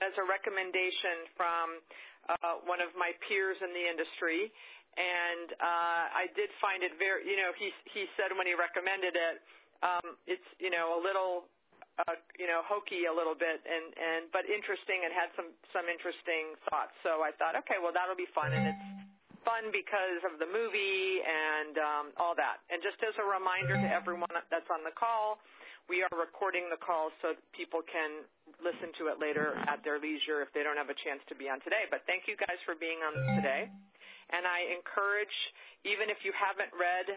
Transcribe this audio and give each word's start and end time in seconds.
as 0.00 0.14
a 0.18 0.24
recommendation 0.24 1.26
from 1.36 1.82
one 2.68 2.80
of 2.84 2.92
my 2.98 3.16
peers 3.24 3.56
in 3.64 3.72
the 3.72 3.84
industry. 3.84 4.52
And 4.98 5.54
uh, 5.62 6.04
I 6.10 6.26
did 6.34 6.50
find 6.58 6.82
it 6.82 6.98
very. 6.98 7.22
You 7.22 7.38
know, 7.38 7.54
he 7.54 7.70
said 8.18 8.34
when 8.34 8.50
he 8.50 8.58
recommended 8.58 9.14
it, 9.14 9.36
um, 9.86 10.18
it's 10.26 10.44
you 10.58 10.74
know 10.74 10.98
a 10.98 11.00
little 11.00 11.46
you 12.34 12.46
know 12.46 12.66
hokey 12.66 13.06
a 13.06 13.14
little 13.14 13.34
bit 13.34 13.62
and 13.62 13.94
and, 13.94 14.22
but 14.34 14.42
interesting 14.46 15.06
and 15.06 15.14
had 15.14 15.30
some 15.38 15.86
interesting 15.86 16.58
thoughts. 16.66 16.94
So 17.06 17.22
I 17.22 17.30
thought, 17.38 17.54
okay, 17.62 17.78
well, 17.78 17.94
that'll 17.94 18.18
be 18.18 18.30
fun. 18.34 18.50
And 18.50 18.74
it's 18.74 18.86
fun 19.46 19.70
because 19.70 20.22
of 20.26 20.42
the 20.42 20.50
movie 20.50 21.22
and 21.22 21.78
all 22.18 22.34
that. 22.34 22.62
And 22.70 22.82
just 22.82 22.98
as 23.06 23.14
a 23.22 23.26
reminder 23.26 23.78
to 23.78 23.88
everyone 23.90 24.30
that's 24.50 24.68
on 24.70 24.82
the 24.82 24.94
call, 24.94 25.38
we 25.88 26.04
are 26.04 26.12
recording 26.12 26.68
the 26.68 26.76
call 26.76 27.08
so 27.24 27.32
people 27.56 27.80
can 27.80 28.28
listen 28.60 28.92
to 29.00 29.08
it 29.08 29.16
later 29.16 29.56
at 29.64 29.80
their 29.82 29.96
leisure 29.96 30.44
if 30.44 30.52
they 30.52 30.60
don't 30.60 30.76
have 30.76 30.92
a 30.92 30.98
chance 31.00 31.24
to 31.32 31.34
be 31.34 31.48
on 31.48 31.64
today. 31.64 31.88
But 31.88 32.04
thank 32.04 32.28
you 32.28 32.36
guys 32.36 32.60
for 32.68 32.76
being 32.76 33.00
on 33.00 33.16
today. 33.40 33.72
And 34.28 34.44
I 34.44 34.68
encourage, 34.68 35.32
even 35.88 36.12
if 36.12 36.20
you 36.20 36.36
haven't 36.36 36.68
read 36.76 37.08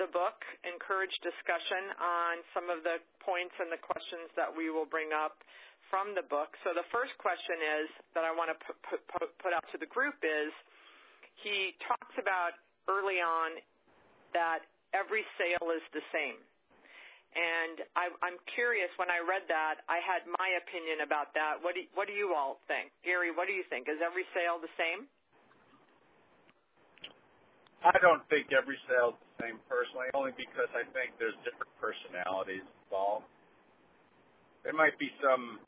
the 0.00 0.08
book, 0.08 0.40
encourage 0.64 1.12
discussion 1.20 1.92
on 2.00 2.40
some 2.56 2.72
of 2.72 2.80
the 2.80 3.04
points 3.20 3.52
and 3.60 3.68
the 3.68 3.80
questions 3.80 4.32
that 4.32 4.48
we 4.48 4.72
will 4.72 4.88
bring 4.88 5.12
up 5.12 5.36
from 5.92 6.16
the 6.16 6.24
book. 6.24 6.56
So 6.64 6.72
the 6.72 6.88
first 6.88 7.12
question 7.20 7.60
is, 7.84 7.92
that 8.16 8.24
I 8.24 8.32
wanna 8.32 8.56
put 8.88 9.52
out 9.52 9.68
to 9.68 9.76
the 9.76 9.86
group 9.92 10.16
is, 10.24 10.48
he 11.44 11.76
talks 11.84 12.16
about 12.16 12.56
early 12.88 13.20
on 13.20 13.60
that 14.32 14.64
every 14.96 15.28
sale 15.36 15.68
is 15.68 15.84
the 15.92 16.00
same. 16.08 16.40
I'm 17.34 18.38
curious, 18.54 18.90
when 18.96 19.10
I 19.10 19.18
read 19.18 19.42
that, 19.50 19.82
I 19.90 19.98
had 19.98 20.22
my 20.38 20.48
opinion 20.62 21.02
about 21.02 21.34
that. 21.34 21.58
What 21.62 21.74
do 21.74 22.14
you 22.14 22.34
all 22.34 22.62
think? 22.66 22.94
Gary, 23.02 23.34
what 23.34 23.46
do 23.46 23.54
you 23.54 23.64
think? 23.68 23.90
Is 23.90 23.98
every 23.98 24.24
sale 24.34 24.62
the 24.62 24.70
same? 24.78 25.06
I 27.84 27.92
don't 28.00 28.24
think 28.32 28.48
every 28.54 28.78
sale 28.88 29.12
is 29.12 29.20
the 29.20 29.44
same 29.44 29.58
personally, 29.68 30.08
only 30.14 30.32
because 30.38 30.72
I 30.72 30.88
think 30.96 31.18
there's 31.20 31.36
different 31.44 31.68
personalities 31.76 32.64
involved. 32.86 33.28
There 34.64 34.72
might 34.72 34.96
be 34.96 35.12
some 35.20 35.60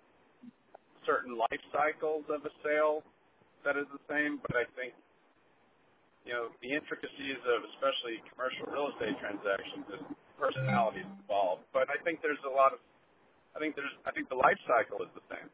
certain 1.04 1.36
life 1.36 1.60
cycles 1.76 2.24
of 2.32 2.40
a 2.48 2.54
sale 2.64 3.04
that 3.68 3.76
is 3.76 3.84
the 3.92 4.00
same, 4.08 4.40
but 4.40 4.56
I 4.56 4.64
think, 4.78 4.96
you 6.24 6.32
know, 6.32 6.48
the 6.64 6.72
intricacies 6.72 7.36
of 7.44 7.68
especially 7.76 8.24
commercial 8.32 8.64
real 8.72 8.88
estate 8.96 9.20
transactions, 9.20 9.84
there's 9.90 10.08
personalities 10.38 11.08
involved. 11.20 11.64
But 11.72 11.88
I 11.90 11.98
think 12.04 12.20
there's 12.22 12.40
a 12.46 12.52
lot 12.52 12.72
of, 12.72 12.78
I 13.56 13.58
think 13.58 13.74
there's, 13.74 13.92
I 14.04 14.12
think 14.12 14.28
the 14.28 14.38
life 14.38 14.60
cycle 14.68 15.00
is 15.02 15.10
the 15.16 15.24
same. 15.32 15.48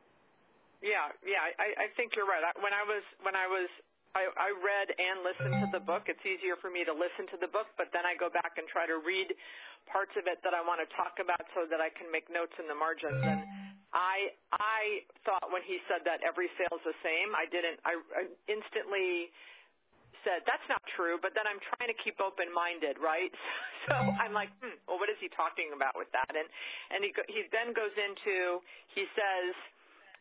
Yeah. 0.82 1.14
Yeah, 1.22 1.46
I 1.46 1.88
think 1.94 2.18
you're 2.18 2.26
right. 2.26 2.42
I, 2.42 2.52
when 2.58 2.74
I 2.74 2.82
was 2.82 3.06
when 3.22 3.38
I 3.38 3.46
was 3.46 3.70
I, 4.12 4.28
I 4.36 4.50
read 4.52 4.92
and 4.92 5.24
listened 5.24 5.54
to 5.64 5.68
the 5.72 5.80
book, 5.80 6.10
it's 6.10 6.20
easier 6.26 6.58
for 6.60 6.68
me 6.68 6.84
to 6.84 6.92
listen 6.92 7.24
to 7.32 7.38
the 7.40 7.48
book, 7.48 7.72
but 7.80 7.88
then 7.96 8.04
I 8.04 8.12
go 8.12 8.28
back 8.28 8.60
and 8.60 8.68
try 8.68 8.84
to 8.84 9.00
read 9.00 9.32
parts 9.88 10.12
of 10.20 10.28
it 10.28 10.42
that 10.44 10.52
I 10.52 10.60
wanna 10.60 10.84
talk 10.92 11.16
about 11.16 11.40
so 11.56 11.64
that 11.70 11.80
I 11.80 11.88
can 11.88 12.12
make 12.12 12.28
notes 12.28 12.52
in 12.60 12.68
the 12.68 12.76
margins. 12.76 13.22
And 13.22 13.46
I 13.94 14.34
I 14.58 15.06
thought 15.24 15.48
when 15.54 15.62
he 15.62 15.78
said 15.86 16.02
that 16.04 16.20
every 16.26 16.50
sale 16.58 16.74
is 16.76 16.84
the 16.84 16.98
same, 17.00 17.32
I 17.38 17.46
didn't. 17.46 17.78
I, 17.86 17.94
I 18.18 18.22
instantly 18.50 19.30
said, 20.24 20.42
"That's 20.46 20.64
not 20.68 20.82
true." 20.96 21.18
But 21.20 21.34
then 21.34 21.46
I'm 21.46 21.60
trying 21.74 21.90
to 21.90 21.98
keep 21.98 22.20
open-minded, 22.20 22.98
right? 22.98 23.32
So 23.90 24.14
I'm 24.14 24.30
like, 24.30 24.46
"Hmm, 24.62 24.78
well, 24.86 25.02
what 25.02 25.10
is 25.10 25.18
he 25.18 25.26
talking 25.34 25.74
about 25.74 25.98
with 25.98 26.06
that?" 26.14 26.30
And, 26.30 26.46
and 26.94 27.02
he 27.02 27.10
he 27.26 27.50
then 27.50 27.74
goes 27.74 27.90
into, 27.98 28.62
he 28.94 29.10
says, 29.18 29.58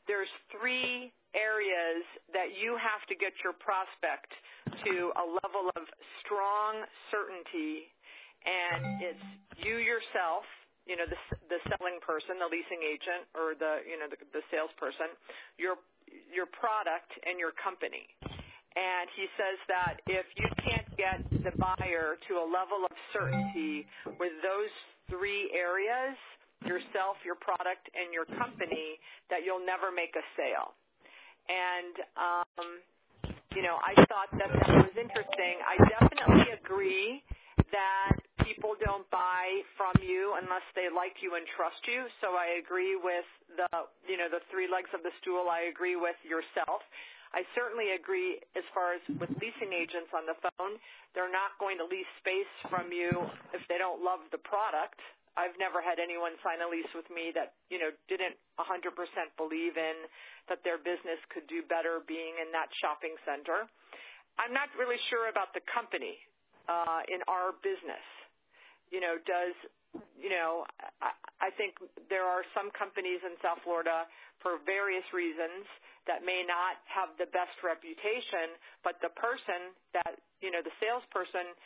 "There's 0.10 0.32
three 0.50 1.14
areas 1.38 2.02
that 2.34 2.58
you 2.58 2.74
have 2.82 3.06
to 3.06 3.16
get 3.16 3.38
your 3.46 3.54
prospect 3.54 4.34
to 4.84 5.14
a 5.14 5.26
level 5.46 5.70
of 5.78 5.86
strong 6.26 6.82
certainty, 7.14 7.86
and 8.50 8.90
it's 8.98 9.26
you 9.54 9.78
yourself, 9.78 10.44
you 10.90 10.98
know, 10.98 11.06
the 11.06 11.20
the 11.54 11.62
selling 11.70 12.02
person, 12.02 12.42
the 12.42 12.50
leasing 12.50 12.82
agent 12.82 13.30
or 13.38 13.54
the, 13.54 13.86
you 13.86 14.02
know, 14.02 14.10
the 14.10 14.42
salesperson, 14.50 15.14
your 15.62 15.78
your 16.34 16.50
product 16.50 17.14
and 17.30 17.38
your 17.38 17.54
company." 17.62 18.10
And 18.76 19.10
he 19.16 19.28
says 19.36 19.60
that 19.68 20.00
if 20.08 20.26
you 20.40 20.48
can't 20.64 20.88
get 20.96 21.20
the 21.44 21.52
buyer 21.60 22.16
to 22.28 22.34
a 22.40 22.46
level 22.48 22.88
of 22.88 22.96
certainty 23.12 23.86
with 24.20 24.32
those 24.40 24.72
three 25.10 25.52
areas, 25.52 26.16
yourself, 26.64 27.20
your 27.26 27.36
product, 27.36 27.90
and 27.92 28.14
your 28.14 28.26
company, 28.40 28.96
that 29.30 29.44
you'll 29.44 29.66
never 29.66 29.92
make 29.92 30.16
a 30.16 30.24
sale. 30.40 30.72
And, 31.50 31.96
um, 32.16 32.68
you 33.52 33.62
know, 33.62 33.76
I 33.84 33.92
thought 34.08 34.32
that 34.40 34.48
that 34.48 34.72
was 34.88 34.96
interesting. 34.96 35.60
I 35.68 35.76
definitely 36.00 36.56
agree 36.56 37.24
that 37.76 38.16
people 38.46 38.76
don't 38.84 39.10
buy 39.12 39.64
from 39.76 39.96
you 40.00 40.36
unless 40.40 40.64
they 40.76 40.88
like 40.88 41.20
you 41.20 41.36
and 41.36 41.44
trust 41.56 41.82
you. 41.88 42.08
So 42.24 42.40
I 42.40 42.62
agree 42.62 42.96
with 42.96 43.28
the, 43.58 43.68
you 44.08 44.16
know, 44.16 44.30
the 44.32 44.40
three 44.52 44.72
legs 44.72 44.90
of 44.94 45.04
the 45.04 45.12
stool. 45.20 45.52
I 45.52 45.68
agree 45.68 45.96
with 45.96 46.16
yourself. 46.24 46.84
I 47.32 47.48
certainly 47.56 47.96
agree 47.96 48.40
as 48.60 48.64
far 48.76 48.92
as 48.92 49.02
with 49.20 49.32
leasing 49.40 49.72
agents 49.72 50.12
on 50.12 50.28
the 50.28 50.36
phone, 50.44 50.76
they're 51.16 51.32
not 51.32 51.56
going 51.60 51.80
to 51.80 51.88
lease 51.88 52.10
space 52.20 52.52
from 52.68 52.92
you 52.92 53.24
if 53.56 53.64
they 53.72 53.80
don't 53.80 54.04
love 54.04 54.20
the 54.36 54.42
product. 54.44 55.00
I've 55.40 55.56
never 55.56 55.80
had 55.80 55.96
anyone 55.96 56.36
sign 56.44 56.60
a 56.60 56.68
lease 56.68 56.92
with 56.92 57.08
me 57.08 57.32
that, 57.32 57.56
you 57.72 57.80
know, 57.80 57.96
didn't 58.12 58.36
100% 58.60 58.68
believe 59.40 59.80
in 59.80 59.98
that 60.52 60.60
their 60.68 60.76
business 60.76 61.24
could 61.32 61.48
do 61.48 61.64
better 61.64 62.04
being 62.04 62.36
in 62.44 62.52
that 62.52 62.68
shopping 62.84 63.16
center. 63.24 63.64
I'm 64.36 64.52
not 64.52 64.68
really 64.76 65.00
sure 65.08 65.32
about 65.32 65.56
the 65.56 65.64
company 65.72 66.20
uh, 66.68 67.08
in 67.08 67.24
our 67.32 67.56
business. 67.64 68.04
You 68.92 69.00
know, 69.00 69.16
does 69.24 69.56
you 70.20 70.30
know, 70.30 70.64
think 71.50 71.82
there 72.14 72.30
are 72.30 72.46
some 72.54 72.70
companies 72.78 73.18
in 73.26 73.34
South 73.42 73.58
Florida, 73.66 74.06
for 74.46 74.62
various 74.62 75.06
reasons, 75.10 75.66
that 76.06 76.22
may 76.22 76.46
not 76.46 76.82
have 76.86 77.14
the 77.18 77.30
best 77.34 77.58
reputation, 77.66 78.54
but 78.86 79.02
the 79.02 79.10
person 79.18 79.74
that, 79.98 80.22
you 80.42 80.54
know, 80.54 80.62
the 80.62 80.74
salesperson, 80.78 81.58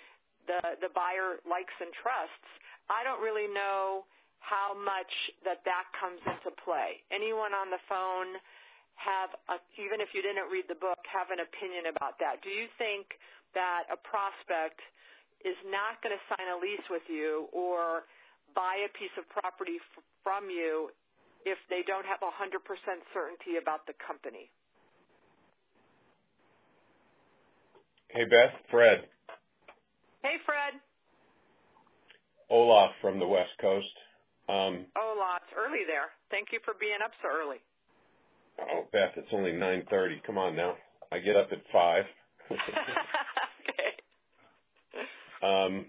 the 0.48 0.92
buyer 0.96 1.44
likes 1.44 1.76
and 1.84 1.92
trusts. 2.00 2.48
I 2.88 3.04
don't 3.04 3.20
really 3.20 3.52
know 3.52 4.06
how 4.40 4.78
much 4.78 5.10
that 5.42 5.66
that 5.66 5.90
comes 5.98 6.22
into 6.24 6.54
play. 6.62 7.02
Anyone 7.10 7.52
on 7.58 7.74
the 7.74 7.82
phone 7.90 8.38
have 8.96 9.34
a, 9.50 9.58
even 9.82 10.00
if 10.00 10.14
you 10.14 10.22
didn't 10.22 10.48
read 10.48 10.70
the 10.70 10.78
book, 10.78 11.02
have 11.10 11.34
an 11.34 11.42
opinion 11.44 11.90
about 11.90 12.16
that? 12.22 12.40
Do 12.46 12.54
you 12.54 12.70
think 12.78 13.10
that 13.58 13.90
a 13.92 13.98
prospect 13.98 14.80
is 15.44 15.58
not 15.68 16.00
gonna 16.06 16.22
sign 16.32 16.48
a 16.48 16.58
lease 16.62 16.86
with 16.94 17.04
you 17.10 17.50
or 17.52 18.06
buy 18.56 18.82
a 18.88 18.92
piece 18.98 19.14
of 19.20 19.28
property 19.30 19.78
from 20.24 20.50
you 20.50 20.90
if 21.46 21.60
they 21.70 21.84
don't 21.86 22.06
have 22.06 22.20
100% 22.24 22.32
certainty 23.14 23.62
about 23.62 23.86
the 23.86 23.94
company? 24.02 24.50
Hey, 28.10 28.26
Beth. 28.26 28.54
Fred. 28.72 29.06
Hey, 30.24 30.38
Fred. 30.46 30.80
Olaf 32.50 32.92
from 33.02 33.20
the 33.20 33.28
West 33.28 33.54
Coast. 33.60 33.94
Um, 34.48 34.86
Olaf, 34.96 35.42
it's 35.44 35.54
early 35.58 35.84
there. 35.88 36.10
Thank 36.30 36.50
you 36.52 36.60
for 36.64 36.74
being 36.80 37.02
up 37.04 37.12
so 37.22 37.30
early. 37.30 37.58
Oh, 38.60 38.88
Beth, 38.92 39.12
it's 39.18 39.28
only 39.34 39.52
9:30 39.52 40.24
Come 40.26 40.38
on 40.38 40.56
now. 40.56 40.78
I 41.12 41.20
get 41.20 41.36
up 41.36 41.52
at 41.52 41.62
5:00 41.74 42.06
A.M. 42.52 42.58
Um, 45.44 45.86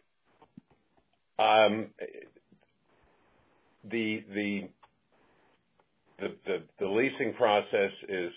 um, 1.38 1.86
The 3.90 4.24
the 4.34 4.68
the 6.18 6.62
the 6.78 6.88
leasing 6.88 7.34
process 7.34 7.92
is 8.08 8.32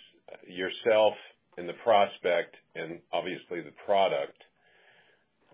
yourself 0.48 1.14
and 1.58 1.68
the 1.68 1.74
prospect 1.84 2.56
and 2.76 3.00
obviously 3.12 3.62
the 3.62 3.74
product. 3.86 4.38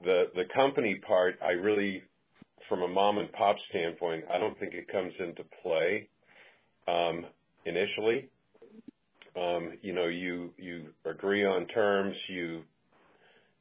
The 0.03 0.31
the 0.35 0.45
company 0.53 0.95
part, 0.95 1.39
I 1.43 1.51
really, 1.51 2.03
from 2.67 2.81
a 2.81 2.87
mom-and-pop 2.87 3.55
standpoint, 3.69 4.25
I 4.33 4.37
don't 4.37 4.59
think 4.59 4.73
it 4.73 4.87
comes 4.91 5.13
into 5.19 5.43
play 5.63 6.09
um, 6.87 7.25
initially. 7.65 8.29
Um, 9.39 9.73
you 9.81 9.93
know, 9.93 10.05
you 10.07 10.53
you 10.57 10.87
agree 11.05 11.45
on 11.45 11.67
terms, 11.67 12.15
you 12.27 12.63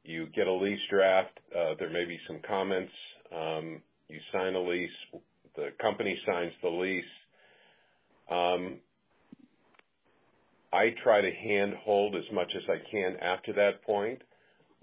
you 0.03 0.27
get 0.27 0.47
a 0.47 0.53
lease 0.53 0.79
draft, 0.89 1.39
uh, 1.57 1.73
there 1.79 1.89
may 1.89 2.05
be 2.05 2.19
some 2.27 2.39
comments, 2.47 2.93
um, 3.35 3.81
you 4.07 4.19
sign 4.31 4.53
a 4.55 4.61
lease, 4.61 4.91
the 5.55 5.71
company 5.81 6.19
signs 6.25 6.53
the 6.61 6.69
lease. 6.69 7.05
Um, 8.29 8.77
I 10.73 10.95
try 11.03 11.21
to 11.21 11.31
handhold 11.31 12.15
as 12.15 12.25
much 12.33 12.53
as 12.55 12.63
I 12.69 12.79
can 12.91 13.17
after 13.21 13.53
that 13.53 13.83
point, 13.83 14.21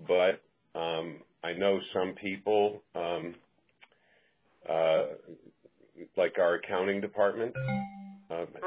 but 0.08 0.42
um, 0.74 1.19
I 1.44 1.54
know 1.54 1.80
some 1.92 2.14
people, 2.14 2.82
um, 2.94 3.34
uh, 4.69 5.04
like 6.16 6.38
our 6.38 6.54
accounting 6.54 7.00
department, 7.00 7.54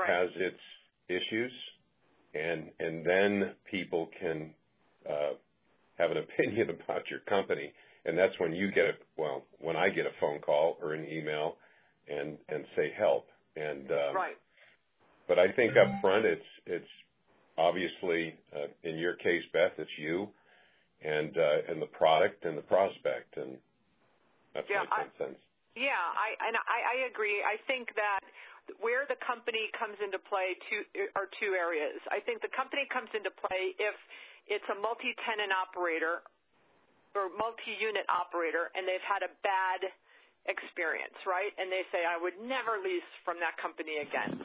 has 0.08 0.30
its 0.36 0.60
issues. 1.10 1.54
and 2.34 2.72
and 2.80 3.06
then 3.06 3.54
people 3.72 4.10
can 4.20 4.52
uh, 5.10 5.34
have 5.98 6.12
an 6.12 6.18
opinion 6.26 6.70
about 6.72 7.10
your 7.10 7.20
company, 7.22 7.74
and 8.06 8.18
that's 8.18 8.40
when 8.40 8.54
you 8.54 8.72
get 8.72 8.86
a 8.86 8.94
well, 9.18 9.44
when 9.60 9.76
I 9.76 9.90
get 9.90 10.06
a 10.06 10.12
phone 10.20 10.40
call 10.42 10.78
or 10.82 10.94
an 10.94 11.08
email, 11.12 11.58
and 12.08 12.38
and 12.50 12.66
say 12.76 12.92
help, 12.98 13.28
and 13.56 13.92
um, 13.92 14.16
right. 14.16 14.38
But 15.28 15.40
I 15.40 15.52
think 15.52 15.76
up 15.78 15.88
front, 16.02 16.26
it's 16.26 16.46
it's 16.66 16.90
obviously 17.58 18.36
uh, 18.56 18.68
in 18.84 18.98
your 18.98 19.14
case, 19.14 19.44
Beth, 19.54 19.74
it's 19.78 19.90
you, 19.98 20.30
and 21.04 21.38
uh, 21.38 21.58
and 21.70 21.82
the 21.82 21.88
product 21.88 22.46
and 22.46 22.58
the 22.58 22.64
prospect, 22.64 23.38
and 23.38 23.58
that's 24.54 24.68
yeah, 24.70 24.84
my 24.90 25.04
ten 25.04 25.12
cents. 25.18 25.40
Yeah, 25.76 25.92
I 25.92 26.48
and 26.48 26.56
I, 26.56 27.04
I 27.04 27.10
agree. 27.10 27.44
I 27.44 27.58
think 27.68 27.90
that 27.96 28.22
where 28.80 29.06
the 29.06 29.18
company 29.22 29.70
comes 29.78 29.98
into 30.02 30.18
play 30.18 30.58
two, 30.70 30.82
are 31.14 31.30
two 31.38 31.54
areas. 31.54 32.02
I 32.10 32.18
think 32.18 32.42
the 32.42 32.50
company 32.50 32.90
comes 32.90 33.10
into 33.14 33.30
play 33.30 33.78
if 33.78 33.94
it's 34.50 34.66
a 34.74 34.78
multi-tenant 34.78 35.54
operator 35.54 36.26
or 37.14 37.30
multi-unit 37.38 38.06
operator 38.10 38.74
and 38.74 38.90
they've 38.90 39.04
had 39.06 39.22
a 39.22 39.32
bad 39.46 39.86
experience, 40.46 41.18
right? 41.26 41.52
And 41.58 41.72
they 41.72 41.84
say, 41.90 42.06
I 42.06 42.18
would 42.18 42.38
never 42.42 42.78
lease 42.82 43.08
from 43.26 43.42
that 43.42 43.58
company 43.58 44.02
again. 44.02 44.38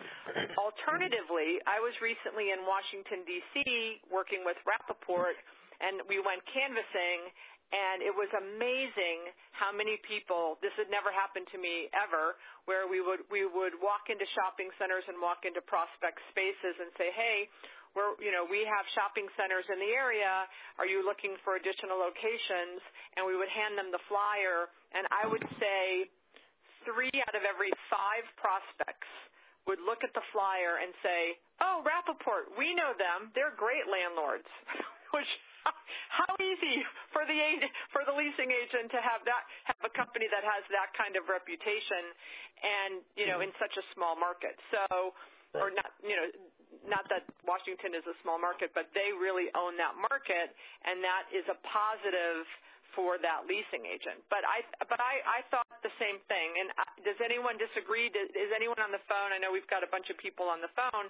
Alternatively, 0.56 1.61
I 1.69 1.81
was 1.81 1.93
recently 2.00 2.52
in 2.52 2.64
Washington, 2.64 3.25
D.C., 3.29 4.00
working 4.08 4.43
with 4.44 4.56
Rappaport, 4.64 5.37
and 5.81 6.00
we 6.08 6.20
went 6.20 6.44
canvassing, 6.49 7.29
and 7.70 8.02
it 8.02 8.11
was 8.11 8.26
amazing 8.35 9.31
how 9.55 9.70
many 9.70 10.00
people 10.02 10.58
this 10.58 10.75
had 10.75 10.91
never 10.91 11.14
happened 11.14 11.47
to 11.55 11.58
me 11.58 11.87
ever 11.94 12.35
where 12.67 12.91
we 12.91 12.99
would 12.99 13.23
we 13.31 13.47
would 13.47 13.79
walk 13.79 14.11
into 14.11 14.26
shopping 14.35 14.70
centers 14.75 15.06
and 15.06 15.14
walk 15.23 15.47
into 15.47 15.62
prospect 15.62 16.19
spaces 16.35 16.75
and 16.82 16.91
say 16.99 17.14
hey 17.14 17.47
we're 17.94 18.14
you 18.22 18.31
know 18.31 18.46
we 18.46 18.62
have 18.66 18.87
shopping 18.94 19.26
centers 19.34 19.66
in 19.66 19.78
the 19.82 19.92
area. 19.94 20.46
Are 20.78 20.87
you 20.87 21.02
looking 21.02 21.34
for 21.42 21.58
additional 21.58 21.98
locations? 21.98 22.78
And 23.19 23.26
we 23.26 23.34
would 23.34 23.50
hand 23.50 23.75
them 23.75 23.90
the 23.90 24.02
flyer. 24.06 24.70
And 24.94 25.06
i 25.10 25.26
would 25.26 25.44
say 25.58 26.10
three 26.87 27.12
out 27.26 27.34
of 27.34 27.42
every 27.44 27.70
five 27.90 28.25
prospects 28.38 29.10
would 29.69 29.82
look 29.84 30.00
at 30.02 30.10
the 30.16 30.25
flyer 30.32 30.81
and 30.81 30.90
say 31.02 31.37
oh 31.60 31.82
rappaport 31.82 32.50
we 32.54 32.75
know 32.75 32.94
them. 32.94 33.34
They're 33.34 33.54
great 33.54 33.87
landlords. 33.90 34.48
Which 35.14 35.26
how 36.08 36.32
easy 36.40 36.87
for 37.12 37.26
the 37.26 37.38
for 37.92 38.06
the 38.06 38.14
leasing 38.14 38.48
agent 38.48 38.90
to 38.94 39.00
have 39.02 39.20
that 39.26 39.42
have 39.69 39.82
a 39.84 39.92
company 39.92 40.31
that 40.31 40.46
has 40.46 40.64
that 40.72 40.94
kind 40.96 41.19
of 41.19 41.28
reputation 41.28 42.14
and 42.62 43.02
you 43.19 43.26
know 43.26 43.42
in 43.42 43.52
such 43.60 43.75
a 43.76 43.84
small 43.92 44.16
market. 44.16 44.56
So 44.70 45.12
or 45.55 45.70
not 45.75 45.94
you 46.02 46.14
know 46.14 46.29
not 46.87 47.05
that 47.12 47.29
Washington 47.44 47.93
is 47.93 48.05
a 48.08 48.17
small 48.23 48.38
market 48.41 48.70
but 48.75 48.88
they 48.94 49.12
really 49.14 49.50
own 49.55 49.76
that 49.76 49.94
market 49.99 50.55
and 50.87 51.02
that 51.02 51.29
is 51.31 51.44
a 51.50 51.56
positive 51.67 52.47
for 52.94 53.23
that 53.23 53.47
leasing 53.47 53.87
agent 53.87 54.19
but 54.32 54.43
I 54.47 54.67
but 54.87 54.99
I 54.99 55.23
I 55.26 55.41
thought 55.50 55.67
the 55.87 55.94
same 55.99 56.19
thing 56.26 56.58
and 56.58 56.69
uh, 56.75 56.87
does 57.06 57.19
anyone 57.23 57.58
disagree 57.58 58.11
is 58.11 58.50
anyone 58.55 58.82
on 58.82 58.91
the 58.91 59.02
phone 59.06 59.31
I 59.31 59.38
know 59.38 59.55
we've 59.55 59.70
got 59.70 59.87
a 59.87 59.91
bunch 59.91 60.11
of 60.11 60.19
people 60.19 60.50
on 60.50 60.58
the 60.62 60.73
phone 60.75 61.06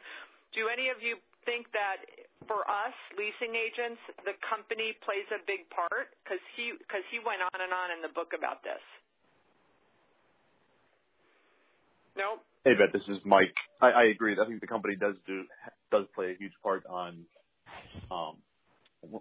do 0.53 0.67
any 0.67 0.91
of 0.91 0.99
you 0.99 1.17
think 1.47 1.71
that 1.73 2.03
for 2.47 2.67
us 2.67 2.95
leasing 3.15 3.55
agents, 3.55 4.01
the 4.27 4.35
company 4.43 4.97
plays 5.07 5.27
a 5.31 5.41
big 5.47 5.69
part? 5.71 6.11
Because 6.23 6.43
he 6.57 6.75
because 6.79 7.07
he 7.11 7.23
went 7.23 7.43
on 7.43 7.59
and 7.59 7.73
on 7.73 7.95
in 7.95 8.03
the 8.03 8.13
book 8.13 8.35
about 8.35 8.63
this. 8.67 8.83
No. 12.17 12.43
Hey 12.65 12.75
Beth, 12.75 12.93
this 12.93 13.09
is 13.09 13.19
Mike. 13.25 13.55
I, 13.81 13.91
I 13.91 14.05
agree. 14.05 14.37
I 14.39 14.47
think 14.47 14.61
the 14.61 14.67
company 14.67 14.95
does 14.95 15.15
do 15.27 15.45
does 15.91 16.05
play 16.15 16.33
a 16.33 16.37
huge 16.39 16.53
part 16.63 16.85
on 16.87 17.25
um, 18.11 18.37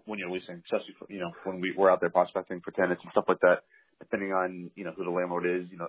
when 0.06 0.20
you're 0.20 0.30
leasing, 0.30 0.62
especially 0.66 0.94
for, 1.00 1.08
you 1.10 1.20
know 1.20 1.32
when 1.46 1.62
we 1.62 1.74
we're 1.76 1.90
out 1.90 2.02
there 2.02 2.10
prospecting 2.10 2.60
for 2.60 2.72
tenants 2.72 3.02
and 3.04 3.12
stuff 3.12 3.26
like 3.28 3.40
that. 3.42 3.64
Depending 4.00 4.34
on 4.34 4.72
you 4.76 4.84
know 4.84 4.92
who 4.96 5.06
the 5.06 5.10
landlord 5.10 5.46
is, 5.46 5.68
you 5.72 5.78
know 5.78 5.88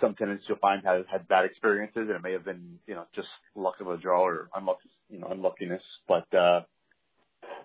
some 0.00 0.14
tenants 0.14 0.44
you'll 0.48 0.58
find 0.58 0.84
have 0.84 1.06
had 1.06 1.28
bad 1.28 1.44
experiences, 1.44 2.08
and 2.08 2.10
it 2.10 2.22
may 2.22 2.32
have 2.32 2.44
been, 2.44 2.78
you 2.86 2.94
know, 2.94 3.04
just 3.14 3.28
luck 3.54 3.80
of 3.80 3.88
a 3.88 3.96
draw 3.96 4.22
or 4.22 4.48
unlucky, 4.54 4.90
you 5.08 5.18
know, 5.18 5.28
unluckiness. 5.28 5.82
But, 6.06 6.32
uh, 6.34 6.62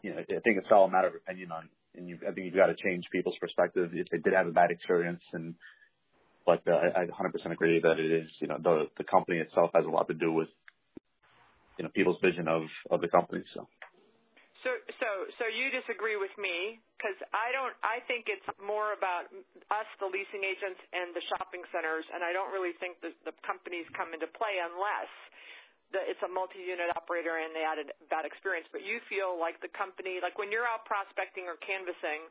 you 0.01 0.11
know, 0.11 0.19
I 0.19 0.39
think 0.43 0.57
it's 0.57 0.67
all 0.71 0.85
a 0.85 0.91
matter 0.91 1.07
of 1.07 1.15
opinion 1.15 1.51
on, 1.51 1.69
and 1.95 2.07
you, 2.07 2.19
I 2.27 2.31
think 2.31 2.45
you've 2.45 2.55
got 2.55 2.67
to 2.67 2.75
change 2.75 3.05
people's 3.11 3.37
perspective 3.39 3.91
if 3.93 4.07
they 4.09 4.17
did 4.17 4.33
have 4.33 4.47
a 4.47 4.51
bad 4.51 4.71
experience. 4.71 5.21
And, 5.33 5.55
but, 6.45 6.61
uh, 6.67 6.71
I, 6.71 7.03
I 7.03 7.05
100% 7.07 7.51
agree 7.51 7.79
that 7.79 7.99
it 7.99 8.11
is, 8.11 8.29
you 8.39 8.47
know, 8.47 8.57
the, 8.61 8.89
the 8.97 9.03
company 9.03 9.39
itself 9.39 9.71
has 9.73 9.85
a 9.85 9.89
lot 9.89 10.07
to 10.07 10.13
do 10.13 10.31
with, 10.31 10.49
you 11.77 11.83
know, 11.83 11.91
people's 11.93 12.19
vision 12.21 12.47
of, 12.47 12.63
of 12.91 13.01
the 13.01 13.07
company. 13.07 13.43
So. 13.53 13.67
So, 14.63 14.71
so, 14.95 15.09
so 15.39 15.43
you 15.51 15.67
disagree 15.75 16.15
with 16.15 16.31
me 16.39 16.79
because 16.95 17.19
I 17.35 17.51
don't. 17.51 17.75
I 17.83 17.99
think 18.07 18.31
it's 18.31 18.47
more 18.63 18.95
about 18.95 19.27
us, 19.67 19.89
the 19.99 20.07
leasing 20.07 20.47
agents, 20.47 20.79
and 20.95 21.11
the 21.11 21.19
shopping 21.27 21.67
centers, 21.75 22.07
and 22.07 22.23
I 22.23 22.31
don't 22.31 22.47
really 22.55 22.71
think 22.79 23.03
the, 23.03 23.11
the 23.27 23.35
companies 23.43 23.83
come 23.91 24.15
into 24.15 24.31
play 24.31 24.63
unless 24.63 25.11
the, 25.91 25.99
it's 26.07 26.23
a 26.23 26.31
multi-unit 26.31 26.95
operator 26.95 27.37
and 27.43 27.51
they 27.51 27.67
had 27.67 27.75
a 27.77 27.87
bad 28.07 28.23
experience. 28.25 28.71
But 28.71 28.87
you 28.87 29.03
feel 29.07 29.35
like 29.35 29.61
the 29.61 29.69
company, 29.75 30.23
like 30.23 30.39
when 30.39 30.47
you're 30.47 30.67
out 30.67 30.87
prospecting 30.87 31.45
or 31.51 31.59
canvassing, 31.59 32.23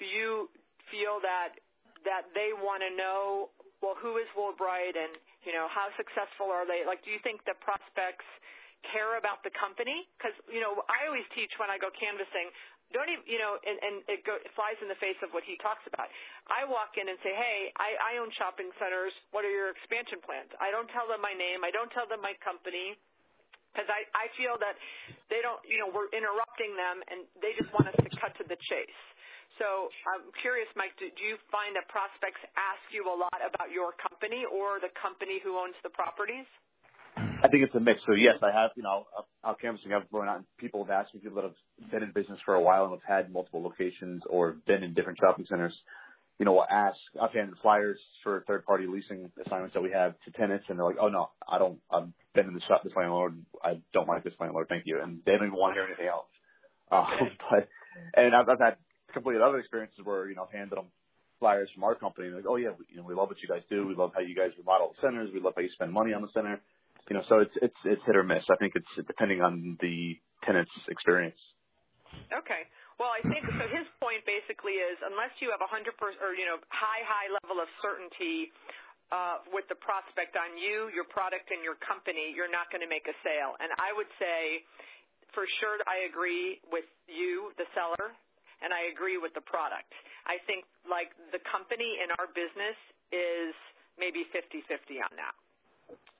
do 0.00 0.08
you 0.08 0.48
feel 0.90 1.20
that 1.20 1.60
that 2.04 2.30
they 2.34 2.54
want 2.54 2.82
to 2.82 2.90
know, 2.94 3.50
well, 3.82 3.96
who 3.98 4.18
is 4.18 4.26
WoodBright 4.34 4.98
and 4.98 5.14
you 5.46 5.54
know 5.54 5.70
how 5.70 5.88
successful 5.96 6.50
are 6.50 6.66
they? 6.66 6.82
Like, 6.86 7.02
do 7.06 7.10
you 7.10 7.22
think 7.22 7.42
the 7.46 7.54
prospects 7.62 8.26
care 8.86 9.18
about 9.18 9.42
the 9.42 9.54
company? 9.54 10.06
Because 10.18 10.34
you 10.50 10.60
know 10.60 10.82
I 10.90 11.06
always 11.06 11.26
teach 11.34 11.54
when 11.58 11.70
I 11.70 11.78
go 11.78 11.90
canvassing 11.94 12.50
don't 12.92 13.08
even 13.12 13.24
you 13.28 13.36
know 13.36 13.60
and, 13.60 13.76
and 13.84 13.94
it, 14.08 14.24
go, 14.24 14.40
it 14.40 14.48
flies 14.56 14.80
in 14.80 14.88
the 14.88 14.96
face 14.96 15.18
of 15.20 15.32
what 15.36 15.44
he 15.44 15.60
talks 15.60 15.84
about. 15.84 16.08
I 16.48 16.64
walk 16.64 16.96
in 16.96 17.08
and 17.08 17.20
say 17.20 17.36
hey 17.36 17.72
I, 17.76 17.96
I 18.00 18.12
own 18.20 18.32
shopping 18.36 18.72
centers. 18.80 19.12
What 19.32 19.44
are 19.44 19.52
your 19.52 19.72
expansion 19.72 20.24
plans? 20.24 20.48
I 20.56 20.72
don't 20.72 20.88
tell 20.92 21.04
them 21.04 21.20
my 21.20 21.36
name. 21.36 21.64
I 21.64 21.70
don't 21.72 21.92
tell 21.92 22.08
them 22.08 22.24
my 22.24 22.32
company 22.40 22.96
because 23.72 23.88
I, 23.92 24.08
I 24.16 24.32
feel 24.40 24.56
that 24.56 24.80
they 25.28 25.44
don't 25.44 25.60
you 25.68 25.76
know 25.76 25.92
we're 25.92 26.08
interrupting 26.16 26.72
them 26.76 27.04
and 27.12 27.28
they 27.44 27.52
just 27.60 27.68
want 27.76 27.92
us 27.92 27.98
to 28.00 28.08
cut 28.16 28.32
to 28.40 28.44
the 28.48 28.56
chase 28.56 29.02
so 29.56 29.88
i'm 30.12 30.28
curious 30.44 30.68
mike 30.76 30.92
do, 31.00 31.08
do 31.16 31.24
you 31.24 31.40
find 31.48 31.72
that 31.72 31.88
prospects 31.88 32.40
ask 32.58 32.82
you 32.92 33.08
a 33.08 33.16
lot 33.16 33.40
about 33.40 33.72
your 33.72 33.96
company 33.96 34.44
or 34.44 34.76
the 34.82 34.92
company 35.00 35.40
who 35.40 35.56
owns 35.56 35.76
the 35.80 35.90
properties 35.90 36.46
I 37.42 37.48
think 37.48 37.62
it's 37.62 37.74
a 37.74 37.80
mix. 37.80 38.00
So 38.04 38.14
yes, 38.14 38.36
I 38.42 38.50
have, 38.50 38.72
you 38.76 38.82
know, 38.82 39.06
out 39.44 39.60
canvassing, 39.60 39.92
I've 39.92 40.10
grown 40.10 40.28
out. 40.28 40.44
People 40.58 40.84
have 40.84 40.90
asked 40.90 41.14
me, 41.14 41.20
people 41.20 41.40
that 41.40 41.44
have 41.44 41.90
been 41.90 42.02
in 42.02 42.10
business 42.12 42.40
for 42.44 42.54
a 42.54 42.60
while 42.60 42.84
and 42.84 42.92
have 42.92 43.02
had 43.02 43.32
multiple 43.32 43.62
locations 43.62 44.22
or 44.28 44.56
been 44.66 44.82
in 44.82 44.94
different 44.94 45.18
shopping 45.20 45.46
centers, 45.48 45.76
you 46.38 46.46
know, 46.46 46.52
will 46.52 46.66
ask, 46.68 46.98
I've 47.20 47.32
handed 47.32 47.56
flyers 47.62 47.98
for 48.22 48.44
third 48.46 48.64
party 48.64 48.86
leasing 48.86 49.30
assignments 49.44 49.74
that 49.74 49.82
we 49.82 49.90
have 49.90 50.14
to 50.24 50.30
tenants 50.32 50.66
and 50.68 50.78
they're 50.78 50.86
like, 50.86 50.96
oh 51.00 51.08
no, 51.08 51.30
I 51.48 51.58
don't, 51.58 51.78
I've 51.90 52.08
been 52.34 52.46
in 52.46 52.54
the 52.54 52.60
shop, 52.60 52.82
this 52.82 52.92
landlord, 52.96 53.40
I 53.62 53.80
don't 53.92 54.08
like 54.08 54.24
this 54.24 54.34
landlord, 54.40 54.68
thank 54.68 54.86
you. 54.86 55.00
And 55.00 55.20
they 55.24 55.32
don't 55.32 55.46
even 55.46 55.58
want 55.58 55.74
to 55.74 55.80
hear 55.80 55.86
anything 55.86 56.08
else. 56.08 56.26
Um, 56.90 57.30
but, 57.50 57.68
and 58.14 58.34
I've, 58.34 58.48
I've 58.48 58.60
had 58.60 58.76
completely 59.12 59.42
other 59.42 59.58
experiences 59.58 60.00
where, 60.04 60.28
you 60.28 60.36
know, 60.36 60.44
I've 60.44 60.52
handed 60.52 60.76
them 60.76 60.86
flyers 61.38 61.70
from 61.74 61.84
our 61.84 61.94
company 61.94 62.28
and 62.28 62.36
like, 62.36 62.46
oh 62.48 62.56
yeah, 62.56 62.70
we, 62.78 62.84
you 62.90 62.96
know, 62.96 63.04
we 63.06 63.14
love 63.14 63.28
what 63.28 63.40
you 63.42 63.48
guys 63.48 63.62
do. 63.70 63.86
We 63.86 63.94
love 63.94 64.12
how 64.14 64.20
you 64.20 64.34
guys 64.34 64.50
remodel 64.58 64.94
the 64.94 65.06
centers. 65.06 65.30
We 65.32 65.40
love 65.40 65.54
how 65.56 65.62
you 65.62 65.70
spend 65.70 65.92
money 65.92 66.12
on 66.12 66.22
the 66.22 66.28
center 66.34 66.60
you 67.08 67.16
know, 67.16 67.24
so 67.28 67.40
it's 67.40 67.56
it's 67.62 67.80
it's 67.84 68.04
hit 68.04 68.16
or 68.16 68.22
miss. 68.22 68.44
I 68.52 68.56
think 68.56 68.76
it's 68.76 68.92
depending 69.06 69.40
on 69.40 69.78
the 69.80 70.16
tenant's 70.44 70.72
experience. 70.88 71.40
Okay. 72.28 72.68
Well, 73.00 73.08
I 73.08 73.22
think 73.24 73.46
so. 73.48 73.64
His 73.72 73.88
point 74.02 74.26
basically 74.28 74.76
is 74.76 74.98
unless 75.00 75.32
you 75.40 75.48
have 75.48 75.64
a 75.64 75.70
hundred 75.70 75.96
percent 75.96 76.20
or 76.20 76.36
you 76.36 76.44
know 76.44 76.60
high 76.68 77.00
high 77.08 77.32
level 77.40 77.64
of 77.64 77.68
certainty 77.80 78.52
uh, 79.08 79.40
with 79.48 79.64
the 79.72 79.78
prospect 79.80 80.36
on 80.36 80.60
you, 80.60 80.92
your 80.92 81.08
product, 81.08 81.48
and 81.48 81.64
your 81.64 81.80
company, 81.80 82.28
you're 82.36 82.52
not 82.52 82.68
going 82.68 82.84
to 82.84 82.90
make 82.90 83.08
a 83.08 83.16
sale. 83.24 83.56
And 83.56 83.72
I 83.80 83.96
would 83.96 84.10
say, 84.20 84.60
for 85.32 85.48
sure, 85.64 85.80
I 85.88 86.04
agree 86.04 86.60
with 86.68 86.84
you, 87.08 87.56
the 87.56 87.64
seller, 87.72 88.12
and 88.62 88.74
I 88.74 88.90
agree 88.90 89.18
with 89.18 89.34
the 89.34 89.44
product. 89.44 89.90
I 90.26 90.42
think 90.46 90.64
like 90.84 91.14
the 91.30 91.42
company 91.46 91.98
in 92.02 92.10
our 92.18 92.28
business 92.32 92.76
is 93.10 93.54
maybe 93.98 94.26
50-50 94.30 95.02
on 95.02 95.12
that. 95.18 95.34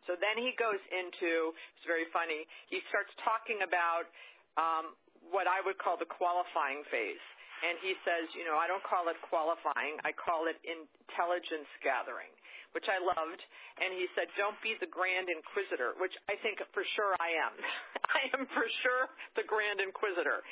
So 0.08 0.16
then 0.16 0.40
he 0.40 0.56
goes 0.56 0.80
into, 0.88 1.52
it's 1.76 1.84
very 1.84 2.08
funny, 2.16 2.48
he 2.72 2.80
starts 2.88 3.12
talking 3.20 3.60
about 3.60 4.08
um, 4.56 4.96
what 5.28 5.44
I 5.44 5.60
would 5.60 5.76
call 5.76 6.00
the 6.00 6.08
qualifying 6.08 6.80
phase. 6.88 7.20
And 7.60 7.76
he 7.82 7.98
says, 8.06 8.30
you 8.38 8.46
know, 8.46 8.56
I 8.56 8.70
don't 8.70 8.82
call 8.86 9.10
it 9.10 9.18
qualifying, 9.20 9.98
I 10.06 10.14
call 10.14 10.46
it 10.46 10.56
intelligence 10.62 11.68
gathering, 11.82 12.30
which 12.72 12.86
I 12.88 13.00
loved. 13.00 13.40
And 13.80 13.94
he 13.94 14.06
said, 14.12 14.28
don't 14.36 14.58
be 14.60 14.76
the 14.80 14.90
grand 14.90 15.28
inquisitor, 15.32 15.94
which 16.00 16.14
I 16.28 16.36
think 16.40 16.60
for 16.74 16.84
sure 16.96 17.16
I 17.20 17.36
am. 17.38 17.54
I 18.18 18.22
am 18.36 18.44
for 18.52 18.66
sure 18.82 19.08
the 19.36 19.46
grand 19.46 19.80
inquisitor. 19.80 20.42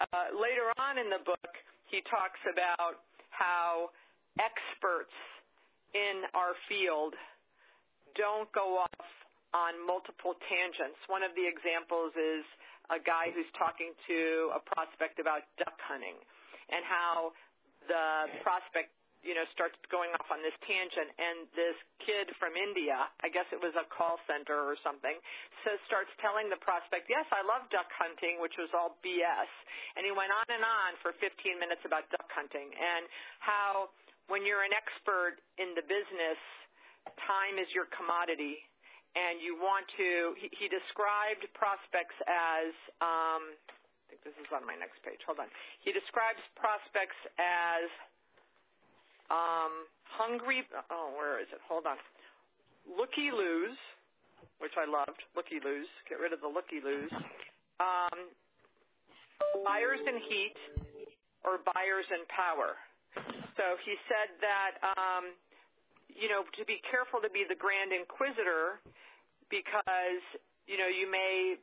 Uh, 0.00 0.32
later 0.34 0.72
on 0.76 0.98
in 0.98 1.08
the 1.08 1.22
book, 1.24 1.52
he 1.88 2.00
talks 2.08 2.40
about 2.48 3.04
how 3.30 3.92
experts 4.40 5.14
in 5.92 6.24
our 6.32 6.56
field 6.68 7.14
don't 8.16 8.48
go 8.52 8.80
off 8.80 9.08
on 9.52 9.76
multiple 9.84 10.36
tangents. 10.48 10.96
One 11.08 11.20
of 11.20 11.32
the 11.36 11.44
examples 11.44 12.12
is 12.16 12.44
a 12.88 13.00
guy 13.00 13.28
who's 13.32 13.48
talking 13.56 13.92
to 14.08 14.52
a 14.56 14.60
prospect 14.60 15.20
about 15.20 15.44
duck 15.60 15.76
hunting 15.84 16.16
and 16.72 16.80
how 16.84 17.36
the 17.88 18.32
prospect 18.40 18.92
you 19.22 19.38
know, 19.38 19.46
starts 19.54 19.78
going 19.86 20.10
off 20.18 20.26
on 20.34 20.42
this 20.42 20.54
tangent, 20.66 21.14
and 21.14 21.46
this 21.54 21.78
kid 22.02 22.26
from 22.42 22.58
India, 22.58 23.06
I 23.22 23.30
guess 23.30 23.46
it 23.54 23.62
was 23.62 23.70
a 23.78 23.86
call 23.86 24.18
center 24.26 24.66
or 24.66 24.74
something, 24.82 25.14
so 25.62 25.78
starts 25.86 26.10
telling 26.18 26.50
the 26.50 26.58
prospect, 26.58 27.06
yes, 27.06 27.22
I 27.30 27.46
love 27.46 27.70
duck 27.70 27.86
hunting, 27.94 28.42
which 28.42 28.58
was 28.58 28.68
all 28.74 28.98
BS. 29.06 29.50
And 29.94 30.02
he 30.02 30.10
went 30.10 30.34
on 30.34 30.46
and 30.50 30.66
on 30.66 30.98
for 31.00 31.14
15 31.22 31.30
minutes 31.62 31.86
about 31.86 32.10
duck 32.10 32.26
hunting 32.34 32.74
and 32.74 33.06
how 33.38 33.94
when 34.26 34.42
you're 34.42 34.66
an 34.66 34.74
expert 34.74 35.38
in 35.58 35.74
the 35.78 35.86
business, 35.86 36.38
time 37.26 37.62
is 37.62 37.70
your 37.74 37.86
commodity. 37.94 38.58
And 39.12 39.44
you 39.44 39.60
want 39.60 39.84
to, 40.00 40.32
he, 40.40 40.48
he 40.56 40.66
described 40.72 41.44
prospects 41.52 42.16
as, 42.24 42.72
um, 43.04 43.52
I 43.52 44.04
think 44.08 44.24
this 44.24 44.36
is 44.40 44.48
on 44.50 44.64
my 44.64 44.72
next 44.72 45.04
page. 45.04 45.20
Hold 45.28 45.36
on. 45.36 45.52
He 45.84 45.92
describes 45.92 46.40
prospects 46.56 47.18
as 47.36 47.92
um, 49.32 49.88
hungry. 50.04 50.62
Oh, 50.90 51.10
where 51.16 51.40
is 51.40 51.48
it? 51.52 51.60
Hold 51.68 51.86
on. 51.86 51.96
Looky 52.84 53.32
loos, 53.32 53.74
which 54.60 54.76
I 54.76 54.84
loved. 54.84 55.18
Looky 55.34 55.58
loos. 55.64 55.88
Get 56.08 56.20
rid 56.20 56.32
of 56.32 56.40
the 56.44 56.52
looky 56.52 56.84
loos. 56.84 57.10
Um, 57.80 58.28
buyers 59.64 60.00
in 60.04 60.20
heat 60.28 60.54
or 61.42 61.58
buyers 61.74 62.06
in 62.12 62.22
power. 62.28 62.76
So 63.56 63.76
he 63.84 63.96
said 64.08 64.32
that 64.40 64.72
um, 64.96 65.32
you 66.08 66.28
know 66.28 66.44
to 66.56 66.64
be 66.64 66.80
careful 66.88 67.20
to 67.20 67.30
be 67.30 67.44
the 67.48 67.56
grand 67.56 67.92
inquisitor 67.92 68.80
because 69.50 70.24
you 70.66 70.78
know 70.78 70.88
you 70.88 71.10
may 71.10 71.56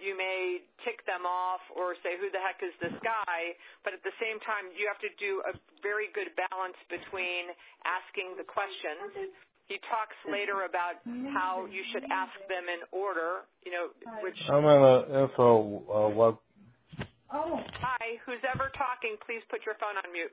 you 0.00 0.16
may 0.16 0.62
tick 0.84 1.04
them 1.06 1.24
off 1.24 1.60
or 1.74 1.94
say, 2.02 2.20
who 2.20 2.30
the 2.30 2.40
heck 2.40 2.60
is 2.62 2.72
this 2.80 2.94
guy? 3.02 3.56
But 3.84 3.92
at 3.94 4.02
the 4.04 4.14
same 4.20 4.40
time, 4.40 4.72
you 4.76 4.86
have 4.88 5.00
to 5.00 5.12
do 5.16 5.42
a 5.48 5.56
very 5.82 6.12
good 6.12 6.32
balance 6.36 6.78
between 6.88 7.52
asking 7.84 8.36
the 8.36 8.44
questions. 8.44 9.32
He 9.66 9.82
talks 9.90 10.14
later 10.30 10.62
about 10.62 11.02
how 11.34 11.66
you 11.66 11.82
should 11.90 12.06
ask 12.10 12.32
them 12.46 12.70
in 12.70 12.86
order, 12.94 13.48
you 13.66 13.72
know, 13.72 13.90
which. 14.22 14.38
I'm 14.46 14.64
on 14.64 14.80
the 14.80 15.26
info 15.26 15.82
uh, 15.90 16.08
web. 16.14 16.38
Oh. 17.34 17.58
Hi, 17.82 18.22
who's 18.24 18.42
ever 18.46 18.70
talking, 18.78 19.18
please 19.26 19.42
put 19.50 19.66
your 19.66 19.74
phone 19.82 19.98
on 19.98 20.12
mute. 20.12 20.30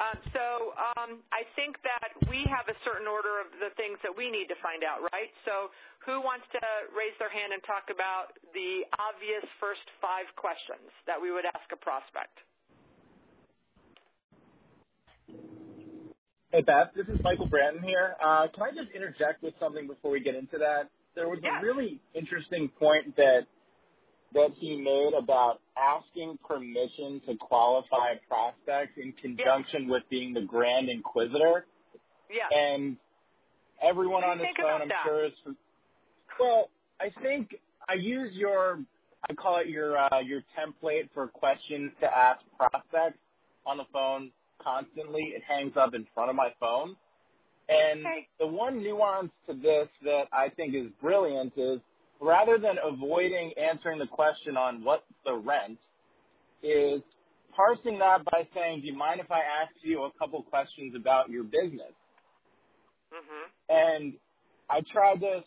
Um, 0.00 0.16
so 0.32 0.72
um, 0.96 1.20
I 1.36 1.44
think 1.52 1.76
that 1.84 2.16
we 2.32 2.48
have 2.48 2.64
a 2.72 2.76
certain 2.80 3.04
order 3.04 3.44
of 3.44 3.52
the 3.60 3.68
things 3.76 4.00
that 4.00 4.12
we 4.12 4.32
need 4.32 4.48
to 4.48 4.56
find 4.64 4.80
out, 4.80 5.04
right? 5.12 5.28
So 5.44 5.68
who 6.00 6.24
wants 6.24 6.48
to 6.56 6.64
raise 6.96 7.12
their 7.20 7.28
hand 7.28 7.52
and 7.52 7.60
talk 7.68 7.92
about 7.92 8.32
the 8.56 8.88
obvious 8.96 9.44
first 9.60 9.84
five 10.00 10.24
questions 10.40 10.88
that 11.04 11.20
we 11.20 11.28
would 11.28 11.44
ask 11.44 11.68
a 11.72 11.76
prospect? 11.76 12.40
Hey, 16.52 16.62
Beth, 16.64 16.92
this 16.96 17.08
is 17.08 17.20
Michael 17.22 17.48
Branton 17.48 17.84
here. 17.84 18.16
Uh, 18.16 18.48
can 18.48 18.64
I 18.64 18.70
just 18.72 18.92
interject 18.96 19.42
with 19.42 19.54
something 19.60 19.86
before 19.86 20.10
we 20.10 20.20
get 20.20 20.34
into 20.34 20.56
that? 20.58 20.88
There 21.14 21.28
was 21.28 21.40
a 21.44 21.64
really 21.64 22.00
interesting 22.14 22.68
point 22.68 23.16
that 23.16 23.44
that 24.34 24.50
he 24.56 24.76
made 24.76 25.12
about 25.16 25.60
asking 25.76 26.38
permission 26.46 27.20
to 27.26 27.36
qualify 27.36 28.14
prospects 28.28 28.92
in 28.96 29.12
conjunction 29.12 29.88
with 29.88 30.02
being 30.10 30.34
the 30.34 30.42
Grand 30.42 30.88
Inquisitor. 30.88 31.66
Yeah. 32.30 32.56
And 32.56 32.96
everyone 33.82 34.24
on 34.24 34.38
this 34.38 34.48
phone, 34.60 34.82
I'm 34.82 34.88
that? 34.88 35.02
sure, 35.04 35.26
is. 35.26 35.32
Well, 36.40 36.70
I 37.00 37.10
think 37.22 37.56
I 37.88 37.94
use 37.94 38.34
your, 38.34 38.80
I 39.28 39.34
call 39.34 39.58
it 39.58 39.68
your 39.68 39.98
uh, 39.98 40.20
your 40.20 40.42
template 40.58 41.10
for 41.12 41.28
questions 41.28 41.92
to 42.00 42.16
ask 42.16 42.40
prospects 42.56 43.18
on 43.66 43.76
the 43.76 43.86
phone 43.92 44.30
constantly. 44.62 45.34
It 45.36 45.42
hangs 45.46 45.72
up 45.76 45.94
in 45.94 46.06
front 46.14 46.30
of 46.30 46.36
my 46.36 46.52
phone. 46.58 46.96
And 47.68 48.00
okay. 48.00 48.28
the 48.38 48.46
one 48.46 48.82
nuance 48.82 49.30
to 49.46 49.54
this 49.54 49.88
that 50.04 50.24
I 50.32 50.48
think 50.48 50.74
is 50.74 50.86
brilliant 51.00 51.52
is 51.56 51.80
rather 52.22 52.56
than 52.56 52.76
avoiding 52.82 53.52
answering 53.58 53.98
the 53.98 54.06
question 54.06 54.56
on 54.56 54.84
what's 54.84 55.02
the 55.24 55.34
rent, 55.34 55.78
is 56.62 57.02
parsing 57.54 57.98
that 57.98 58.24
by 58.24 58.46
saying, 58.54 58.80
do 58.80 58.86
you 58.86 58.96
mind 58.96 59.20
if 59.20 59.30
I 59.30 59.40
ask 59.40 59.72
you 59.82 60.04
a 60.04 60.12
couple 60.18 60.42
questions 60.42 60.94
about 60.96 61.28
your 61.28 61.42
business? 61.42 61.92
Mm-hmm. 63.12 63.50
And 63.68 64.14
I 64.70 64.80
tried 64.92 65.20
this 65.20 65.42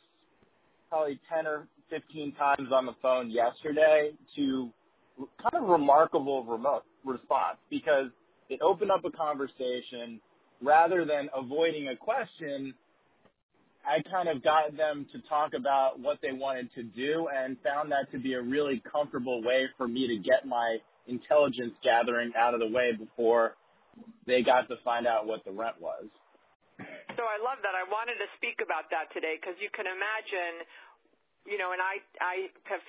probably 0.90 1.20
10 1.34 1.48
or 1.48 1.68
15 1.90 2.34
times 2.34 2.70
on 2.72 2.86
the 2.86 2.96
phone 3.02 3.32
yesterday 3.32 4.12
to 4.36 4.72
kind 5.42 5.64
of 5.64 5.70
remarkable 5.70 6.44
remote 6.44 6.84
response 7.06 7.58
because 7.70 8.08
it 8.50 8.60
opened 8.62 8.92
up 8.92 9.06
a 9.06 9.12
conversation 9.12 10.20
rather 10.62 11.06
than 11.06 11.30
avoiding 11.34 11.88
a 11.88 11.96
question 11.96 12.74
I 13.88 14.02
kind 14.10 14.30
of 14.30 14.44
got 14.44 14.76
them 14.76 15.06
to 15.14 15.22
talk 15.30 15.54
about 15.54 16.00
what 16.00 16.20
they 16.22 16.34
wanted 16.34 16.74
to 16.74 16.84
do 16.84 17.28
and 17.34 17.58
found 17.64 17.92
that 17.92 18.12
to 18.12 18.18
be 18.18 18.34
a 18.34 18.42
really 18.42 18.82
comfortable 18.92 19.44
way 19.44 19.68
for 19.78 19.88
me 19.88 20.08
to 20.08 20.18
get 20.18 20.46
my 20.46 20.78
intelligence 21.08 21.74
gathering 21.84 22.34
out 22.38 22.54
of 22.54 22.60
the 22.60 22.68
way 22.68 22.94
before 22.94 23.56
they 24.26 24.42
got 24.42 24.68
to 24.70 24.76
find 24.84 25.06
out 25.06 25.28
what 25.28 25.46
the 25.46 25.52
rent 25.52 25.80
was. 25.80 26.06
So 27.16 27.24
I 27.24 27.40
love 27.40 27.64
that. 27.64 27.78
I 27.78 27.88
wanted 27.88 28.20
to 28.20 28.28
speak 28.36 28.60
about 28.60 28.92
that 28.92 29.14
today 29.14 29.38
because 29.40 29.56
you 29.62 29.70
can 29.72 29.86
imagine, 29.88 30.66
you 31.48 31.58
know, 31.58 31.72
and 31.72 31.80
I 31.80 32.04
I 32.20 32.52
have 32.68 32.84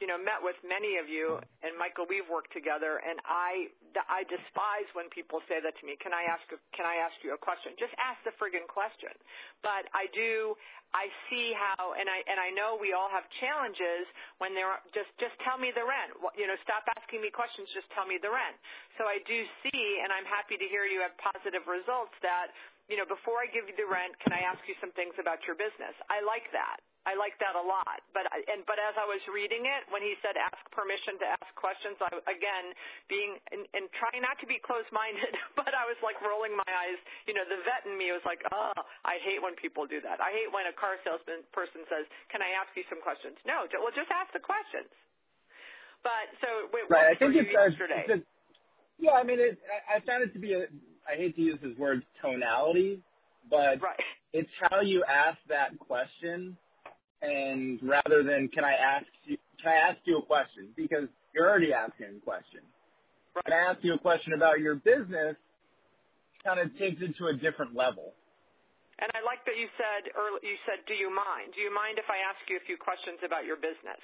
you 0.00 0.08
know, 0.08 0.16
met 0.16 0.40
with 0.40 0.56
many 0.64 0.96
of 0.96 1.12
you, 1.12 1.36
and 1.60 1.76
Michael, 1.76 2.08
we've 2.08 2.24
worked 2.24 2.56
together, 2.56 3.04
and 3.04 3.20
I, 3.28 3.68
I 4.08 4.24
despise 4.32 4.88
when 4.96 5.12
people 5.12 5.44
say 5.44 5.60
that 5.60 5.76
to 5.76 5.82
me. 5.84 6.00
Can 6.00 6.16
I 6.16 6.24
ask, 6.24 6.40
can 6.72 6.88
I 6.88 7.04
ask 7.04 7.12
you 7.20 7.36
a 7.36 7.40
question? 7.40 7.76
Just 7.76 7.92
ask 8.00 8.16
the 8.24 8.32
friggin' 8.40 8.64
question. 8.64 9.12
But 9.60 9.92
I 9.92 10.08
do, 10.16 10.56
I 10.96 11.12
see 11.28 11.52
how, 11.52 11.92
and 12.00 12.08
I, 12.08 12.24
and 12.24 12.40
I 12.40 12.48
know 12.48 12.80
we 12.80 12.96
all 12.96 13.12
have 13.12 13.28
challenges 13.44 14.08
when 14.40 14.56
they're 14.56 14.80
just, 14.96 15.12
just 15.20 15.36
tell 15.44 15.60
me 15.60 15.68
the 15.68 15.84
rent. 15.84 16.16
You 16.32 16.48
know, 16.48 16.56
stop 16.64 16.88
asking 16.96 17.20
me 17.20 17.28
questions. 17.28 17.68
Just 17.76 17.92
tell 17.92 18.08
me 18.08 18.16
the 18.16 18.32
rent. 18.32 18.56
So 18.96 19.04
I 19.04 19.20
do 19.28 19.44
see, 19.68 20.00
and 20.00 20.08
I'm 20.08 20.24
happy 20.24 20.56
to 20.56 20.64
hear 20.64 20.88
you 20.88 21.04
have 21.04 21.12
positive 21.20 21.68
results 21.68 22.16
that, 22.24 22.56
you 22.88 22.96
know, 22.96 23.04
before 23.04 23.44
I 23.44 23.52
give 23.52 23.68
you 23.68 23.76
the 23.76 23.84
rent, 23.84 24.16
can 24.24 24.32
I 24.32 24.48
ask 24.48 24.64
you 24.64 24.74
some 24.80 24.96
things 24.96 25.12
about 25.20 25.44
your 25.44 25.60
business? 25.60 25.92
I 26.08 26.24
like 26.24 26.48
that. 26.56 26.80
I 27.08 27.16
like 27.16 27.32
that 27.40 27.56
a 27.56 27.64
lot. 27.64 28.04
But 28.12 28.28
and 28.28 28.60
but 28.68 28.76
as 28.76 28.92
I 29.00 29.08
was 29.08 29.20
reading 29.32 29.64
it, 29.64 29.88
when 29.88 30.04
he 30.04 30.20
said 30.20 30.36
ask 30.36 30.60
permission 30.68 31.16
to 31.24 31.26
ask 31.32 31.48
questions, 31.56 31.96
I 31.96 32.12
again 32.28 32.76
being 33.08 33.40
and, 33.48 33.64
and 33.72 33.88
trying 33.96 34.20
not 34.20 34.36
to 34.44 34.46
be 34.46 34.60
closed-minded, 34.60 35.32
but 35.60 35.72
I 35.72 35.88
was 35.88 35.96
like 36.04 36.20
rolling 36.20 36.52
my 36.52 36.68
eyes. 36.68 37.00
You 37.24 37.32
know, 37.32 37.46
the 37.48 37.64
vet 37.64 37.88
in 37.88 37.96
me 37.96 38.12
was 38.12 38.24
like, 38.28 38.44
oh, 38.52 38.76
I 39.08 39.16
hate 39.24 39.40
when 39.40 39.56
people 39.56 39.88
do 39.88 40.04
that. 40.04 40.20
I 40.20 40.30
hate 40.36 40.52
when 40.52 40.68
a 40.68 40.76
car 40.76 41.00
salesman 41.00 41.40
person 41.56 41.88
says, 41.88 42.04
"Can 42.28 42.44
I 42.44 42.52
ask 42.52 42.68
you 42.76 42.84
some 42.92 43.00
questions?" 43.00 43.40
No, 43.48 43.64
well, 43.80 43.94
just 43.96 44.12
ask 44.12 44.28
the 44.36 44.44
questions. 44.44 44.92
But 46.04 46.28
so 46.44 46.68
wait, 46.72 46.84
right, 46.92 47.12
I 47.12 47.14
think 47.16 47.32
it's 47.32 47.48
yesterday. 47.48 48.04
It's 48.08 48.20
a, 48.20 48.28
yeah, 49.00 49.16
I 49.16 49.24
mean, 49.24 49.40
it, 49.40 49.56
I 49.88 50.04
found 50.04 50.24
it 50.24 50.36
to 50.36 50.40
be 50.40 50.52
a. 50.52 50.68
I 51.08 51.16
hate 51.16 51.34
to 51.36 51.42
use 51.42 51.58
his 51.64 51.76
word 51.80 52.04
tonality, 52.20 53.00
but 53.48 53.80
right. 53.80 53.96
it's 54.36 54.52
how 54.68 54.80
you 54.80 55.02
ask 55.08 55.38
that 55.48 55.78
question 55.80 56.56
and 57.22 57.78
rather 57.82 58.22
than 58.22 58.48
can 58.48 58.64
I 58.64 58.72
ask 58.72 59.06
you, 59.24 59.36
can 59.62 59.72
I 59.72 59.76
ask 59.76 59.98
you 60.04 60.18
a 60.18 60.22
question 60.22 60.68
because 60.76 61.08
you're 61.34 61.48
already 61.48 61.72
asking 61.72 62.18
a 62.18 62.24
question. 62.24 62.60
Can 63.44 63.54
I 63.54 63.70
ask 63.70 63.78
you 63.82 63.94
a 63.94 63.98
question 63.98 64.32
about 64.32 64.60
your 64.60 64.74
business? 64.74 65.36
Kind 66.44 66.58
of 66.58 66.76
takes 66.78 67.00
it 67.02 67.16
to 67.18 67.26
a 67.26 67.34
different 67.34 67.76
level. 67.76 68.12
And 68.98 69.08
I 69.16 69.24
like 69.24 69.44
that 69.46 69.56
you 69.56 69.68
said 69.80 70.12
early, 70.12 70.40
you 70.44 70.60
said, 70.68 70.84
do 70.84 70.92
you 70.92 71.08
mind? 71.08 71.56
Do 71.56 71.60
you 71.60 71.72
mind 71.72 71.96
if 71.96 72.04
I 72.12 72.20
ask 72.20 72.40
you 72.48 72.60
a 72.60 72.64
few 72.68 72.76
questions 72.76 73.16
about 73.24 73.48
your 73.48 73.56
business? 73.56 74.02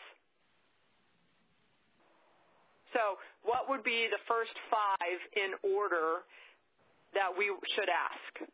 So, 2.95 3.21
what 3.45 3.69
would 3.69 3.85
be 3.85 4.09
the 4.09 4.23
first 4.25 4.57
five 4.73 5.19
in 5.37 5.53
order 5.69 6.25
that 7.13 7.29
we 7.37 7.53
should 7.77 7.93
ask? 7.93 8.49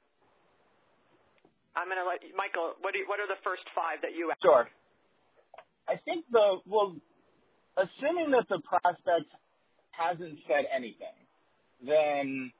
I'm 1.75 1.87
going 1.87 1.99
to 1.99 2.07
let 2.07 2.23
you, 2.23 2.37
Michael. 2.37 2.75
What, 2.81 2.95
you, 2.95 3.05
what 3.07 3.21
are 3.21 3.27
the 3.27 3.41
first 3.43 3.63
five 3.75 3.99
that 4.03 4.15
you 4.15 4.31
asked? 4.31 4.43
Sure. 4.43 4.69
I 5.89 5.97
think 6.05 6.25
the 6.31 6.59
well, 6.67 6.97
assuming 7.77 8.31
that 8.33 8.49
the 8.49 8.61
prospect 8.61 9.27
hasn't 9.91 10.39
said 10.47 10.67
anything, 10.75 11.17
then 11.85 12.53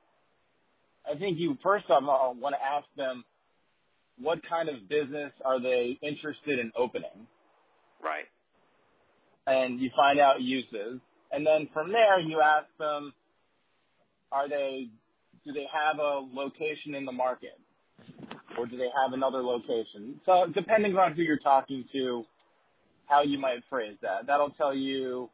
I 1.09 1.17
think 1.17 1.39
you 1.39 1.57
first 1.63 1.85
of 1.89 2.07
all 2.07 2.35
want 2.39 2.55
to 2.55 2.63
ask 2.63 2.85
them 2.97 3.23
what 4.19 4.39
kind 4.47 4.69
of 4.69 4.87
business 4.89 5.31
are 5.43 5.59
they 5.59 5.97
interested 6.01 6.59
in 6.59 6.71
opening. 6.75 7.27
Right. 8.03 8.25
And 9.47 9.79
you 9.79 9.89
find 9.95 10.19
out 10.19 10.41
uses, 10.41 10.99
and 11.31 11.45
then 11.45 11.69
from 11.73 11.91
there 11.91 12.19
you 12.19 12.41
ask 12.41 12.67
them, 12.79 13.13
are 14.31 14.47
they 14.49 14.89
do 15.45 15.51
they 15.51 15.67
have 15.73 15.99
a 15.99 16.25
location 16.31 16.95
in 16.95 17.05
the 17.05 17.11
market? 17.11 17.59
Or 18.57 18.65
do 18.67 18.77
they 18.77 18.89
have 19.03 19.13
another 19.13 19.41
location? 19.41 20.19
So 20.25 20.47
depending 20.53 20.97
on 20.97 21.13
who 21.13 21.23
you're 21.23 21.37
talking 21.39 21.85
to, 21.93 22.25
how 23.07 23.23
you 23.23 23.37
might 23.39 23.63
phrase 23.69 23.97
that. 24.01 24.27
That'll 24.27 24.51
tell 24.51 24.73
you 24.73 25.29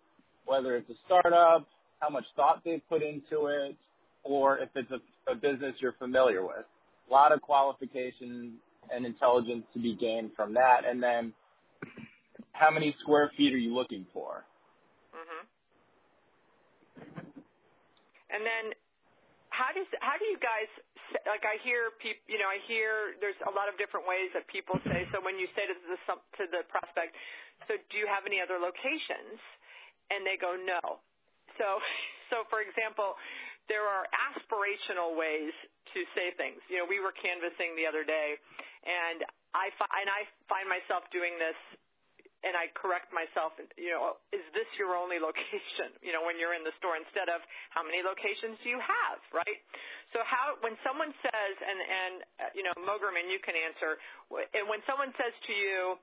whether 0.46 0.76
it's 0.76 0.90
a 0.90 0.96
startup, 1.06 1.68
how 2.00 2.10
much 2.10 2.26
thought 2.36 2.62
they've 2.66 2.82
put 2.90 3.02
into 3.02 3.48
it, 3.48 3.78
or 4.24 4.60
if 4.60 4.70
it's 4.76 4.92
a, 4.92 5.32
a 5.32 5.36
business 5.36 5.76
you're 5.80 5.94
familiar 5.94 6.42
with. 6.44 6.66
A 7.10 7.14
lot 7.14 7.32
of 7.32 7.42
qualification 7.42 8.56
and 8.94 9.06
intelligence 9.06 9.66
to 9.74 9.80
be 9.80 9.96
gained 9.96 10.32
from 10.36 10.54
that. 10.56 10.86
And 10.86 11.02
then 11.02 11.34
how 12.54 12.72
many 12.72 12.96
square 13.00 13.32
feet 13.38 13.54
are 13.54 13.58
you 13.58 13.74
looking 13.74 14.06
for? 14.14 14.46
Mhm. 15.16 15.46
And 18.30 18.46
then 18.46 18.74
how 19.50 19.72
does 19.74 19.88
how 20.02 20.18
do 20.18 20.26
you 20.26 20.38
guys 20.38 20.70
like 21.28 21.46
I 21.46 21.58
hear 21.66 21.94
people 22.02 22.22
you 22.30 22.40
know 22.40 22.50
I 22.50 22.62
hear 22.70 23.18
there's 23.22 23.40
a 23.48 23.54
lot 23.54 23.68
of 23.72 23.78
different 23.82 24.06
ways 24.10 24.30
that 24.38 24.46
people 24.50 24.78
say 24.88 25.06
so 25.14 25.22
when 25.22 25.38
you 25.40 25.48
say 25.58 25.66
to 25.70 25.76
the 25.76 25.98
to 26.40 26.44
the 26.50 26.62
prospect 26.70 27.16
so 27.68 27.78
do 27.92 27.96
you 27.98 28.08
have 28.08 28.26
any 28.26 28.40
other 28.42 28.58
locations 28.62 29.40
and 30.10 30.26
they 30.26 30.38
go 30.42 30.58
no. 30.58 31.02
So 31.58 31.80
so 32.32 32.46
for 32.50 32.62
example 32.62 33.18
there 33.70 33.86
are 33.86 34.10
aspirational 34.34 35.14
ways 35.14 35.54
to 35.94 36.00
say 36.18 36.34
things. 36.38 36.62
You 36.70 36.84
know 36.84 36.88
we 36.90 37.00
were 37.02 37.14
canvassing 37.16 37.78
the 37.78 37.86
other 37.90 38.04
day 38.04 38.38
and 38.86 39.26
I 39.54 39.74
fi- 39.78 39.94
and 40.02 40.10
I 40.10 40.26
find 40.48 40.70
myself 40.70 41.06
doing 41.12 41.38
this 41.42 41.58
and 42.44 42.56
I 42.56 42.72
correct 42.72 43.12
myself, 43.12 43.52
you 43.76 43.92
know, 43.92 44.16
is 44.32 44.44
this 44.56 44.68
your 44.80 44.96
only 44.96 45.20
location, 45.20 45.92
you 46.00 46.16
know, 46.16 46.24
when 46.24 46.40
you're 46.40 46.56
in 46.56 46.64
the 46.64 46.72
store 46.80 46.96
instead 46.96 47.28
of 47.28 47.44
how 47.76 47.84
many 47.84 48.00
locations 48.00 48.56
do 48.64 48.72
you 48.72 48.80
have, 48.80 49.20
right? 49.36 49.60
So 50.16 50.24
how, 50.24 50.56
when 50.64 50.80
someone 50.80 51.12
says, 51.20 51.54
and, 51.60 51.80
and, 51.84 52.14
uh, 52.40 52.52
you 52.56 52.64
know, 52.64 52.72
Mogerman, 52.80 53.28
you 53.28 53.44
can 53.44 53.60
answer, 53.60 54.00
and 54.56 54.72
when 54.72 54.80
someone 54.88 55.12
says 55.20 55.36
to 55.52 55.54
you, 55.54 56.00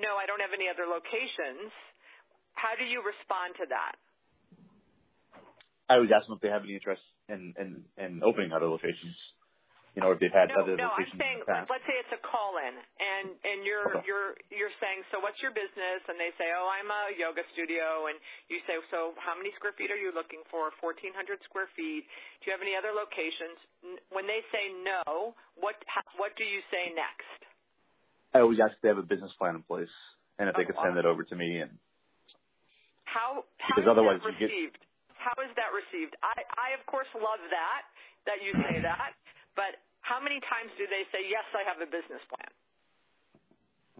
no, 0.00 0.16
I 0.16 0.24
don't 0.24 0.40
have 0.40 0.56
any 0.56 0.72
other 0.72 0.88
locations, 0.88 1.68
how 2.56 2.72
do 2.80 2.88
you 2.88 3.04
respond 3.04 3.54
to 3.60 3.66
that? 3.68 4.00
I 5.92 6.00
would 6.00 6.08
ask 6.08 6.26
them 6.26 6.40
if 6.40 6.42
they 6.42 6.48
have 6.48 6.64
any 6.64 6.80
interest 6.80 7.04
in, 7.28 7.52
in, 7.60 7.84
in 8.00 8.24
opening 8.24 8.56
other 8.56 8.66
locations 8.66 9.14
you 9.94 10.02
know, 10.02 10.10
if 10.10 10.18
they've 10.18 10.34
had 10.34 10.50
no, 10.50 10.66
other 10.66 10.74
no, 10.74 10.90
locations 10.90 11.14
I'm 11.14 11.22
saying, 11.22 11.38
in 11.38 11.46
the 11.46 11.54
past. 11.54 11.70
let's 11.70 11.86
say 11.86 11.94
it's 12.02 12.10
a 12.10 12.22
call 12.26 12.58
in, 12.58 12.74
and 12.74 13.26
and 13.46 13.58
you're 13.62 13.94
Okay. 13.94 14.02
you're 14.10 14.34
you're 14.50 14.74
saying, 14.82 15.06
so 15.14 15.22
what's 15.22 15.38
your 15.38 15.54
business? 15.54 16.02
And 16.10 16.18
they 16.18 16.34
say, 16.34 16.50
oh, 16.50 16.66
I'm 16.66 16.90
a 16.90 17.14
yoga 17.14 17.46
studio, 17.54 18.10
and 18.10 18.18
you 18.50 18.58
say, 18.66 18.78
so 18.90 19.14
how 19.22 19.38
many 19.38 19.54
square 19.54 19.72
feet 19.78 19.94
are 19.94 19.98
you 20.00 20.10
looking 20.10 20.42
for? 20.50 20.74
1,400 20.82 21.14
square 21.46 21.70
feet. 21.78 22.02
Do 22.42 22.50
you 22.50 22.52
have 22.52 22.62
any 22.62 22.74
other 22.74 22.90
locations? 22.90 23.54
When 24.10 24.26
they 24.26 24.42
say 24.50 24.74
no, 24.82 25.34
what 25.54 25.78
what 26.18 26.34
do 26.34 26.42
you 26.44 26.58
say 26.74 26.90
next? 26.90 27.38
I 28.34 28.42
always 28.42 28.58
ask 28.58 28.74
if 28.74 28.82
they 28.82 28.90
have 28.90 28.98
a 28.98 29.06
business 29.06 29.30
plan 29.38 29.54
in 29.54 29.62
place 29.62 29.94
and 30.42 30.50
if 30.50 30.58
they 30.58 30.66
Oh, 30.66 30.74
could 30.74 30.80
send 30.82 30.98
it 30.98 31.06
over 31.06 31.22
to 31.22 31.36
me. 31.38 31.62
And 31.62 31.70
How 33.04 33.44
how 33.58 33.76
Because 33.78 33.86
otherwise 33.90 34.20
that 34.24 34.32
you 34.34 34.38
get- 34.38 34.50
received? 34.50 34.78
How 35.14 35.32
is 35.40 35.54
that 35.56 35.70
received? 35.72 36.16
I 36.22 36.34
I 36.58 36.68
of 36.78 36.84
course 36.86 37.08
love 37.14 37.40
that 37.50 37.82
that 38.26 38.42
you 38.42 38.52
say 38.64 38.80
that, 38.88 39.12
but 39.56 39.76
how 40.00 40.20
many 40.20 40.40
times 40.40 40.70
do 40.76 40.84
they 40.86 41.04
say 41.12 41.24
yes? 41.28 41.44
I 41.54 41.68
have 41.68 41.80
a 41.80 41.86
business 41.86 42.20
plan. 42.28 42.50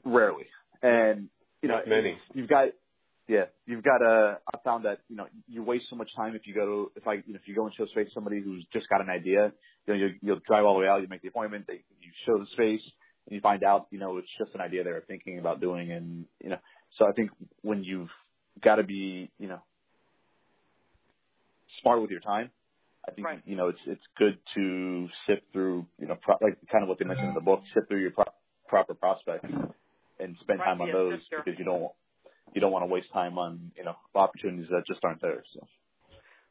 rarely, 0.04 0.46
and 0.82 1.28
you 1.62 1.68
know, 1.68 1.76
Not 1.76 1.88
many. 1.88 2.18
You've 2.34 2.48
got, 2.48 2.68
yeah, 3.26 3.46
you've 3.66 3.82
got 3.82 4.02
uh, 4.02 4.06
a. 4.06 4.38
I 4.54 4.58
found 4.64 4.84
that 4.84 5.00
you 5.08 5.16
know 5.16 5.26
you 5.48 5.62
waste 5.62 5.88
so 5.88 5.96
much 5.96 6.14
time 6.14 6.34
if 6.34 6.46
you 6.46 6.54
go 6.54 6.90
if 6.94 7.06
I 7.08 7.14
you 7.14 7.32
know 7.32 7.38
if 7.40 7.48
you 7.48 7.54
go 7.54 7.64
and 7.64 7.74
show 7.74 7.86
space 7.86 8.08
somebody 8.12 8.40
who's 8.40 8.66
just 8.72 8.88
got 8.88 9.00
an 9.00 9.08
idea. 9.08 9.52
You 9.86 9.94
know, 9.94 10.00
you, 10.00 10.14
you'll 10.22 10.40
drive 10.46 10.64
all 10.64 10.74
the 10.74 10.80
way 10.80 10.88
out, 10.88 11.02
you 11.02 11.08
make 11.08 11.22
the 11.22 11.28
appointment, 11.28 11.66
they, 11.66 11.84
you 12.00 12.10
show 12.24 12.38
the 12.38 12.46
space, 12.52 12.82
and 13.26 13.34
you 13.34 13.40
find 13.40 13.64
out 13.64 13.86
you 13.90 13.98
know 13.98 14.18
it's 14.18 14.28
just 14.38 14.54
an 14.54 14.60
idea 14.60 14.84
they 14.84 14.92
were 14.92 15.04
thinking 15.06 15.38
about 15.38 15.60
doing, 15.60 15.92
and 15.92 16.26
you 16.42 16.50
know. 16.50 16.58
So 16.98 17.08
I 17.08 17.12
think 17.12 17.30
when 17.62 17.82
you've 17.82 18.10
got 18.62 18.76
to 18.76 18.82
be 18.82 19.30
you 19.38 19.48
know 19.48 19.60
smart 21.80 22.00
with 22.02 22.10
your 22.10 22.20
time. 22.20 22.50
I 23.08 23.12
think 23.12 23.28
Right. 23.28 23.42
you 23.44 23.56
know 23.56 23.68
it's 23.68 23.80
it's 23.86 24.04
good 24.18 24.38
to 24.54 25.08
sift 25.26 25.42
through 25.52 25.86
you 25.98 26.08
know 26.08 26.16
pro- 26.22 26.38
like 26.40 26.58
kind 26.72 26.82
of 26.84 26.88
what 26.88 26.98
they 26.98 27.06
mentioned 27.06 27.30
in 27.30 27.34
the 27.34 27.40
book, 27.42 27.62
sift 27.74 27.88
through 27.88 28.02
your 28.02 28.12
pro- 28.12 28.24
proper 28.68 28.94
prospects 28.94 29.50
and 30.20 30.36
spend 30.40 30.60
Right, 30.60 30.64
time 30.64 30.80
on 30.82 30.90
a 30.90 30.92
those 30.92 31.20
because 31.36 31.58
you 31.58 31.64
don't 31.66 31.92
you 32.54 32.60
don't 32.60 32.72
want 32.72 32.84
to 32.84 32.92
waste 32.92 33.12
time 33.12 33.38
on 33.38 33.72
you 33.76 33.84
know 33.84 33.96
opportunities 34.14 34.68
that 34.70 34.84
just 34.86 35.04
aren't 35.04 35.22
there. 35.22 35.44
So 35.54 35.66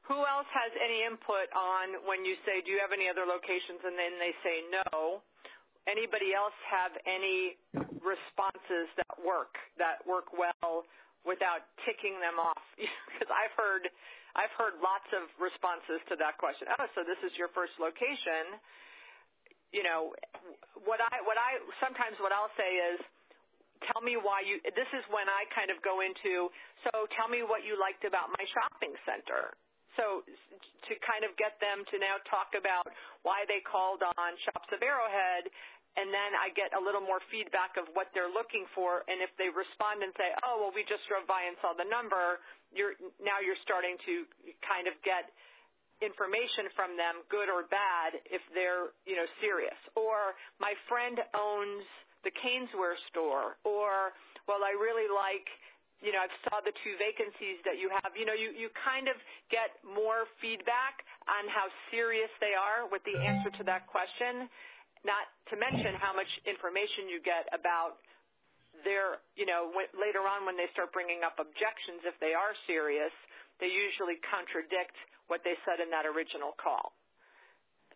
Who 0.05 0.15
else 0.15 0.47
has 0.53 0.71
any 0.79 1.03
input 1.03 1.49
on 1.55 2.07
when 2.07 2.23
you 2.25 2.35
say, 2.45 2.61
do 2.61 2.71
you 2.71 2.79
have 2.79 2.93
any 2.93 3.09
other 3.09 3.25
locations? 3.25 3.81
And 3.83 3.97
then 3.99 4.13
they 4.21 4.33
say 4.45 4.63
no. 4.71 5.23
Anybody 5.87 6.33
else 6.35 6.55
have 6.69 6.93
any 7.07 7.57
responses 8.03 8.87
that 8.97 9.15
work, 9.25 9.55
that 9.79 10.05
work 10.07 10.33
well 10.33 10.85
without 11.25 11.65
ticking 11.85 12.19
them 12.21 12.39
off? 12.39 12.63
Because 13.13 13.31
I've 13.33 13.55
heard, 13.57 13.89
I've 14.33 14.53
heard 14.57 14.81
lots 14.81 15.05
of 15.13 15.29
responses 15.37 16.01
to 16.09 16.17
that 16.17 16.41
question. 16.41 16.69
Oh, 16.73 16.89
so 16.97 17.05
this 17.05 17.21
is 17.21 17.33
your 17.37 17.53
first 17.53 17.77
location. 17.77 18.57
You 19.69 19.85
know, 19.85 20.13
what 20.85 21.01
I, 21.01 21.21
what 21.25 21.37
I, 21.37 21.61
sometimes 21.81 22.17
what 22.17 22.33
I'll 22.33 22.53
say 22.57 22.77
is, 22.93 22.97
tell 23.89 24.01
me 24.01 24.15
why 24.15 24.41
you, 24.45 24.63
this 24.63 24.89
is 24.95 25.03
when 25.11 25.27
I 25.27 25.43
kind 25.51 25.67
of 25.67 25.77
go 25.83 25.99
into, 25.99 26.47
so 26.87 27.05
tell 27.13 27.27
me 27.27 27.43
what 27.43 27.67
you 27.67 27.75
liked 27.75 28.07
about 28.07 28.31
my 28.31 28.45
shopping 28.47 28.95
center. 29.03 29.53
So 29.99 30.25
to 30.25 30.93
kind 31.05 31.21
of 31.21 31.37
get 31.37 31.59
them 31.61 31.85
to 31.93 31.95
now 32.01 32.17
talk 32.25 32.57
about 32.57 32.89
why 33.21 33.45
they 33.45 33.61
called 33.61 34.01
on 34.01 34.33
Shops 34.41 34.69
of 34.73 34.81
Arrowhead, 34.81 35.51
and 35.93 36.09
then 36.09 36.33
I 36.33 36.49
get 36.57 36.73
a 36.73 36.81
little 36.81 37.05
more 37.05 37.21
feedback 37.29 37.77
of 37.77 37.85
what 37.93 38.09
they're 38.17 38.31
looking 38.31 38.65
for. 38.73 39.05
And 39.05 39.21
if 39.21 39.29
they 39.37 39.53
respond 39.53 40.01
and 40.01 40.09
say, 40.17 40.33
"Oh, 40.41 40.65
well, 40.65 40.73
we 40.73 40.81
just 40.89 41.05
drove 41.05 41.29
by 41.29 41.45
and 41.45 41.53
saw 41.61 41.77
the 41.77 41.85
number," 41.85 42.41
you're 42.75 42.97
now 43.21 43.39
you're 43.39 43.59
starting 43.63 43.97
to 44.05 44.25
kind 44.65 44.89
of 44.89 44.93
get 45.05 45.31
information 46.01 46.67
from 46.75 46.97
them, 46.99 47.23
good 47.31 47.47
or 47.47 47.69
bad, 47.69 48.19
if 48.27 48.43
they're 48.53 48.91
you 49.05 49.15
know 49.15 49.27
serious. 49.39 49.77
Or 49.95 50.35
my 50.59 50.73
friend 50.89 51.21
owns 51.33 51.85
the 52.27 52.33
Caneswear 52.33 52.99
store, 53.09 53.55
or 53.63 54.11
well, 54.47 54.65
I 54.65 54.75
really 54.75 55.07
like 55.07 55.47
you 56.03 56.11
know, 56.11 56.19
I've 56.19 56.35
saw 56.43 56.59
the 56.59 56.75
two 56.83 56.99
vacancies 56.99 57.63
that 57.63 57.79
you 57.79 57.87
have. 57.87 58.11
You 58.11 58.27
know, 58.27 58.35
you, 58.35 58.51
you 58.51 58.67
kind 58.75 59.07
of 59.07 59.15
get 59.47 59.79
more 59.87 60.27
feedback 60.43 60.99
on 61.31 61.47
how 61.47 61.71
serious 61.95 62.27
they 62.43 62.51
are 62.51 62.83
with 62.91 62.99
the 63.07 63.15
answer 63.15 63.55
to 63.55 63.63
that 63.71 63.87
question, 63.87 64.51
not 65.07 65.31
to 65.47 65.55
mention 65.55 65.95
how 65.95 66.11
much 66.11 66.27
information 66.43 67.07
you 67.07 67.23
get 67.23 67.47
about 67.55 68.03
their, 68.83 69.19
you 69.35 69.45
know, 69.45 69.71
when, 69.73 69.87
later 69.97 70.23
on 70.23 70.45
when 70.45 70.57
they 70.57 70.67
start 70.73 70.93
bringing 70.93 71.23
up 71.23 71.39
objections, 71.39 72.03
if 72.05 72.15
they 72.21 72.33
are 72.35 72.53
serious, 72.67 73.11
they 73.59 73.67
usually 73.71 74.19
contradict 74.29 74.95
what 75.27 75.41
they 75.43 75.55
said 75.65 75.79
in 75.83 75.89
that 75.91 76.05
original 76.05 76.53
call. 76.59 76.93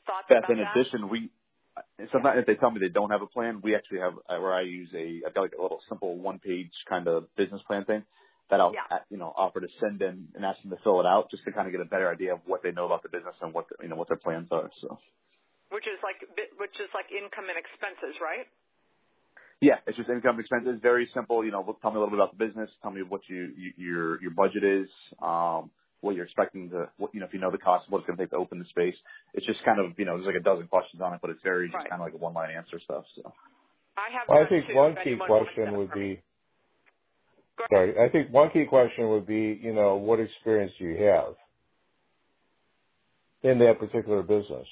Thoughts 0.08 0.30
Beth, 0.30 0.50
in 0.50 0.60
that? 0.60 0.72
addition, 0.72 1.10
we 1.10 1.32
sometimes 2.12 2.40
if 2.40 2.46
they 2.46 2.56
tell 2.56 2.72
me 2.72 2.80
they 2.80 2.90
don't 2.90 3.12
have 3.12 3.22
a 3.22 3.28
plan, 3.28 3.62
we 3.64 3.76
actually 3.76 4.00
have 4.00 4.14
uh, 4.30 4.40
where 4.40 4.54
I 4.54 4.62
use 4.62 4.90
a 4.96 5.22
I've 5.28 5.34
got 5.34 5.42
like 5.42 5.54
a 5.58 5.62
little 5.62 5.82
simple 5.90 6.18
one 6.18 6.40
page 6.40 6.72
kind 6.90 7.08
of 7.08 7.34
business 7.36 7.62
plan 7.68 7.86
thing 7.86 8.04
that 8.50 8.62
I'll 8.62 8.74
Yeah. 8.76 8.88
uh, 8.92 9.00
you 9.10 9.18
know 9.18 9.34
offer 9.36 9.62
to 9.62 9.68
send 9.80 10.02
in 10.02 10.30
and 10.36 10.46
ask 10.46 10.62
them 10.62 10.72
to 10.72 10.78
fill 10.84 11.00
it 11.02 11.06
out 11.06 11.32
just 11.32 11.44
to 11.46 11.52
kind 11.52 11.68
of 11.68 11.74
get 11.74 11.82
a 11.82 11.86
better 11.86 12.12
idea 12.12 12.34
of 12.36 12.42
what 12.46 12.64
they 12.64 12.72
know 12.72 12.86
about 12.86 13.04
the 13.04 13.10
business 13.10 13.36
and 13.42 13.54
what 13.54 13.68
the, 13.70 13.84
you 13.84 13.90
know 13.90 13.96
what 13.96 14.08
their 14.08 14.18
plans 14.18 14.48
are. 14.52 14.72
So 14.82 15.00
which 15.72 15.88
is 15.88 16.00
like 16.04 16.22
which 16.60 16.78
is 16.80 16.90
like 16.94 17.08
income 17.12 17.50
and 17.50 17.58
expenses, 17.60 18.20
right? 18.22 18.48
Yeah, 19.62 19.78
it's 19.88 19.98
just 19.98 20.10
income 20.10 20.40
expenses, 20.40 20.80
very 20.82 21.10
simple. 21.14 21.44
You 21.44 21.52
know, 21.52 21.64
look- 21.66 21.82
tell 21.82 21.92
me 21.92 21.98
a 21.98 22.00
little 22.00 22.12
bit 22.16 22.20
about 22.20 22.38
the 22.38 22.46
business, 22.46 22.70
tell 22.82 22.92
me 22.92 23.02
what 23.04 23.22
you, 23.28 23.54
you 23.58 23.74
your 23.78 24.22
your 24.22 24.32
budget 24.32 24.64
is, 24.64 24.90
um, 25.22 25.72
what 26.02 26.16
you're 26.16 26.26
expecting 26.26 26.70
to, 26.70 26.90
what, 26.98 27.14
you 27.14 27.20
know, 27.20 27.26
if 27.26 27.34
you 27.34 27.40
know 27.40 27.50
the 27.52 27.58
cost, 27.58 27.90
what 27.90 28.00
it's 28.00 28.08
going 28.08 28.18
to 28.18 28.24
take 28.24 28.32
to 28.32 28.38
open 28.38 28.60
the 28.60 28.66
space. 28.66 28.96
It's 29.34 29.46
just 29.46 29.64
kind 29.66 29.80
of 29.80 29.98
you 29.98 30.06
know 30.06 30.16
there's 30.16 30.28
like 30.28 30.36
a 30.36 30.42
dozen 30.44 30.68
questions 30.68 31.02
on 31.02 31.14
it, 31.14 31.20
but 31.22 31.32
it's 31.32 31.42
very 31.44 31.68
just 31.70 31.90
kind 31.90 32.02
of 32.02 32.06
like 32.08 32.14
a 32.14 32.18
one 32.18 32.34
line 32.34 32.52
answer 32.56 32.80
stuff. 32.80 33.06
So. 33.16 33.34
I 33.98 34.10
have. 34.14 34.30
Well, 34.30 34.44
I 34.46 34.48
think 34.48 34.74
one 34.76 34.96
key 35.04 35.18
question 35.18 35.76
would 35.78 35.92
be, 35.94 36.22
sorry, 37.72 38.00
I 38.00 38.10
think 38.10 38.32
one 38.32 38.52
key 38.52 38.66
question 38.66 39.10
would 39.10 39.26
be, 39.26 39.60
you 39.62 39.74
know, 39.74 39.96
what 39.96 40.20
experience 40.20 40.74
do 40.78 40.86
you 40.86 41.04
have 41.06 41.36
in 43.42 43.60
that 43.60 43.80
particular 43.80 44.22
business? 44.22 44.68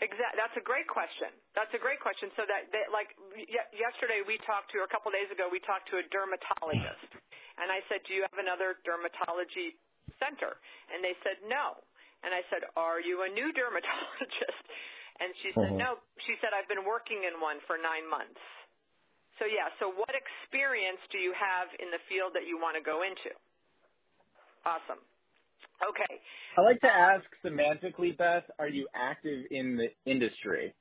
Exactly. 0.00 0.36
That's 0.40 0.56
a 0.56 0.64
great 0.64 0.88
question. 0.88 1.28
That's 1.52 1.72
a 1.76 1.80
great 1.80 2.00
question. 2.00 2.32
So 2.34 2.48
that, 2.48 2.72
that 2.72 2.88
like 2.88 3.12
y- 3.36 3.44
yesterday 3.76 4.24
we 4.24 4.40
talked 4.48 4.72
to, 4.72 4.80
or 4.80 4.88
a 4.88 4.92
couple 4.92 5.12
of 5.12 5.16
days 5.16 5.28
ago, 5.28 5.48
we 5.52 5.60
talked 5.60 5.92
to 5.92 6.00
a 6.00 6.04
dermatologist, 6.08 7.10
and 7.60 7.68
I 7.68 7.84
said, 7.92 8.00
"Do 8.08 8.16
you 8.16 8.24
have 8.24 8.40
another 8.40 8.80
dermatology 8.88 9.76
center?" 10.16 10.56
And 10.88 11.04
they 11.04 11.12
said, 11.20 11.44
"No." 11.44 11.76
And 12.24 12.32
I 12.32 12.40
said, 12.48 12.64
"Are 12.80 12.96
you 13.00 13.28
a 13.28 13.30
new 13.30 13.52
dermatologist?" 13.58 14.64
And 15.20 15.36
she 15.44 15.52
said, 15.52 15.76
Mhm. 15.76 15.84
"No." 15.84 16.00
She 16.24 16.34
said, 16.40 16.56
"I've 16.56 16.68
been 16.68 16.88
working 16.88 17.28
in 17.28 17.36
one 17.40 17.60
for 17.68 17.76
nine 17.76 18.08
months." 18.08 18.40
So 19.36 19.44
yeah. 19.44 19.68
So 19.80 19.92
what 19.92 20.12
experience 20.16 21.00
do 21.12 21.20
you 21.20 21.36
have 21.36 21.68
in 21.76 21.92
the 21.92 22.00
field 22.08 22.32
that 22.36 22.48
you 22.48 22.56
want 22.56 22.76
to 22.80 22.84
go 22.84 23.04
into? 23.04 23.32
Awesome. 24.64 25.00
Okay. 25.88 26.20
I 26.56 26.60
like 26.60 26.80
to 26.80 26.88
uh, 26.88 26.90
ask 26.90 27.24
semantically, 27.44 28.16
Beth, 28.16 28.44
are 28.58 28.68
you 28.68 28.86
active 28.94 29.44
in 29.50 29.76
the 29.76 29.88
industry? 30.10 30.74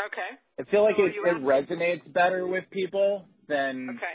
Okay. 0.00 0.38
I 0.58 0.70
feel 0.70 0.82
like 0.82 0.98
it, 0.98 1.12
it 1.14 1.42
resonates 1.42 2.10
better 2.12 2.46
with 2.46 2.64
people 2.70 3.26
than 3.48 3.90
Okay. 3.90 4.14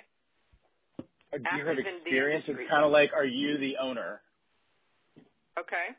Do 1.34 1.58
you 1.58 1.66
have 1.66 1.78
experience? 1.78 2.46
It's 2.48 2.70
kind 2.70 2.86
of 2.86 2.92
like, 2.92 3.12
are 3.14 3.26
you 3.26 3.58
the 3.58 3.76
owner? 3.78 4.22
Okay. 5.60 5.92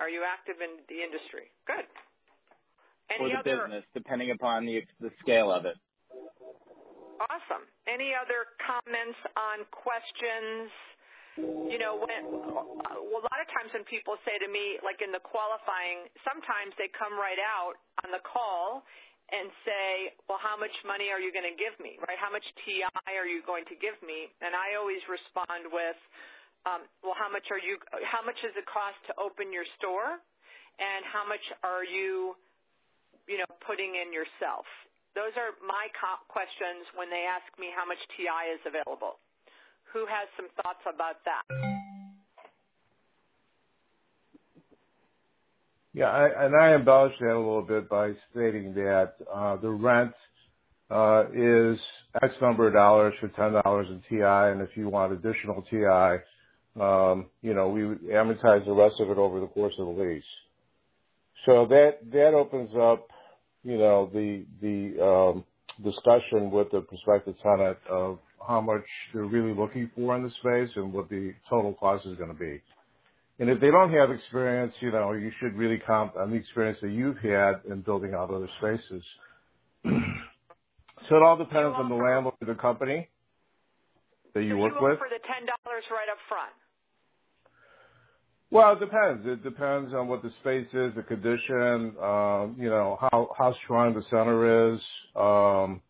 Are 0.00 0.10
you 0.10 0.22
active 0.26 0.56
in 0.60 0.84
the 0.88 1.02
industry? 1.02 1.48
Good. 1.66 1.86
Any 3.10 3.24
or 3.24 3.28
the 3.28 3.38
other... 3.38 3.64
business, 3.64 3.84
depending 3.94 4.30
upon 4.30 4.66
the 4.66 4.82
the 5.00 5.10
scale 5.20 5.50
of 5.50 5.64
it. 5.64 5.76
Awesome. 7.20 7.64
Any 7.86 8.12
other 8.12 8.44
comments 8.60 9.18
on 9.36 9.64
questions? 9.70 10.70
You 11.36 11.82
know, 11.82 11.98
when 11.98 12.22
a 12.30 13.18
lot 13.18 13.38
of 13.42 13.46
times 13.50 13.74
when 13.74 13.82
people 13.90 14.14
say 14.22 14.38
to 14.38 14.46
me, 14.46 14.78
like 14.86 15.02
in 15.02 15.10
the 15.10 15.18
qualifying, 15.18 16.06
sometimes 16.22 16.70
they 16.78 16.86
come 16.94 17.18
right 17.18 17.42
out 17.42 17.74
on 18.06 18.14
the 18.14 18.22
call 18.22 18.86
and 19.34 19.50
say, 19.66 20.14
"Well, 20.30 20.38
how 20.38 20.54
much 20.54 20.74
money 20.86 21.10
are 21.10 21.18
you 21.18 21.34
going 21.34 21.48
to 21.48 21.58
give 21.58 21.74
me? 21.82 21.98
Right? 22.06 22.14
How 22.14 22.30
much 22.30 22.46
TI 22.62 22.86
are 23.18 23.26
you 23.26 23.42
going 23.42 23.66
to 23.66 23.74
give 23.74 23.98
me?" 24.06 24.30
And 24.46 24.54
I 24.54 24.78
always 24.78 25.02
respond 25.10 25.66
with, 25.74 25.98
um, 26.70 26.86
"Well, 27.02 27.18
how 27.18 27.26
much 27.26 27.50
are 27.50 27.58
you? 27.58 27.82
How 28.06 28.22
much 28.22 28.38
does 28.38 28.54
it 28.54 28.66
cost 28.70 29.00
to 29.10 29.12
open 29.18 29.50
your 29.50 29.66
store, 29.80 30.22
and 30.78 31.02
how 31.10 31.26
much 31.26 31.42
are 31.66 31.82
you, 31.82 32.36
you 33.26 33.42
know, 33.42 33.50
putting 33.66 33.96
in 33.96 34.12
yourself?" 34.14 34.68
Those 35.18 35.34
are 35.34 35.58
my 35.62 35.90
questions 36.28 36.86
when 36.94 37.10
they 37.10 37.26
ask 37.26 37.46
me 37.58 37.70
how 37.74 37.86
much 37.86 37.98
TI 38.14 38.54
is 38.54 38.62
available. 38.66 39.18
Who 39.94 40.00
has 40.06 40.28
some 40.36 40.48
thoughts 40.62 40.80
about 40.92 41.16
that? 41.24 41.42
Yeah, 45.94 46.28
and 46.36 46.56
I 46.56 46.74
embellish 46.74 47.14
that 47.20 47.32
a 47.32 47.38
little 47.38 47.62
bit 47.62 47.88
by 47.88 48.14
stating 48.32 48.74
that 48.74 49.14
uh, 49.32 49.56
the 49.56 49.70
rent 49.70 50.12
uh, 50.90 51.26
is 51.32 51.78
X 52.20 52.34
number 52.42 52.66
of 52.66 52.72
dollars 52.72 53.14
for 53.20 53.28
ten 53.28 53.52
dollars 53.62 53.86
in 53.88 54.02
TI, 54.08 54.50
and 54.52 54.60
if 54.60 54.76
you 54.76 54.88
want 54.88 55.12
additional 55.12 55.62
TI, 55.70 56.22
um, 56.82 57.26
you 57.42 57.54
know, 57.54 57.68
we 57.68 57.86
would 57.86 58.02
amortize 58.02 58.64
the 58.66 58.72
rest 58.72 58.96
of 58.98 59.10
it 59.10 59.18
over 59.18 59.38
the 59.38 59.46
course 59.46 59.74
of 59.78 59.86
the 59.86 60.02
lease. 60.02 60.24
So 61.46 61.66
that 61.66 61.98
that 62.12 62.34
opens 62.34 62.70
up, 62.76 63.08
you 63.62 63.78
know, 63.78 64.10
the 64.12 64.44
the 64.60 65.04
um, 65.04 65.44
discussion 65.84 66.50
with 66.50 66.72
the 66.72 66.80
prospective 66.80 67.36
tenant 67.40 67.78
of 67.88 68.18
how 68.46 68.60
much 68.60 68.84
they're 69.12 69.24
really 69.24 69.54
looking 69.54 69.90
for 69.94 70.16
in 70.16 70.22
the 70.22 70.30
space 70.30 70.70
and 70.76 70.92
what 70.92 71.08
the 71.08 71.34
total 71.48 71.74
cost 71.74 72.06
is 72.06 72.16
gonna 72.18 72.34
be. 72.34 72.60
And 73.38 73.50
If 73.50 73.60
they 73.60 73.70
don't 73.70 73.92
have 73.92 74.10
experience, 74.10 74.74
you 74.80 74.92
know, 74.92 75.12
you 75.12 75.32
should 75.40 75.54
really 75.56 75.78
count 75.84 76.16
on 76.16 76.30
the 76.30 76.36
experience 76.36 76.78
that 76.82 76.90
you've 76.90 77.18
had 77.18 77.62
in 77.68 77.80
building 77.80 78.14
out 78.14 78.30
other 78.30 78.48
spaces. 78.58 79.04
So 81.08 81.16
It 81.16 81.22
all 81.22 81.36
depends 81.36 81.74
on 81.76 81.88
the 81.90 81.96
landlord 81.96 82.36
or 82.40 82.46
the 82.46 82.54
company 82.54 83.10
that 84.32 84.42
you 84.44 84.56
work 84.56 84.80
with. 84.80 84.98
for 84.98 85.08
the 85.08 85.16
$10 85.16 85.46
right 85.90 86.08
up 86.10 86.18
front? 86.28 86.50
Well, 88.50 88.72
it 88.74 88.80
depends. 88.80 89.26
It 89.26 89.42
depends 89.42 89.92
on 89.92 90.06
what 90.08 90.22
the 90.22 90.30
space 90.40 90.68
is, 90.72 90.94
the 90.94 91.02
condition, 91.02 91.96
um, 92.00 92.56
you 92.58 92.70
know, 92.70 92.96
how, 93.00 93.34
how 93.36 93.54
strong 93.64 93.94
the 93.94 94.02
center 94.10 94.72
is, 94.74 94.80
um, 95.16 95.82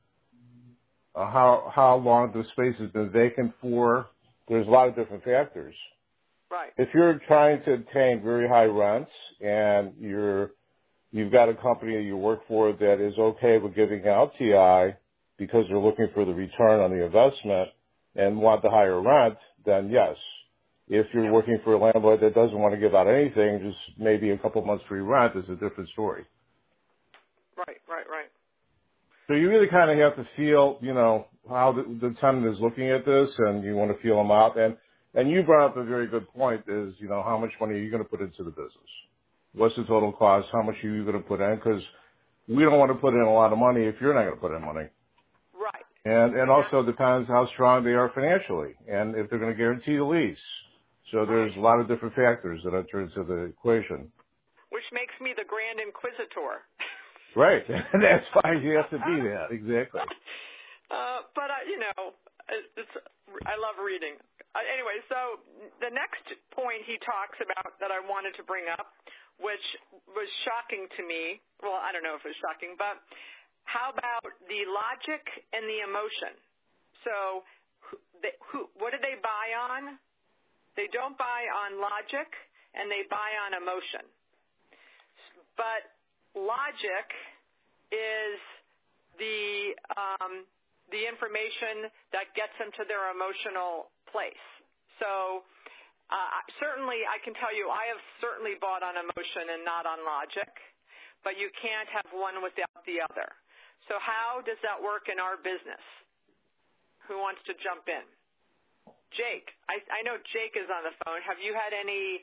uh, 1.15 1.31
how 1.31 1.73
how 1.75 1.97
long 1.97 2.33
the 2.33 2.45
space 2.53 2.77
has 2.79 2.91
been 2.91 3.11
vacant 3.11 3.53
for. 3.61 4.07
There's 4.49 4.67
a 4.67 4.71
lot 4.71 4.89
of 4.89 4.97
different 4.97 5.25
factors. 5.25 5.75
Right. 6.51 6.73
If 6.77 6.89
you're 6.95 7.19
trying 7.27 7.63
to 7.65 7.75
obtain 7.75 8.23
very 8.23 8.49
high 8.49 8.67
rents 8.67 9.11
and 9.41 9.95
you're 9.99 10.53
you've 11.11 11.33
got 11.33 11.49
a 11.49 11.55
company 11.55 11.97
that 11.97 12.03
you 12.03 12.17
work 12.17 12.41
for 12.49 12.73
that 12.73 13.01
is 13.01 13.17
okay 13.19 13.59
with 13.59 13.75
giving 13.75 14.07
out 14.07 14.33
TI 14.39 14.95
because 15.39 15.67
they're 15.69 15.79
looking 15.79 16.09
for 16.15 16.25
the 16.25 16.35
return 16.35 16.81
on 16.81 16.91
the 16.91 17.05
investment 17.05 17.71
and 18.17 18.39
want 18.39 18.63
the 18.63 18.71
higher 18.71 19.01
rent, 19.01 19.37
then 19.65 19.91
yes. 19.91 20.17
If 20.87 21.07
you're 21.15 21.33
working 21.33 21.59
for 21.65 21.75
a 21.75 21.79
landlord 21.79 22.21
that 22.21 22.35
doesn't 22.35 22.59
want 22.59 22.75
to 22.75 22.81
give 22.81 22.95
out 22.95 23.09
anything, 23.09 23.61
just 23.61 23.99
maybe 23.99 24.31
a 24.31 24.39
couple 24.39 24.63
months 24.65 24.85
free 24.87 25.01
rent 25.01 25.35
is 25.35 25.49
a 25.49 25.55
different 25.55 25.89
story. 25.91 26.25
Right, 27.57 27.79
right. 27.89 28.05
Right. 28.09 28.14
So 29.27 29.35
you 29.35 29.49
really 29.49 29.69
kind 29.69 29.91
of 29.91 29.99
have 29.99 30.17
to 30.17 30.29
feel, 30.37 30.79
you 30.81 30.93
know, 30.93 31.27
how 31.49 31.73
the, 31.73 31.83
the 31.83 32.15
tenant 32.21 32.47
is 32.47 32.61
looking 32.61 32.89
at 32.91 33.05
this, 33.05 33.31
and 33.39 33.65
you 33.65 33.75
want 33.75 33.95
to 33.95 34.03
feel 34.03 34.17
them 34.17 34.31
out. 34.31 34.57
And 34.59 34.77
and 35.15 35.31
you 35.31 35.43
brought 35.43 35.67
up 35.67 35.77
a 35.77 35.85
very 35.85 36.07
good 36.07 36.29
point: 36.33 36.65
is 36.69 36.95
you 36.99 37.09
know 37.09 37.23
how 37.23 37.39
much 37.39 37.53
money 37.61 37.75
are 37.75 37.83
you 37.83 37.91
going 37.91 38.03
to 38.03 38.09
put 38.09 38.21
into 38.21 38.43
the 38.45 38.51
business? 38.51 38.91
What's 39.55 39.77
the 39.77 39.85
total 39.85 40.13
cost? 40.13 40.49
How 40.53 40.63
much 40.63 40.77
are 40.83 40.89
you 40.89 41.05
going 41.05 41.17
to 41.17 41.27
put 41.27 41.41
in? 41.41 41.55
Because 41.57 41.83
we 42.49 42.63
don't 42.65 42.79
want 42.79 42.91
to 42.91 42.99
put 42.99 43.15
in 43.15 43.21
a 43.21 43.33
lot 43.33 43.53
of 43.53 43.59
money 43.59 43.85
if 43.85 43.95
you're 44.01 44.15
not 44.15 44.25
going 44.25 44.35
to 44.35 44.41
put 44.41 44.53
in 44.53 44.63
money. 44.63 44.89
Right. 45.55 45.85
And 46.05 46.35
and 46.35 46.51
also 46.51 46.83
depends 46.83 47.29
how 47.29 47.47
strong 47.55 47.85
they 47.85 47.93
are 47.93 48.11
financially, 48.15 48.75
and 48.89 49.15
if 49.17 49.31
they're 49.31 49.39
going 49.39 49.53
to 49.53 49.57
guarantee 49.57 49.97
the 49.97 50.05
lease. 50.05 50.39
So 51.13 51.25
there's 51.27 51.55
a 51.57 51.61
lot 51.61 51.81
of 51.81 51.89
different 51.89 52.15
factors 52.15 52.63
that 52.65 52.75
enter 52.75 53.03
into 53.03 53.25
the 53.25 53.45
equation. 53.45 54.11
Which 54.71 54.85
makes 54.91 55.15
me 55.21 55.33
the 55.37 55.45
grand 55.47 55.79
inquisitor. 55.79 56.67
Right. 57.37 57.65
That's 57.93 58.27
why 58.33 58.55
you 58.55 58.79
have 58.79 58.91
to 58.91 58.99
be 58.99 59.21
that. 59.29 59.51
Exactly. 59.51 60.01
Uh, 60.91 61.27
but, 61.35 61.51
uh, 61.51 61.63
you 61.67 61.79
know, 61.79 62.15
it's, 62.51 62.95
I 63.47 63.59
love 63.59 63.83
reading. 63.83 64.15
Uh, 64.55 64.63
anyway, 64.71 65.03
so 65.11 65.43
the 65.83 65.91
next 65.91 66.23
point 66.55 66.87
he 66.87 66.95
talks 67.03 67.39
about 67.43 67.75
that 67.83 67.91
I 67.91 67.99
wanted 67.99 68.39
to 68.39 68.45
bring 68.47 68.71
up, 68.71 68.95
which 69.43 69.65
was 70.15 70.31
shocking 70.47 70.87
to 70.95 71.03
me. 71.03 71.43
Well, 71.59 71.81
I 71.83 71.91
don't 71.91 72.07
know 72.07 72.15
if 72.15 72.23
it 72.23 72.31
was 72.31 72.39
shocking, 72.39 72.79
but 72.79 73.03
how 73.67 73.91
about 73.91 74.31
the 74.47 74.63
logic 74.71 75.25
and 75.51 75.67
the 75.67 75.83
emotion? 75.83 76.39
So, 77.03 77.43
they, 78.23 78.37
who, 78.53 78.71
what 78.79 78.95
do 78.95 79.03
they 79.03 79.19
buy 79.19 79.57
on? 79.57 79.99
They 80.79 80.87
don't 80.93 81.19
buy 81.19 81.49
on 81.51 81.83
logic, 81.83 82.31
and 82.79 82.87
they 82.87 83.09
buy 83.11 83.35
on 83.47 83.59
emotion. 83.59 84.07
But 85.59 85.94
logic 86.35 87.09
is 87.91 88.39
the 89.19 89.75
um, 89.95 90.45
the 90.91 91.07
information 91.09 91.89
that 92.13 92.35
gets 92.37 92.53
them 92.61 92.69
to 92.77 92.85
their 92.85 93.09
emotional 93.11 93.89
place. 94.11 94.47
So 95.01 95.43
uh, 96.13 96.45
certainly, 96.61 97.03
I 97.09 97.17
can 97.25 97.33
tell 97.41 97.55
you, 97.55 97.73
I 97.73 97.89
have 97.89 98.03
certainly 98.21 98.61
bought 98.61 98.85
on 98.85 99.01
emotion 99.01 99.57
and 99.57 99.65
not 99.65 99.89
on 99.89 100.05
logic, 100.05 100.51
but 101.25 101.41
you 101.41 101.49
can't 101.57 101.89
have 101.89 102.07
one 102.13 102.45
without 102.45 102.85
the 102.85 103.01
other. 103.01 103.27
So 103.89 103.97
how 103.99 104.45
does 104.45 104.61
that 104.61 104.77
work 104.77 105.09
in 105.09 105.17
our 105.17 105.41
business? 105.41 105.81
Who 107.09 107.21
wants 107.21 107.41
to 107.49 107.53
jump 107.61 107.89
in? 107.89 108.05
Jake, 109.13 109.53
I, 109.71 109.81
I 109.93 110.01
know 110.03 110.19
Jake 110.35 110.57
is 110.59 110.69
on 110.69 110.83
the 110.85 110.95
phone. 111.05 111.23
Have 111.25 111.39
you 111.39 111.55
had 111.55 111.73
any 111.73 112.21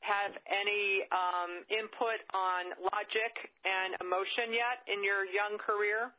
have 0.00 0.32
any 0.46 1.02
um, 1.10 1.64
input 1.70 2.20
on 2.34 2.72
logic 2.82 3.34
and 3.64 3.96
emotion 4.00 4.52
yet 4.52 4.84
in 4.92 5.04
your 5.04 5.24
young 5.24 5.58
career? 5.58 6.12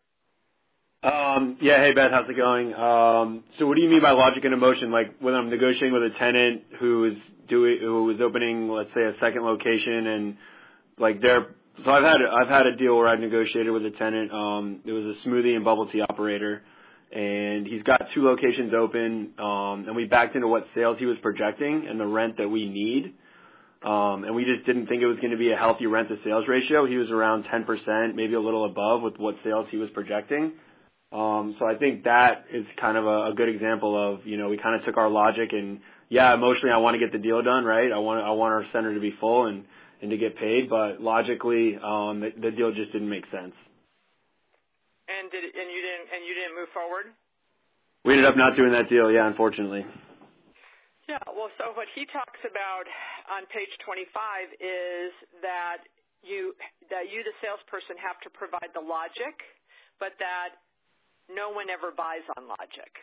Um, 1.01 1.57
yeah. 1.61 1.79
Hey, 1.79 1.93
Beth, 1.93 2.11
how's 2.11 2.29
it 2.29 2.35
going? 2.35 2.73
Um, 2.73 3.43
so 3.57 3.67
what 3.67 3.77
do 3.77 3.83
you 3.83 3.89
mean 3.89 4.01
by 4.01 4.11
logic 4.11 4.43
and 4.43 4.53
emotion? 4.53 4.91
Like 4.91 5.15
when 5.19 5.33
I'm 5.33 5.49
negotiating 5.49 5.93
with 5.93 6.03
a 6.03 6.17
tenant 6.19 6.63
who 6.79 7.05
is 7.05 8.21
opening, 8.21 8.69
let's 8.69 8.89
say, 8.93 9.01
a 9.01 9.13
second 9.19 9.43
location 9.43 10.07
and 10.07 10.37
like 10.97 11.21
I've 11.23 12.03
had, 12.03 12.21
I've 12.21 12.49
had 12.49 12.67
a 12.67 12.75
deal 12.75 12.97
where 12.97 13.07
I've 13.07 13.19
negotiated 13.19 13.71
with 13.71 13.85
a 13.85 13.91
tenant, 13.91 14.31
it 14.85 14.91
was 14.91 15.15
a 15.15 15.27
smoothie 15.27 15.55
and 15.55 15.63
bubble 15.63 15.89
tea 15.89 16.01
operator 16.01 16.61
and 17.11 17.65
he's 17.65 17.81
got 17.83 18.01
two 18.13 18.23
locations 18.23 18.73
open, 18.73 19.31
and 19.37 19.95
we 19.95 20.05
backed 20.05 20.35
into 20.35 20.47
what 20.47 20.67
sales 20.75 20.97
he 20.99 21.05
was 21.05 21.17
projecting 21.21 21.87
and 21.87 21.99
the 21.99 22.05
rent 22.05 22.37
that 22.37 22.47
we 22.47 22.69
need. 22.69 23.13
Um, 23.81 24.25
and 24.25 24.35
we 24.35 24.43
just 24.43 24.65
didn't 24.65 24.87
think 24.87 25.01
it 25.01 25.07
was 25.07 25.17
going 25.17 25.31
to 25.31 25.37
be 25.37 25.51
a 25.51 25.55
healthy 25.55 25.87
rent 25.87 26.09
to 26.09 26.17
sales 26.23 26.45
ratio. 26.47 26.85
He 26.85 26.97
was 26.97 27.09
around 27.09 27.45
10%, 27.45 28.13
maybe 28.13 28.33
a 28.33 28.39
little 28.39 28.65
above 28.65 29.01
with 29.01 29.17
what 29.17 29.35
sales 29.43 29.67
he 29.71 29.77
was 29.77 29.89
projecting. 29.91 30.53
Um, 31.11 31.55
so 31.57 31.65
I 31.65 31.75
think 31.75 32.03
that 32.03 32.45
is 32.53 32.65
kind 32.79 32.97
of 32.97 33.05
a, 33.05 33.31
a 33.31 33.33
good 33.33 33.49
example 33.49 33.97
of, 33.97 34.25
you 34.27 34.37
know, 34.37 34.49
we 34.49 34.57
kind 34.57 34.75
of 34.75 34.85
took 34.85 34.97
our 34.97 35.09
logic 35.09 35.53
and 35.53 35.79
yeah, 36.09 36.33
emotionally 36.33 36.71
I 36.73 36.79
want 36.79 36.95
to 36.95 36.99
get 36.99 37.11
the 37.11 37.19
deal 37.19 37.41
done, 37.41 37.63
right? 37.65 37.91
I 37.91 37.99
want, 37.99 38.21
I 38.23 38.31
want 38.31 38.53
our 38.53 38.65
center 38.73 38.93
to 38.93 38.99
be 38.99 39.15
full 39.19 39.45
and, 39.45 39.63
and 40.01 40.11
to 40.11 40.17
get 40.17 40.37
paid, 40.37 40.69
but 40.69 41.01
logically, 41.01 41.77
um, 41.77 42.19
the, 42.19 42.33
the 42.39 42.51
deal 42.51 42.73
just 42.73 42.91
didn't 42.91 43.09
make 43.09 43.25
sense. 43.31 43.53
And 45.07 45.31
did, 45.31 45.43
and 45.43 45.71
you 45.71 45.81
didn't, 45.81 46.07
and 46.13 46.25
you 46.27 46.35
didn't 46.35 46.55
move 46.55 46.69
forward? 46.73 47.05
We 48.05 48.13
ended 48.13 48.25
up 48.27 48.37
not 48.37 48.55
doing 48.55 48.71
that 48.73 48.89
deal, 48.89 49.11
yeah, 49.11 49.27
unfortunately. 49.27 49.85
Yeah. 51.09 51.17
Well, 51.25 51.49
so 51.57 51.73
what 51.73 51.89
he 51.97 52.05
talks 52.05 52.37
about 52.45 52.85
on 53.33 53.49
page 53.49 53.73
25 53.81 54.13
is 54.61 55.09
that 55.41 55.81
you, 56.21 56.53
that 56.93 57.09
you, 57.09 57.25
the 57.25 57.33
salesperson, 57.41 57.97
have 57.97 58.21
to 58.21 58.29
provide 58.29 58.69
the 58.77 58.85
logic, 58.85 59.33
but 59.97 60.13
that 60.21 60.61
no 61.25 61.49
one 61.49 61.73
ever 61.73 61.89
buys 61.89 62.21
on 62.37 62.45
logic. 62.45 62.93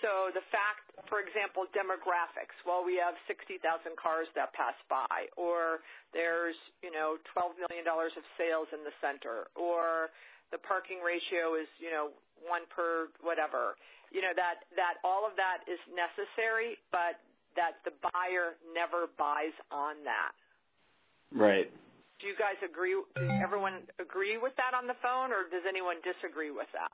So 0.00 0.32
the 0.32 0.40
fact, 0.48 0.96
for 1.12 1.20
example, 1.20 1.68
demographics. 1.76 2.56
Well, 2.64 2.80
we 2.80 2.96
have 2.96 3.12
60,000 3.28 3.60
cars 4.00 4.24
that 4.32 4.56
pass 4.56 4.78
by, 4.88 5.28
or 5.36 5.84
there's, 6.16 6.56
you 6.80 6.88
know, 6.88 7.20
$12 7.36 7.60
million 7.68 7.84
of 7.84 8.24
sales 8.40 8.72
in 8.72 8.80
the 8.80 8.96
center, 9.04 9.52
or 9.52 10.08
the 10.56 10.60
parking 10.64 11.04
ratio 11.04 11.60
is, 11.60 11.68
you 11.76 11.92
know, 11.92 12.16
one 12.48 12.64
per 12.72 13.12
whatever. 13.20 13.76
You 14.10 14.20
know, 14.20 14.34
that 14.34 14.66
that 14.76 14.98
all 15.04 15.26
of 15.26 15.36
that 15.36 15.62
is 15.70 15.78
necessary, 15.90 16.78
but 16.90 17.18
that 17.56 17.82
the 17.84 17.92
buyer 18.12 18.58
never 18.74 19.06
buys 19.18 19.54
on 19.70 19.96
that. 20.04 20.32
Right. 21.32 21.70
Do 22.20 22.26
you 22.26 22.34
guys 22.38 22.58
agree? 22.62 22.94
Does 23.16 23.30
everyone 23.42 23.86
agree 23.98 24.36
with 24.36 24.52
that 24.56 24.74
on 24.76 24.86
the 24.86 24.98
phone, 25.02 25.32
or 25.32 25.48
does 25.50 25.64
anyone 25.66 25.96
disagree 26.04 26.50
with 26.50 26.68
that? 26.74 26.90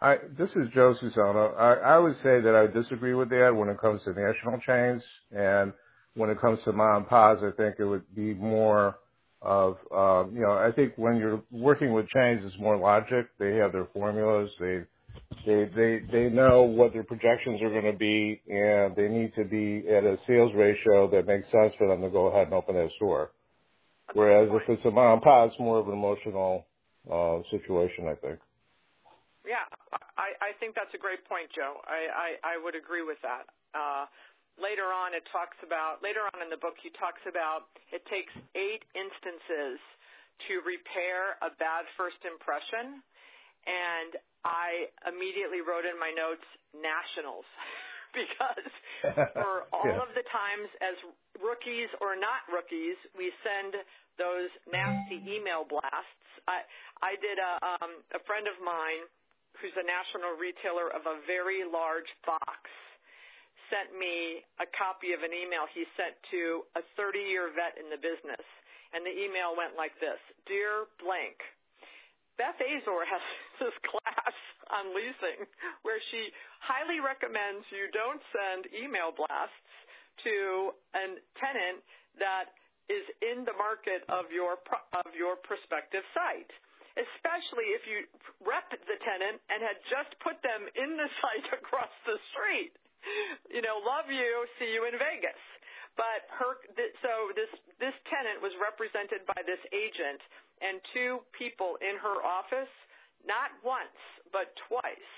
I, 0.00 0.18
this 0.38 0.50
is 0.50 0.68
Joe 0.74 0.94
Susano. 1.02 1.56
I, 1.58 1.74
I 1.74 1.98
would 1.98 2.16
say 2.22 2.40
that 2.40 2.54
I 2.54 2.66
disagree 2.66 3.14
with 3.14 3.30
that 3.30 3.54
when 3.54 3.68
it 3.68 3.80
comes 3.80 4.02
to 4.04 4.10
national 4.10 4.60
chains, 4.60 5.02
and 5.32 5.72
when 6.14 6.30
it 6.30 6.40
comes 6.40 6.58
to 6.64 6.72
mom 6.72 6.96
and 6.98 7.08
pops, 7.08 7.42
I 7.42 7.50
think 7.56 7.76
it 7.78 7.84
would 7.84 8.14
be 8.14 8.34
more 8.34 8.96
of, 9.42 9.76
um, 9.92 10.34
you 10.34 10.42
know, 10.42 10.52
I 10.52 10.72
think 10.72 10.94
when 10.96 11.16
you're 11.16 11.42
working 11.50 11.92
with 11.92 12.08
chains, 12.08 12.42
it's 12.44 12.58
more 12.58 12.76
logic. 12.76 13.28
They 13.38 13.56
have 13.56 13.72
their 13.72 13.86
formulas. 13.94 14.50
They 14.60 14.84
they 15.46 15.64
they 15.74 16.00
they 16.10 16.30
know 16.30 16.62
what 16.62 16.92
their 16.92 17.04
projections 17.04 17.62
are 17.62 17.70
going 17.70 17.90
to 17.90 17.98
be, 17.98 18.42
and 18.48 18.96
they 18.96 19.08
need 19.08 19.34
to 19.36 19.44
be 19.44 19.88
at 19.88 20.04
a 20.04 20.18
sales 20.26 20.52
ratio 20.54 21.08
that 21.10 21.26
makes 21.26 21.50
sense 21.52 21.74
for 21.78 21.88
them 21.88 22.02
to 22.02 22.10
go 22.10 22.26
ahead 22.26 22.48
and 22.48 22.54
open 22.54 22.74
that 22.76 22.90
store. 22.96 23.30
Whereas 24.14 24.48
if 24.52 24.68
it's 24.68 24.84
a 24.86 24.90
mom 24.90 25.14
and 25.14 25.22
pop, 25.22 25.50
it's 25.50 25.60
more 25.60 25.78
of 25.78 25.88
an 25.88 25.94
emotional 25.94 26.66
uh, 27.10 27.40
situation, 27.50 28.08
I 28.08 28.14
think. 28.14 28.38
Yeah, 29.46 29.64
I, 30.16 30.36
I 30.40 30.50
think 30.60 30.74
that's 30.74 30.92
a 30.94 30.98
great 31.00 31.24
point, 31.24 31.48
Joe. 31.54 31.80
I, 31.86 32.36
I, 32.44 32.56
I 32.56 32.64
would 32.64 32.74
agree 32.74 33.02
with 33.02 33.18
that. 33.22 33.48
Uh, 33.72 34.06
later 34.60 34.90
on, 34.92 35.14
it 35.14 35.24
talks 35.32 35.56
about, 35.64 36.02
later 36.02 36.26
on 36.34 36.42
in 36.42 36.50
the 36.50 36.58
book, 36.60 36.74
he 36.82 36.90
talks 36.98 37.22
about 37.26 37.70
it 37.94 38.04
takes 38.06 38.32
eight 38.54 38.84
instances 38.94 39.78
to 40.50 40.62
repair 40.66 41.38
a 41.42 41.50
bad 41.58 41.86
first 41.96 42.20
impression. 42.26 43.02
And 43.66 44.10
I 44.44 44.88
immediately 45.08 45.60
wrote 45.62 45.84
in 45.84 45.98
my 45.98 46.10
notes 46.14 46.46
nationals 46.74 47.46
because 48.14 48.70
for 49.34 49.66
all 49.74 49.86
Yeah. 49.86 50.02
of 50.02 50.10
the 50.14 50.24
times 50.30 50.68
as 50.80 50.96
rookies 51.42 51.90
or 52.00 52.14
not 52.16 52.46
rookies, 52.48 52.96
we 53.18 53.32
send 53.44 53.76
those 54.18 54.50
nasty 54.70 55.22
email 55.26 55.64
blasts. 55.66 56.26
I 56.48 56.62
I 57.02 57.14
did 57.20 57.38
a 57.38 57.52
um, 57.82 58.02
a 58.14 58.20
friend 58.26 58.46
of 58.48 58.56
mine 58.62 59.06
who's 59.60 59.74
a 59.76 59.84
national 59.86 60.38
retailer 60.38 60.88
of 60.94 61.02
a 61.06 61.18
very 61.26 61.66
large 61.66 62.08
box 62.24 62.70
sent 63.68 63.96
me 63.96 64.44
a 64.60 64.66
copy 64.76 65.12
of 65.12 65.20
an 65.22 65.32
email 65.32 65.68
he 65.72 65.84
sent 65.96 66.16
to 66.32 66.64
a 66.76 66.82
30-year 66.96 67.52
vet 67.54 67.76
in 67.76 67.88
the 67.88 68.00
business, 68.00 68.44
and 68.92 69.04
the 69.04 69.12
email 69.12 69.56
went 69.56 69.76
like 69.76 69.94
this: 70.00 70.18
Dear 70.46 70.88
blank. 71.00 71.38
Beth 72.38 72.58
Azor 72.62 73.02
has 73.02 73.24
this 73.58 73.74
class 73.82 74.36
on 74.70 74.94
leasing 74.94 75.42
where 75.82 75.98
she 76.14 76.30
highly 76.62 77.02
recommends 77.02 77.66
you 77.74 77.90
don't 77.90 78.22
send 78.30 78.70
email 78.70 79.10
blasts 79.10 79.74
to 80.22 80.70
a 80.94 81.18
tenant 81.38 81.82
that 82.22 82.54
is 82.88 83.04
in 83.20 83.44
the 83.44 83.54
market 83.54 84.06
of 84.08 84.30
your 84.32 84.56
of 85.04 85.10
your 85.12 85.36
prospective 85.36 86.02
site, 86.16 86.50
especially 86.96 87.74
if 87.76 87.84
you 87.84 88.06
rep 88.40 88.70
the 88.72 88.98
tenant 89.04 89.38
and 89.52 89.60
had 89.60 89.78
just 89.90 90.14
put 90.24 90.40
them 90.40 90.66
in 90.78 90.96
the 90.96 91.08
site 91.20 91.48
across 91.52 91.92
the 92.08 92.16
street. 92.32 92.72
You 93.48 93.64
know, 93.64 93.80
love 93.80 94.06
you, 94.12 94.44
see 94.60 94.70
you 94.76 94.84
in 94.84 94.94
Vegas. 95.00 95.40
But 95.96 96.28
her, 96.38 96.62
th- 96.78 96.94
so 97.02 97.32
this 97.34 97.50
this 97.82 97.96
tenant 98.06 98.38
was 98.38 98.54
represented 98.60 99.26
by 99.26 99.40
this 99.42 99.58
agent 99.74 100.20
and 100.62 100.78
two 100.94 101.24
people 101.34 101.74
in 101.82 101.98
her 101.98 102.22
office, 102.22 102.70
not 103.26 103.50
once 103.66 103.98
but 104.30 104.54
twice, 104.70 105.10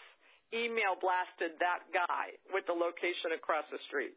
email 0.57 0.97
blasted 0.97 1.59
that 1.61 1.85
guy 1.93 2.33
with 2.49 2.65
the 2.65 2.73
location 2.73 3.37
across 3.37 3.67
the 3.69 3.83
street. 3.91 4.17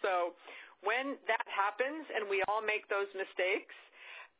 So 0.00 0.32
when 0.80 1.20
that 1.28 1.44
happens 1.44 2.08
and 2.08 2.24
we 2.24 2.40
all 2.48 2.64
make 2.64 2.88
those 2.88 3.10
mistakes, 3.12 3.76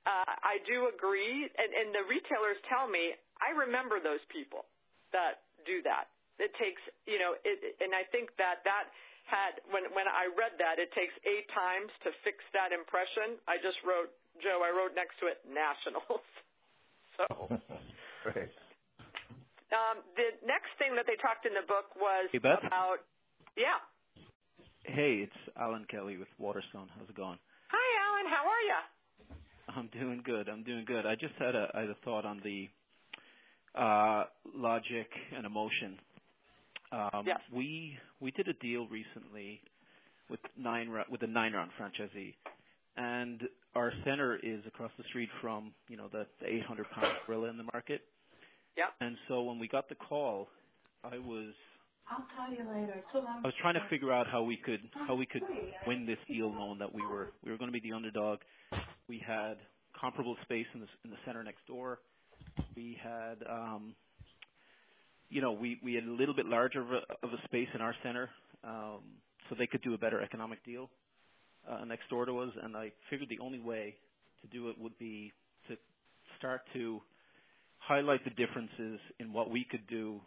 uh, 0.09 0.25
I 0.41 0.65
do 0.65 0.89
agree, 0.89 1.45
and, 1.45 1.71
and 1.77 1.93
the 1.93 2.09
retailers 2.09 2.57
tell 2.65 2.89
me 2.89 3.13
I 3.45 3.53
remember 3.53 4.01
those 4.01 4.25
people 4.33 4.65
that 5.13 5.45
do 5.69 5.85
that. 5.85 6.09
It 6.41 6.57
takes, 6.57 6.81
you 7.07 7.21
know, 7.21 7.37
it, 7.45 7.77
and 7.85 7.93
I 7.95 8.05
think 8.09 8.33
that 8.41 8.65
that 8.65 8.89
had 9.29 9.61
when 9.71 9.85
when 9.93 10.09
I 10.09 10.27
read 10.33 10.57
that, 10.59 10.81
it 10.81 10.91
takes 10.97 11.13
eight 11.29 11.47
times 11.53 11.93
to 12.03 12.11
fix 12.25 12.41
that 12.57 12.73
impression. 12.73 13.39
I 13.47 13.61
just 13.61 13.79
wrote 13.87 14.11
Joe. 14.43 14.65
I 14.65 14.73
wrote 14.75 14.97
next 14.97 15.21
to 15.21 15.29
it 15.29 15.39
nationals. 15.47 16.25
so. 17.21 17.25
Great. 18.25 18.51
Um, 19.71 20.03
the 20.17 20.35
next 20.45 20.75
thing 20.79 20.97
that 20.97 21.07
they 21.07 21.15
talked 21.23 21.47
in 21.47 21.55
the 21.55 21.63
book 21.67 21.95
was 21.95 22.27
Hey, 22.33 22.39
Beth? 22.39 22.59
about, 22.67 22.99
yeah. 23.57 23.79
Hey, 24.83 25.23
it's 25.23 25.41
Alan 25.57 25.87
Kelly 25.89 26.17
with 26.17 26.29
Waterstone. 26.39 26.89
How's 26.99 27.09
it 27.09 27.15
going? 27.15 27.39
Hi, 27.71 27.89
Alan. 28.03 28.27
How 28.27 28.45
are 28.51 28.65
you? 28.67 28.81
I'm 29.77 29.89
doing 29.99 30.23
good. 30.25 30.49
I'm 30.49 30.65
doing 30.65 30.85
good. 30.85 31.07
I 31.07 31.15
just 31.15 31.35
had 31.39 31.55
a, 31.55 31.71
I 31.73 31.81
had 31.83 31.91
a 31.91 31.97
thought 32.05 32.27
on 32.27 32.41
the 32.43 32.69
uh, 33.75 34.25
logic 34.57 35.09
and 35.37 35.47
emotion. 35.47 35.99
Um, 36.93 37.25
Yes. 37.27 37.41
We 37.53 37.99
we 38.21 38.31
did 38.33 38.49
a 38.49 38.55
deal 38.55 38.87
recently 38.89 39.61
with 40.29 40.41
nine 40.57 40.91
with 41.11 41.23
a 41.23 41.27
nine 41.27 41.53
round 41.53 41.71
franchisee, 41.79 42.35
and 42.97 43.43
our 43.75 43.93
center 44.05 44.37
is 44.43 44.61
across 44.67 44.91
the 44.99 45.05
street 45.05 45.29
from 45.41 45.73
you 45.89 45.97
know 45.97 46.09
the, 46.09 46.27
the 46.41 46.47
800 46.53 46.91
pound 46.91 47.13
gorilla 47.27 47.49
in 47.49 47.57
the 47.57 47.69
market. 47.73 48.03
Yep. 48.77 48.89
And 49.01 49.17
so 49.29 49.43
when 49.43 49.59
we 49.59 49.69
got 49.69 49.89
the 49.89 49.95
call, 49.95 50.49
I 51.05 51.19
was 51.19 51.53
I'll 52.09 52.27
tell 52.37 52.53
you 52.53 52.65
later. 52.69 53.03
Too 53.13 53.19
long. 53.19 53.41
I 53.45 53.47
was 53.47 53.55
trying 53.61 53.75
to 53.75 53.87
figure 53.89 54.13
out 54.13 54.27
how 54.27 54.43
we 54.43 54.57
could 54.57 54.81
how 55.07 55.15
we 55.15 55.27
could 55.27 55.43
win 55.87 56.07
this 56.07 56.19
deal, 56.27 56.51
knowing 56.53 56.79
that 56.79 56.93
we 56.93 57.03
were 57.03 57.31
we 57.45 57.51
were 57.53 57.59
going 57.59 57.73
to 57.73 57.79
be 57.79 57.89
the 57.89 57.95
underdog. 57.95 58.41
We 59.09 59.19
had 59.25 59.59
comparable 59.99 60.37
space 60.43 60.67
in 60.75 60.81
the 60.81 60.87
in 61.05 61.11
the 61.11 61.17
center 61.25 61.43
next 61.45 61.67
door. 61.67 62.01
We 62.77 62.99
had 63.03 63.37
um, 63.49 63.95
you 65.31 65.41
know 65.41 65.53
we 65.53 65.79
we 65.83 65.95
had 65.95 66.05
a 66.05 66.11
little 66.11 66.35
bit 66.35 66.47
larger 66.47 66.81
of 66.81 66.91
a, 66.93 67.01
of 67.23 67.33
a 67.33 67.43
space 67.45 67.69
in 67.75 67.81
our 67.81 67.95
center, 68.03 68.29
um, 68.65 69.01
so 69.49 69.57
they 69.59 69.67
could 69.67 69.83
do 69.83 69.95
a 69.95 69.99
better 69.99 70.21
economic 70.21 70.65
deal 70.65 70.91
uh, 71.69 71.85
next 71.85 72.09
door 72.11 72.27
to 72.27 72.39
us. 72.39 72.53
And 72.63 72.77
I 72.77 72.93
figured 73.09 73.29
the 73.29 73.39
only 73.39 73.61
way 73.61 73.95
to 74.43 74.49
do 74.49 74.69
it 74.69 74.77
would 74.79 74.99
be 74.99 75.33
to 75.69 75.77
start 76.39 76.63
to 76.75 77.01
highlight 77.79 78.25
the 78.25 78.31
differences 78.31 79.01
in 79.19 79.33
what 79.33 79.51
we 79.51 79.65
could 79.65 79.87
do 79.87 80.21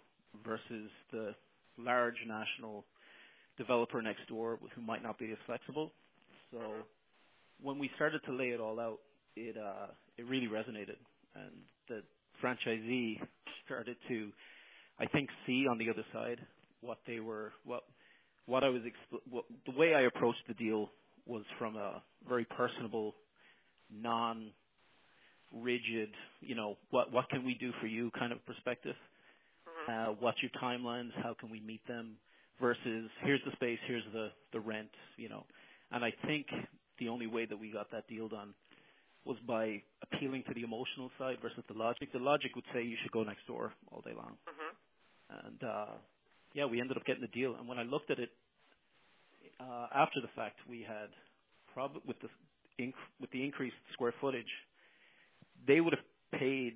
versus 0.46 0.90
the 1.12 1.36
large 1.78 2.18
national 2.28 2.86
developer 3.58 4.02
next 4.02 4.28
door 4.28 4.60
who 4.76 4.82
might 4.82 5.04
not 5.04 5.18
be 5.20 5.32
as 5.32 5.38
flexible. 5.46 5.92
So 6.52 6.60
when 7.62 7.80
we 7.80 7.90
started 7.96 8.22
to 8.26 8.32
lay 8.32 8.50
it 8.50 8.60
all 8.60 8.80
out, 8.80 9.00
it 9.36 9.58
uh, 9.58 9.88
it 10.18 10.28
really 10.28 10.48
resonated, 10.48 10.98
and 11.36 11.52
the 11.88 12.04
franchisee 12.44 13.20
started 13.66 13.98
to, 14.08 14.32
I 15.00 15.08
think, 15.08 15.30
see 15.48 15.68
on 15.68 15.78
the 15.78 15.90
other 15.90 16.06
side 16.14 16.40
what 16.82 17.00
they 17.08 17.20
were 17.20 17.54
what 17.66 17.84
what 18.46 18.64
I 18.64 18.70
was 18.70 18.82
expl- 18.84 19.22
what, 19.30 19.46
the 19.66 19.78
way 19.78 19.96
I 19.96 20.02
approached 20.02 20.44
the 20.48 20.54
deal 20.56 20.90
was 21.26 21.44
from 21.60 21.76
a 21.78 22.04
very 22.28 22.46
personable, 22.46 23.16
non 23.92 24.52
rigid, 25.54 26.10
you 26.42 26.56
know, 26.56 26.78
what 26.92 27.12
what 27.14 27.30
can 27.30 27.46
we 27.46 27.56
do 27.56 27.72
for 27.82 27.88
you 27.88 28.12
kind 28.18 28.32
of 28.32 28.46
perspective. 28.46 28.96
Uh, 29.88 30.08
what's 30.20 30.42
your 30.42 30.52
timelines? 30.62 31.12
How 31.24 31.36
can 31.40 31.50
we 31.50 31.62
meet 31.62 31.86
them? 31.88 32.18
Versus 32.62 33.10
here's 33.24 33.42
the 33.46 33.52
space, 33.54 33.80
here's 33.88 34.04
the 34.14 34.30
the 34.54 34.60
rent, 34.60 34.90
you 35.18 35.30
know. 35.30 35.46
And 35.92 36.06
I 36.06 36.14
think 36.28 36.48
the 37.00 37.10
only 37.10 37.28
way 37.28 37.46
that 37.46 37.58
we 37.60 37.72
got 37.72 37.92
that 37.92 38.08
deal 38.08 38.30
done 38.30 38.54
was 39.26 39.38
by 39.48 39.82
appealing 40.04 40.44
to 40.48 40.54
the 40.54 40.64
emotional 40.64 41.12
side 41.20 41.38
versus 41.42 41.64
the 41.68 41.78
logic. 41.78 42.12
The 42.14 42.20
logic 42.20 42.56
would 42.56 42.66
say 42.74 42.84
you 42.84 42.98
should 43.02 43.12
go 43.12 43.24
next 43.24 43.48
door 43.48 43.74
all 43.92 44.02
day 44.02 44.14
long. 44.16 44.38
hmm 44.48 44.83
And 45.30 45.64
uh, 45.64 45.86
yeah, 46.54 46.66
we 46.66 46.80
ended 46.80 46.98
up 46.98 47.06
getting 47.06 47.22
the 47.22 47.28
deal. 47.28 47.56
And 47.56 47.68
when 47.68 47.80
I 47.80 47.84
looked 47.84 48.12
at 48.12 48.20
it 48.20 48.30
uh, 49.60 49.88
after 49.94 50.22
the 50.22 50.30
fact, 50.36 50.58
we 50.70 50.82
had 50.82 51.10
probably 51.74 52.02
with 52.06 52.18
the 52.22 52.30
inc- 52.84 52.94
with 53.20 53.32
the 53.32 53.44
increased 53.44 53.76
square 53.94 54.14
footage, 54.22 54.52
they 55.68 55.82
would 55.82 55.94
have 55.94 56.40
paid. 56.40 56.76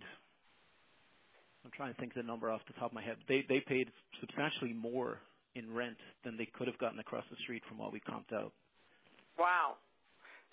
I'm 1.65 1.71
trying 1.75 1.93
to 1.93 1.99
think 1.99 2.13
the 2.13 2.23
number 2.23 2.49
off 2.49 2.61
the 2.67 2.73
top 2.73 2.91
of 2.91 2.93
my 2.93 3.03
head. 3.03 3.17
They 3.27 3.45
they 3.47 3.59
paid 3.59 3.91
substantially 4.19 4.73
more 4.73 5.19
in 5.55 5.73
rent 5.73 5.97
than 6.23 6.37
they 6.37 6.45
could 6.45 6.67
have 6.67 6.77
gotten 6.77 6.99
across 6.99 7.25
the 7.29 7.37
street 7.37 7.63
from 7.67 7.77
what 7.77 7.91
we 7.91 7.99
comped 7.99 8.33
out. 8.33 8.53
Wow. 9.37 9.75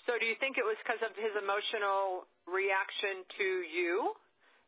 So 0.07 0.19
do 0.19 0.27
you 0.27 0.35
think 0.41 0.59
it 0.59 0.65
was 0.65 0.77
because 0.85 1.01
of 1.01 1.17
his 1.17 1.33
emotional 1.37 2.29
reaction 2.45 3.25
to 3.39 3.45
you? 3.65 4.13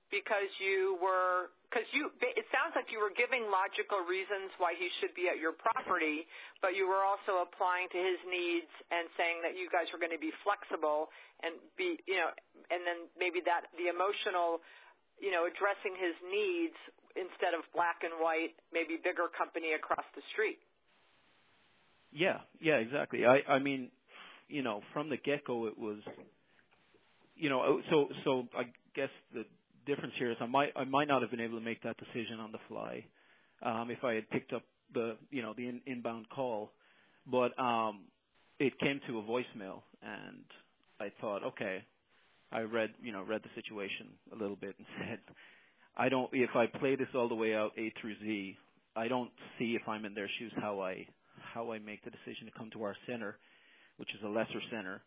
Because 0.06 0.46
you 0.62 0.94
were, 1.02 1.50
because 1.66 1.82
you, 1.90 2.14
it 2.22 2.46
sounds 2.54 2.78
like 2.78 2.94
you 2.94 3.02
were 3.02 3.10
giving 3.10 3.50
logical 3.50 4.06
reasons 4.06 4.54
why 4.62 4.78
he 4.78 4.86
should 5.02 5.10
be 5.18 5.26
at 5.26 5.42
your 5.42 5.50
property, 5.50 6.30
but 6.62 6.78
you 6.78 6.86
were 6.86 7.02
also 7.02 7.42
applying 7.42 7.90
to 7.90 7.98
his 7.98 8.22
needs 8.30 8.70
and 8.94 9.10
saying 9.18 9.42
that 9.42 9.58
you 9.58 9.66
guys 9.66 9.90
were 9.90 9.98
going 9.98 10.14
to 10.14 10.22
be 10.22 10.30
flexible 10.46 11.10
and 11.42 11.58
be, 11.74 11.98
you 12.06 12.22
know, 12.22 12.30
and 12.70 12.86
then 12.86 13.10
maybe 13.18 13.42
that, 13.42 13.66
the 13.74 13.90
emotional, 13.90 14.62
you 15.18 15.34
know, 15.34 15.50
addressing 15.50 15.98
his 15.98 16.14
needs 16.30 16.78
instead 17.18 17.58
of 17.58 17.66
black 17.74 18.06
and 18.06 18.14
white, 18.22 18.54
maybe 18.70 18.94
bigger 19.02 19.26
company 19.34 19.74
across 19.74 20.06
the 20.14 20.22
street. 20.30 20.62
Yeah, 22.14 22.46
yeah, 22.62 22.78
exactly. 22.78 23.26
I, 23.26 23.42
I 23.48 23.58
mean, 23.58 23.90
you 24.48 24.62
know, 24.62 24.82
from 24.92 25.10
the 25.10 25.16
get-go, 25.16 25.66
it 25.66 25.76
was, 25.76 25.98
you 27.34 27.50
know, 27.50 27.60
oh, 27.60 27.82
so 27.90 28.08
so 28.24 28.48
I 28.56 28.70
guess 28.94 29.10
the 29.34 29.44
difference 29.86 30.14
here 30.18 30.30
is 30.30 30.36
I 30.40 30.46
might 30.46 30.72
I 30.76 30.84
might 30.84 31.08
not 31.08 31.22
have 31.22 31.30
been 31.30 31.40
able 31.40 31.58
to 31.58 31.64
make 31.64 31.82
that 31.82 31.96
decision 31.98 32.40
on 32.40 32.52
the 32.52 32.58
fly 32.68 33.04
um, 33.62 33.90
if 33.90 34.04
I 34.04 34.14
had 34.14 34.28
picked 34.30 34.52
up 34.52 34.62
the 34.92 35.16
you 35.30 35.42
know 35.42 35.54
the 35.56 35.68
in, 35.68 35.80
inbound 35.86 36.28
call, 36.28 36.72
but 37.26 37.58
um, 37.58 38.00
it 38.58 38.78
came 38.78 39.00
to 39.08 39.18
a 39.18 39.22
voicemail, 39.22 39.82
and 40.02 40.44
I 41.00 41.12
thought, 41.20 41.44
okay, 41.44 41.84
I 42.52 42.62
read 42.62 42.90
you 43.02 43.12
know 43.12 43.22
read 43.22 43.42
the 43.42 43.50
situation 43.60 44.08
a 44.32 44.36
little 44.36 44.56
bit 44.56 44.74
and 44.78 44.86
said, 45.08 45.18
I 45.96 46.08
don't 46.08 46.30
if 46.32 46.54
I 46.54 46.66
play 46.66 46.96
this 46.96 47.08
all 47.14 47.28
the 47.28 47.34
way 47.34 47.54
out 47.54 47.72
A 47.78 47.92
through 48.00 48.16
Z, 48.22 48.56
I 48.94 49.08
don't 49.08 49.30
see 49.58 49.76
if 49.80 49.88
I'm 49.88 50.04
in 50.04 50.14
their 50.14 50.28
shoes 50.38 50.52
how 50.56 50.80
I 50.80 51.06
how 51.54 51.72
I 51.72 51.78
make 51.78 52.04
the 52.04 52.10
decision 52.10 52.46
to 52.46 52.52
come 52.56 52.70
to 52.72 52.82
our 52.82 52.96
center, 53.06 53.38
which 53.96 54.14
is 54.14 54.20
a 54.24 54.28
lesser 54.28 54.60
center, 54.70 55.02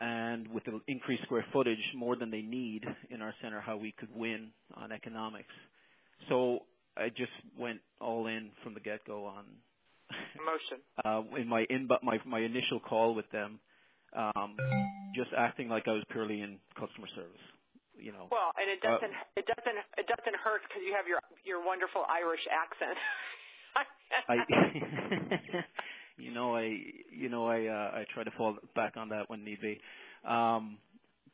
and 0.00 0.48
with 0.48 0.64
the 0.64 0.80
increased 0.88 1.24
square 1.24 1.44
footage 1.52 1.92
more 1.94 2.16
than 2.16 2.30
they 2.30 2.42
need 2.42 2.84
in 3.10 3.22
our 3.22 3.34
center, 3.42 3.60
how 3.60 3.76
we 3.76 3.92
could 3.92 4.14
win 4.14 4.50
on 4.74 4.92
economics. 4.92 5.52
So 6.28 6.60
I 6.96 7.08
just 7.08 7.32
went 7.58 7.80
all 8.00 8.26
in 8.26 8.50
from 8.62 8.74
the 8.74 8.80
get-go 8.80 9.24
on 9.24 9.44
Emotion. 10.38 10.78
uh, 11.04 11.22
in 11.36 11.48
my 11.48 11.66
in 11.70 11.88
my 12.02 12.18
my 12.26 12.40
initial 12.40 12.80
call 12.80 13.14
with 13.14 13.30
them, 13.30 13.60
um, 14.16 14.56
just 15.14 15.30
acting 15.36 15.68
like 15.68 15.86
I 15.86 15.92
was 15.92 16.02
purely 16.10 16.40
in 16.40 16.58
customer 16.74 17.06
service. 17.14 17.44
You 17.96 18.12
know. 18.12 18.26
Well, 18.30 18.50
and 18.58 18.68
it 18.70 18.80
doesn't 18.82 19.14
uh, 19.14 19.38
it 19.38 19.46
doesn't 19.46 19.78
it 19.98 20.06
doesn't 20.08 20.36
hurt 20.42 20.62
because 20.66 20.82
you 20.84 20.94
have 20.94 21.06
your 21.06 21.20
your 21.44 21.64
wonderful 21.64 22.04
Irish 22.08 22.46
accent. 22.50 22.98
I, 24.28 24.34
you 26.20 26.32
know, 26.32 26.56
I, 26.56 26.78
you 27.12 27.28
know, 27.28 27.46
I, 27.46 27.66
uh, 27.66 27.92
I 28.00 28.06
try 28.14 28.24
to 28.24 28.32
fall 28.32 28.56
back 28.76 28.96
on 28.96 29.10
that 29.10 29.30
when 29.30 29.44
need 29.44 29.60
be. 29.60 29.80
Um, 30.28 30.78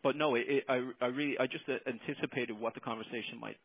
but 0.03 0.16
no, 0.16 0.37
it, 0.37 0.46
it, 0.49 0.64
I, 0.68 0.83
I 1.01 1.07
really, 1.09 1.38
I 1.38 1.46
just 1.46 1.64
anticipated 1.68 2.59
what 2.59 2.75
the 2.75 2.81
conversation 2.81 3.40
might, 3.40 3.59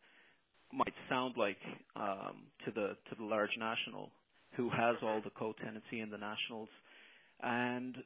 might 0.73 0.93
sound 1.09 1.35
like 1.37 1.57
um, 1.95 2.43
to 2.65 2.71
the 2.71 2.97
to 3.09 3.15
the 3.19 3.25
large 3.25 3.51
national 3.57 4.11
who 4.55 4.69
has 4.69 4.95
all 5.03 5.21
the 5.23 5.31
co-tenancy 5.31 6.01
in 6.01 6.09
the 6.11 6.17
nationals, 6.17 6.69
and 7.43 7.97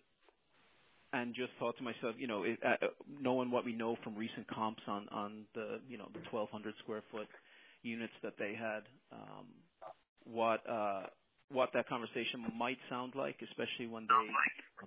and 1.13 1.33
just 1.35 1.51
thought 1.59 1.77
to 1.77 1.83
myself, 1.83 2.15
you 2.17 2.27
know, 2.27 2.43
it, 2.43 2.59
uh, 2.65 2.75
knowing 3.21 3.51
what 3.51 3.65
we 3.65 3.73
know 3.73 3.97
from 4.03 4.15
recent 4.17 4.47
comps 4.47 4.83
on 4.87 5.07
on 5.11 5.45
the 5.55 5.79
you 5.89 5.97
know 5.97 6.09
the 6.13 6.19
1,200 6.31 6.73
square 6.83 7.03
foot 7.11 7.27
units 7.83 8.13
that 8.23 8.33
they 8.39 8.55
had, 8.55 8.83
um, 9.13 9.47
what 10.25 10.61
uh, 10.69 11.03
what 11.51 11.71
that 11.73 11.87
conversation 11.87 12.43
might 12.57 12.77
sound 12.89 13.13
like, 13.15 13.37
especially 13.49 13.87
when 13.87 14.07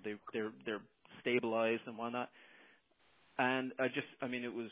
they 0.03 0.11
they 0.11 0.15
they're 0.33 0.51
they're 0.65 0.81
stabilized 1.21 1.81
and 1.87 1.97
whatnot. 1.97 2.29
And 3.37 3.71
I 3.79 3.87
just, 3.87 4.07
I 4.21 4.27
mean, 4.27 4.43
it 4.43 4.53
was. 4.53 4.69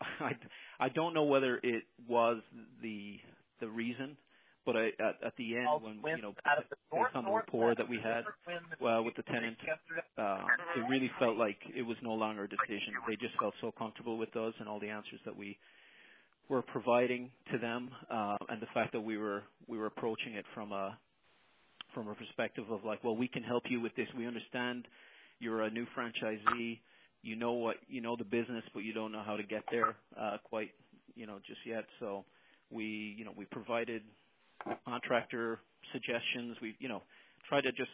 I 0.20 0.36
I 0.78 0.88
don't 0.88 1.14
know 1.14 1.24
whether 1.24 1.58
it 1.62 1.84
was 2.08 2.38
the 2.82 3.18
the 3.60 3.68
reason, 3.68 4.16
but 4.66 4.76
I, 4.76 4.86
at, 4.98 5.16
at 5.24 5.36
the 5.36 5.56
end 5.56 5.68
when 5.80 6.16
you 6.16 6.22
know 6.22 6.34
based 6.92 7.14
on 7.14 7.24
the 7.24 7.30
rapport 7.30 7.74
that 7.74 7.88
we 7.88 7.98
had 8.00 8.24
well 8.80 9.04
with 9.04 9.14
the 9.14 9.22
tenant, 9.22 9.56
uh, 10.18 10.38
it 10.76 10.88
really 10.88 11.10
felt 11.18 11.36
like 11.36 11.58
it 11.74 11.82
was 11.82 11.96
no 12.02 12.12
longer 12.12 12.44
a 12.44 12.48
decision. 12.48 12.94
They 13.08 13.16
just 13.16 13.38
felt 13.38 13.54
so 13.60 13.72
comfortable 13.72 14.18
with 14.18 14.36
us 14.36 14.54
and 14.58 14.68
all 14.68 14.80
the 14.80 14.88
answers 14.90 15.20
that 15.24 15.36
we 15.36 15.56
were 16.48 16.62
providing 16.62 17.30
to 17.52 17.58
them, 17.58 17.90
uh, 18.10 18.36
and 18.48 18.60
the 18.60 18.66
fact 18.74 18.92
that 18.92 19.00
we 19.00 19.18
were 19.18 19.42
we 19.66 19.78
were 19.78 19.86
approaching 19.86 20.34
it 20.34 20.44
from 20.54 20.72
a 20.72 20.98
from 21.94 22.08
a 22.08 22.14
perspective 22.14 22.64
of 22.70 22.84
like, 22.84 23.04
well, 23.04 23.16
we 23.16 23.28
can 23.28 23.42
help 23.42 23.64
you 23.68 23.80
with 23.80 23.94
this. 23.96 24.08
We 24.16 24.26
understand 24.26 24.86
you're 25.38 25.62
a 25.62 25.70
new 25.70 25.86
franchisee. 25.96 26.80
You 27.22 27.36
know 27.36 27.52
what 27.52 27.76
you 27.88 28.00
know 28.00 28.16
the 28.16 28.24
business, 28.24 28.64
but 28.74 28.82
you 28.82 28.92
don't 28.92 29.12
know 29.12 29.22
how 29.24 29.36
to 29.36 29.44
get 29.44 29.64
there 29.70 29.96
uh, 30.20 30.38
quite 30.44 30.70
you 31.14 31.26
know 31.26 31.38
just 31.46 31.60
yet. 31.66 31.84
So 32.00 32.24
we 32.70 33.14
you 33.18 33.24
know 33.24 33.32
we 33.36 33.44
provided 33.46 34.02
contractor 34.86 35.60
suggestions. 35.92 36.56
We 36.60 36.74
you 36.80 36.88
know 36.88 37.02
tried 37.48 37.62
to 37.62 37.72
just 37.72 37.90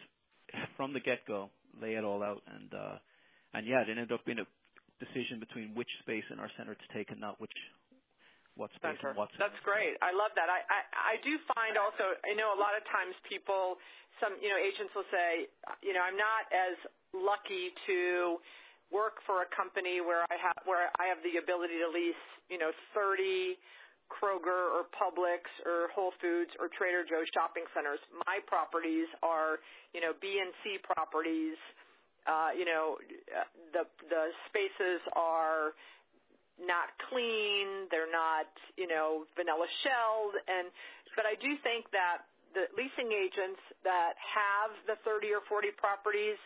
from 0.77 0.93
the 0.93 0.99
get 0.99 1.25
go 1.27 1.49
lay 1.81 1.93
it 1.93 2.03
all 2.03 2.23
out 2.23 2.41
and 2.55 2.73
uh, 2.73 2.97
and 3.53 3.67
yeah, 3.67 3.81
it 3.81 3.89
ended 3.89 4.11
up 4.11 4.25
being 4.25 4.39
a 4.39 4.47
decision 5.03 5.39
between 5.39 5.73
which 5.75 5.87
space 6.01 6.23
in 6.31 6.39
our 6.39 6.49
center 6.57 6.75
to 6.75 6.97
take 6.97 7.11
and 7.11 7.19
not 7.19 7.39
which 7.39 7.51
what's 8.59 8.75
on 8.83 9.15
what's. 9.15 9.31
That's 9.39 9.55
great. 9.63 9.95
I 10.03 10.11
love 10.11 10.35
that. 10.35 10.51
I, 10.51 10.61
I 10.67 10.79
I 11.15 11.23
do 11.23 11.39
find 11.55 11.79
also. 11.79 12.19
I 12.27 12.35
know 12.35 12.51
a 12.51 12.59
lot 12.59 12.75
of 12.75 12.83
times 12.91 13.15
people, 13.23 13.79
some 14.19 14.35
you 14.43 14.51
know 14.51 14.59
agents 14.59 14.91
will 14.91 15.07
say, 15.07 15.47
you 15.79 15.95
know, 15.95 16.03
I'm 16.03 16.19
not 16.19 16.45
as 16.51 16.75
lucky 17.15 17.71
to 17.87 18.37
work 18.91 19.23
for 19.25 19.41
a 19.45 19.49
company 19.55 20.03
where 20.03 20.27
I 20.27 20.37
have 20.37 20.59
where 20.67 20.91
I 20.99 21.07
have 21.07 21.23
the 21.23 21.39
ability 21.39 21.79
to 21.79 21.89
lease, 21.89 22.25
you 22.51 22.59
know, 22.59 22.75
30 22.93 23.57
Kroger 24.09 24.73
or 24.73 24.89
Publix 24.89 25.45
or 25.65 25.93
Whole 25.93 26.11
Foods 26.19 26.51
or 26.59 26.67
Trader 26.73 27.05
Joe's 27.05 27.29
shopping 27.33 27.63
centers. 27.73 28.01
My 28.25 28.41
properties 28.49 29.07
are, 29.21 29.61
you 29.93 30.01
know, 30.01 30.13
B 30.19 30.41
and 30.41 30.51
C 30.65 30.81
properties. 30.81 31.57
Uh, 32.27 32.49
you 32.57 32.65
know, 32.65 32.97
the 33.73 33.85
the 34.09 34.23
spaces 34.49 35.01
are 35.15 35.77
not 36.61 36.91
clean, 37.09 37.87
they're 37.91 38.11
not, 38.11 38.47
you 38.75 38.87
know, 38.87 39.25
vanilla 39.35 39.67
shelled 39.83 40.35
and 40.47 40.67
but 41.15 41.25
I 41.25 41.35
do 41.35 41.57
think 41.65 41.89
that 41.91 42.29
the 42.53 42.69
leasing 42.73 43.11
agents 43.13 43.61
that 43.83 44.13
have 44.17 44.71
the 44.89 44.97
30 45.05 45.33
or 45.33 45.41
40 45.45 45.69
properties, 45.77 46.37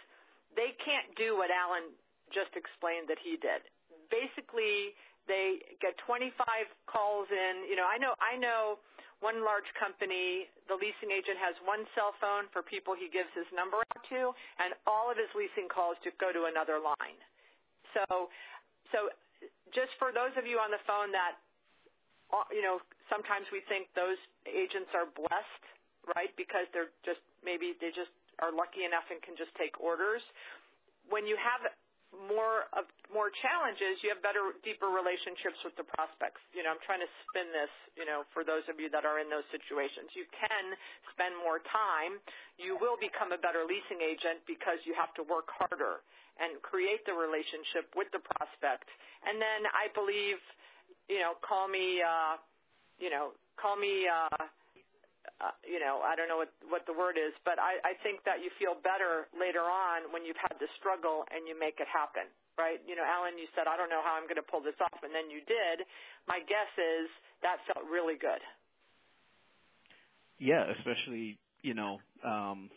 they 0.56 0.76
can't 0.84 1.08
do 1.16 1.38
what 1.38 1.52
Alan 1.52 1.94
just 2.32 2.52
explained 2.56 3.08
that 3.08 3.20
he 3.22 3.40
did. 3.40 3.64
Basically, 4.12 4.98
they 5.28 5.64
get 5.80 5.96
25 6.04 6.36
calls 6.90 7.28
in. 7.32 7.70
You 7.70 7.80
know, 7.80 7.88
I 7.88 7.98
know 7.98 8.14
I 8.20 8.36
know 8.36 8.82
one 9.24 9.40
large 9.40 9.68
company, 9.80 10.52
the 10.68 10.76
leasing 10.76 11.16
agent 11.16 11.40
has 11.40 11.56
one 11.64 11.88
cell 11.96 12.12
phone 12.20 12.52
for 12.52 12.60
people 12.60 12.92
he 12.92 13.08
gives 13.08 13.32
his 13.32 13.48
number 13.56 13.80
out 13.80 14.04
to, 14.12 14.36
and 14.60 14.76
all 14.84 15.08
of 15.08 15.16
his 15.16 15.32
leasing 15.32 15.72
calls 15.72 15.96
to 16.04 16.12
go 16.20 16.36
to 16.36 16.52
another 16.52 16.76
line. 16.76 17.20
So, 17.96 18.28
so 18.92 19.08
just 19.74 19.94
for 19.98 20.14
those 20.14 20.34
of 20.38 20.46
you 20.46 20.62
on 20.62 20.70
the 20.70 20.82
phone 20.86 21.12
that, 21.12 21.38
uh, 22.32 22.48
you 22.54 22.62
know, 22.62 22.80
sometimes 23.10 23.46
we 23.52 23.62
think 23.70 23.90
those 23.94 24.20
agents 24.48 24.90
are 24.94 25.10
blessed, 25.14 25.64
right? 26.16 26.32
Because 26.36 26.66
they're 26.74 26.94
just 27.06 27.22
maybe 27.46 27.78
they 27.80 27.92
just 27.94 28.14
are 28.42 28.52
lucky 28.52 28.86
enough 28.88 29.06
and 29.12 29.22
can 29.22 29.38
just 29.38 29.54
take 29.56 29.78
orders. 29.78 30.24
When 31.10 31.28
you 31.28 31.36
have 31.38 31.68
more 32.30 32.70
of 32.78 32.86
more 33.10 33.30
challenges, 33.30 34.02
you 34.02 34.10
have 34.10 34.22
better, 34.26 34.58
deeper 34.66 34.90
relationships 34.90 35.58
with 35.62 35.78
the 35.78 35.86
prospects. 35.86 36.42
You 36.54 36.66
know, 36.66 36.74
I'm 36.74 36.82
trying 36.82 37.02
to 37.02 37.12
spin 37.30 37.50
this, 37.54 37.70
you 37.94 38.06
know, 38.06 38.26
for 38.34 38.42
those 38.42 38.66
of 38.70 38.82
you 38.82 38.90
that 38.90 39.06
are 39.06 39.22
in 39.22 39.30
those 39.30 39.46
situations. 39.54 40.14
You 40.18 40.26
can 40.34 40.74
spend 41.14 41.38
more 41.38 41.62
time. 41.70 42.18
You 42.58 42.78
will 42.78 42.98
become 42.98 43.34
a 43.34 43.40
better 43.40 43.66
leasing 43.66 44.02
agent 44.02 44.42
because 44.50 44.82
you 44.86 44.98
have 44.98 45.14
to 45.18 45.24
work 45.26 45.50
harder 45.54 46.02
and 46.42 46.58
create 46.66 47.06
the 47.06 47.14
relationship 47.14 47.94
with 47.94 48.10
the 48.10 48.22
prospect. 48.34 48.90
And 49.26 49.38
then 49.38 49.70
I 49.70 49.94
believe, 49.94 50.42
you 51.06 51.22
know, 51.22 51.38
call 51.46 51.70
me, 51.70 52.02
uh, 52.02 52.42
you 52.98 53.14
know, 53.14 53.38
call 53.62 53.78
me, 53.78 54.10
uh, 54.10 54.50
uh, 55.44 55.52
you 55.68 55.80
know, 55.80 56.00
I 56.00 56.16
don't 56.16 56.32
know 56.32 56.40
what 56.40 56.56
what 56.72 56.88
the 56.88 56.96
word 56.96 57.20
is, 57.20 57.36
but 57.44 57.60
I, 57.60 57.76
I 57.84 57.94
think 58.00 58.24
that 58.24 58.40
you 58.40 58.48
feel 58.56 58.80
better 58.80 59.28
later 59.36 59.68
on 59.68 60.08
when 60.16 60.24
you've 60.24 60.40
had 60.40 60.56
the 60.64 60.72
struggle 60.80 61.28
and 61.36 61.44
you 61.44 61.60
make 61.60 61.84
it 61.84 61.90
happen, 61.92 62.32
right? 62.56 62.80
You 62.88 62.96
know, 62.96 63.04
Alan, 63.04 63.36
you 63.36 63.52
said 63.52 63.68
I 63.68 63.76
don't 63.76 63.92
know 63.92 64.00
how 64.00 64.16
I'm 64.16 64.24
going 64.24 64.40
to 64.40 64.48
pull 64.48 64.64
this 64.64 64.80
off, 64.80 65.04
and 65.04 65.12
then 65.12 65.28
you 65.28 65.44
did. 65.44 65.84
My 66.32 66.40
guess 66.48 66.72
is 66.80 67.12
that 67.44 67.60
felt 67.68 67.84
really 67.92 68.16
good. 68.16 68.40
Yeah, 70.40 70.64
especially 70.80 71.36
you 71.60 71.76
know 71.76 72.00
um, 72.24 72.72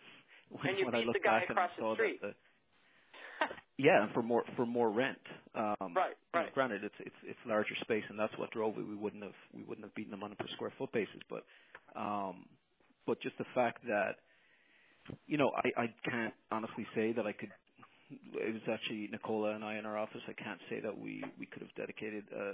when, 0.50 0.74
and 0.74 0.78
you 0.82 0.90
when 0.90 0.98
beat 0.98 1.06
I 1.06 1.08
look 1.08 1.16
the 1.16 1.22
guy 1.22 1.46
back 1.46 1.54
across 1.54 1.70
and 1.78 1.86
I 1.86 1.86
saw 1.86 1.94
the 1.94 2.02
street. 2.02 2.20
that 2.26 2.34
the 2.34 2.46
yeah, 3.78 4.02
and 4.02 4.12
for 4.12 4.22
more 4.22 4.44
for 4.56 4.64
more 4.64 4.90
rent. 4.90 5.20
Um, 5.54 5.92
right, 5.94 6.16
right. 6.32 6.34
You 6.34 6.40
know, 6.40 6.54
granted, 6.54 6.84
it's 6.84 6.94
it's 7.00 7.20
it's 7.24 7.38
larger 7.46 7.74
space, 7.82 8.04
and 8.08 8.18
that's 8.18 8.36
what 8.38 8.50
drove 8.50 8.78
it. 8.78 8.88
We 8.88 8.96
wouldn't 8.96 9.22
have 9.22 9.36
we 9.54 9.62
wouldn't 9.62 9.84
have 9.84 9.94
beaten 9.94 10.10
them 10.10 10.22
on 10.22 10.32
a 10.32 10.34
per 10.34 10.48
square 10.54 10.72
foot 10.78 10.92
basis, 10.92 11.20
but 11.28 11.44
um, 11.94 12.46
but 13.06 13.20
just 13.22 13.38
the 13.38 13.46
fact 13.54 13.84
that 13.86 14.16
you 15.26 15.38
know 15.38 15.52
I 15.56 15.82
I 15.84 15.86
can't 16.10 16.34
honestly 16.52 16.86
say 16.94 17.12
that 17.12 17.26
I 17.26 17.32
could. 17.32 17.50
It 18.10 18.54
was 18.54 18.62
actually 18.72 19.08
Nicola 19.12 19.54
and 19.54 19.64
I 19.64 19.78
in 19.78 19.86
our 19.86 19.98
office. 19.98 20.22
I 20.28 20.34
can't 20.34 20.60
say 20.70 20.80
that 20.80 20.96
we 20.98 21.22
we 21.38 21.46
could 21.46 21.62
have 21.62 21.74
dedicated 21.76 22.24
uh, 22.36 22.52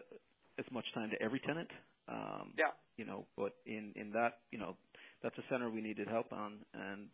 as 0.59 0.67
much 0.73 0.87
time 0.95 1.11
to 1.11 1.23
every 1.23 1.41
tenant. 1.41 1.71
Um, 2.09 2.55
yeah. 2.59 2.73
You 2.97 3.07
know, 3.07 3.27
but 3.37 3.55
in 3.67 3.93
in 3.97 4.13
that 4.13 4.41
you 4.53 4.59
know 4.59 4.77
that's 5.23 5.39
a 5.39 5.45
center 5.51 5.71
we 5.71 5.81
needed 5.83 6.09
help 6.09 6.33
on, 6.33 6.59
and 6.75 7.09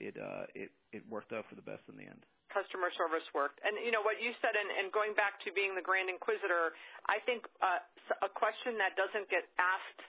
it 0.00 0.16
uh 0.18 0.46
it 0.54 0.70
it 0.92 1.02
worked 1.10 1.32
out 1.32 1.44
for 1.50 1.56
the 1.56 1.62
best 1.62 1.82
in 1.90 1.96
the 1.96 2.04
end. 2.04 2.22
customer 2.52 2.90
service 2.98 3.24
worked. 3.32 3.60
And 3.64 3.78
you 3.80 3.92
know 3.94 4.02
what 4.04 4.20
you 4.20 4.34
said, 4.44 4.54
and, 4.58 4.68
and 4.68 4.92
going 4.92 5.14
back 5.16 5.40
to 5.46 5.54
being 5.54 5.72
the 5.78 5.84
grand 5.84 6.10
inquisitor, 6.12 6.76
I 7.08 7.22
think 7.24 7.46
uh, 7.62 7.80
a 8.26 8.30
question 8.30 8.76
that 8.82 8.98
doesn't 8.98 9.30
get 9.32 9.48
asked 9.56 10.02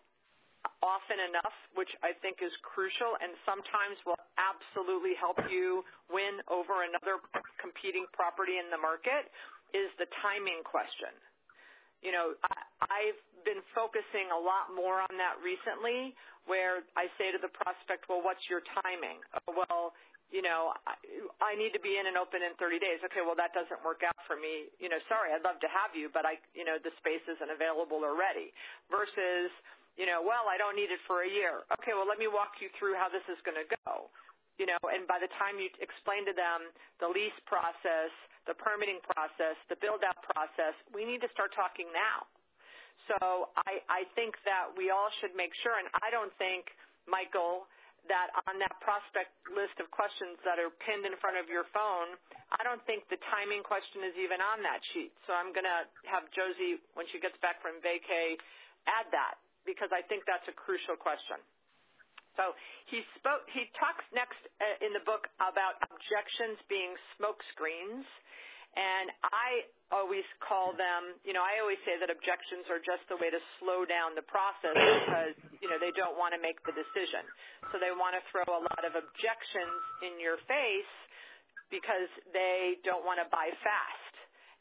often 0.83 1.19
enough, 1.31 1.55
which 1.75 1.91
I 2.03 2.15
think 2.23 2.39
is 2.43 2.51
crucial, 2.63 3.15
and 3.21 3.33
sometimes 3.47 3.97
will 4.05 4.19
absolutely 4.39 5.15
help 5.17 5.39
you 5.51 5.83
win 6.11 6.41
over 6.51 6.83
another 6.83 7.19
competing 7.61 8.05
property 8.13 8.59
in 8.59 8.67
the 8.71 8.79
market, 8.79 9.31
is 9.75 9.89
the 9.99 10.07
timing 10.21 10.61
question. 10.63 11.11
You 12.03 12.11
know, 12.11 12.27
I, 12.51 12.55
I've 12.91 13.21
been 13.47 13.63
focusing 13.73 14.29
a 14.31 14.39
lot 14.39 14.71
more 14.75 14.99
on 15.01 15.15
that 15.17 15.39
recently, 15.41 16.13
where 16.45 16.83
I 16.99 17.07
say 17.17 17.31
to 17.31 17.39
the 17.39 17.51
prospect, 17.51 18.11
"Well, 18.11 18.21
what's 18.21 18.43
your 18.51 18.61
timing?" 18.83 19.23
Oh, 19.47 19.55
well, 19.67 19.93
you 20.33 20.41
know, 20.41 20.73
I, 20.89 20.95
I 21.45 21.53
need 21.59 21.77
to 21.77 21.81
be 21.83 22.01
in 22.01 22.09
and 22.09 22.17
open 22.17 22.41
in 22.41 22.57
30 22.57 22.81
days. 22.81 22.97
Okay, 23.05 23.21
well 23.21 23.37
that 23.37 23.53
doesn't 23.53 23.81
work 23.85 24.01
out 24.01 24.17
for 24.25 24.33
me. 24.39 24.73
You 24.81 24.89
know, 24.89 24.97
sorry, 25.05 25.29
I'd 25.29 25.45
love 25.45 25.61
to 25.61 25.69
have 25.69 25.93
you, 25.93 26.09
but 26.09 26.25
I, 26.25 26.41
you 26.57 26.65
know, 26.65 26.81
the 26.81 26.93
space 26.97 27.21
isn't 27.29 27.51
available 27.53 28.01
or 28.01 28.17
ready. 28.17 28.49
Versus, 28.89 29.53
you 29.97 30.09
know, 30.09 30.25
well, 30.25 30.49
I 30.49 30.57
don't 30.57 30.75
need 30.75 30.89
it 30.89 31.01
for 31.05 31.21
a 31.21 31.29
year. 31.29 31.61
Okay, 31.79 31.93
well 31.93 32.07
let 32.07 32.17
me 32.17 32.25
walk 32.25 32.57
you 32.61 32.69
through 32.77 32.97
how 32.97 33.09
this 33.09 33.25
is 33.29 33.37
going 33.45 33.57
to 33.57 33.67
go. 33.85 34.09
You 34.61 34.69
know, 34.69 34.77
and 34.85 35.09
by 35.09 35.17
the 35.17 35.29
time 35.41 35.57
you 35.57 35.65
explain 35.81 36.29
to 36.29 36.33
them 36.37 36.69
the 37.01 37.09
lease 37.09 37.33
process, 37.49 38.13
the 38.45 38.53
permitting 38.53 39.01
process, 39.01 39.57
the 39.65 39.77
build-out 39.81 40.21
process, 40.29 40.77
we 40.93 41.09
need 41.09 41.25
to 41.25 41.29
start 41.33 41.57
talking 41.57 41.89
now. 41.89 42.29
So 43.09 43.49
I, 43.65 43.81
I 43.89 44.01
think 44.13 44.37
that 44.45 44.69
we 44.77 44.93
all 44.93 45.09
should 45.17 45.33
make 45.33 45.57
sure, 45.65 45.73
and 45.81 45.89
I 46.05 46.13
don't 46.13 46.31
think, 46.37 46.69
Michael, 47.09 47.65
that 48.05 48.29
on 48.45 48.61
that 48.61 48.77
prospect 48.83 49.33
list 49.49 49.79
of 49.79 49.89
questions 49.89 50.37
that 50.45 50.61
are 50.61 50.69
pinned 50.85 51.07
in 51.07 51.17
front 51.17 51.39
of 51.39 51.49
your 51.49 51.65
phone, 51.73 52.13
I 52.53 52.61
don't 52.61 52.83
think 52.85 53.09
the 53.09 53.19
timing 53.33 53.63
question 53.65 54.05
is 54.05 54.13
even 54.21 54.37
on 54.37 54.61
that 54.61 54.85
sheet. 54.93 55.11
So 55.25 55.33
I'm 55.33 55.49
going 55.55 55.67
to 55.67 55.89
have 56.07 56.29
Josie, 56.29 56.77
when 56.93 57.09
she 57.09 57.17
gets 57.17 57.35
back 57.41 57.57
from 57.63 57.81
vacay, 57.81 58.37
add 58.85 59.07
that 59.15 59.39
because 59.65 59.89
I 59.91 60.03
think 60.05 60.23
that's 60.27 60.45
a 60.47 60.55
crucial 60.55 60.95
question. 60.95 61.39
So 62.35 62.57
he 62.89 63.05
spoke. 63.21 63.45
He 63.53 63.69
talks 63.77 64.01
next 64.09 64.41
uh, 64.57 64.85
in 64.85 64.93
the 64.93 65.05
book 65.05 65.29
about 65.37 65.77
objections 65.85 66.57
being 66.65 66.97
smoke 67.17 67.37
screens, 67.53 68.05
and 68.73 69.13
I 69.29 69.69
always 69.93 70.25
call 70.41 70.73
them, 70.73 71.13
you 71.21 71.37
know, 71.37 71.45
I 71.45 71.61
always 71.61 71.77
say 71.85 72.01
that 72.01 72.09
objections 72.09 72.65
are 72.73 72.81
just 72.81 73.05
the 73.05 73.21
way 73.21 73.29
to 73.29 73.37
slow 73.61 73.85
down 73.85 74.17
the 74.17 74.25
process 74.25 74.73
because, 74.73 75.37
you 75.61 75.69
know, 75.69 75.77
they 75.77 75.93
don't 75.93 76.17
want 76.17 76.33
to 76.33 76.41
make 76.41 76.57
the 76.65 76.73
decision. 76.73 77.21
So 77.69 77.77
they 77.77 77.93
want 77.93 78.17
to 78.17 78.21
throw 78.33 78.49
a 78.49 78.61
lot 78.65 78.81
of 78.81 78.97
objections 78.97 79.77
in 80.01 80.17
your 80.17 80.41
face 80.49 80.93
because 81.69 82.09
they 82.33 82.81
don't 82.81 83.05
want 83.05 83.21
to 83.21 83.29
buy 83.29 83.53
fast 83.61 84.13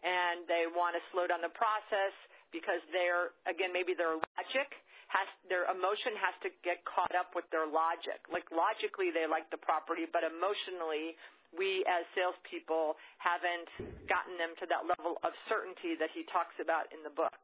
and 0.05 0.45
they 0.45 0.69
want 0.69 0.93
to 0.93 1.03
slow 1.09 1.25
down 1.25 1.41
the 1.41 1.55
process 1.57 2.13
because 2.53 2.85
they're, 2.93 3.33
again, 3.49 3.73
maybe 3.73 3.97
their 3.97 4.21
logic 4.21 4.69
has, 5.13 5.29
their 5.53 5.69
emotion 5.69 6.17
has 6.17 6.33
to 6.43 6.51
get 6.65 6.81
caught 6.89 7.13
up 7.13 7.37
with 7.37 7.45
their 7.53 7.69
logic. 7.69 8.25
Like 8.33 8.49
logically 8.49 9.13
they 9.13 9.29
like 9.29 9.47
the 9.53 9.61
property, 9.61 10.09
but 10.09 10.25
emotionally 10.25 11.15
we 11.53 11.85
as 11.85 12.09
salespeople 12.17 12.97
haven't 13.21 13.69
gotten 14.09 14.41
them 14.41 14.57
to 14.61 14.65
that 14.73 14.89
level 14.89 15.21
of 15.21 15.37
certainty 15.53 15.95
that 16.01 16.09
he 16.17 16.25
talks 16.33 16.57
about 16.57 16.89
in 16.91 17.05
the 17.05 17.13
book. 17.13 17.37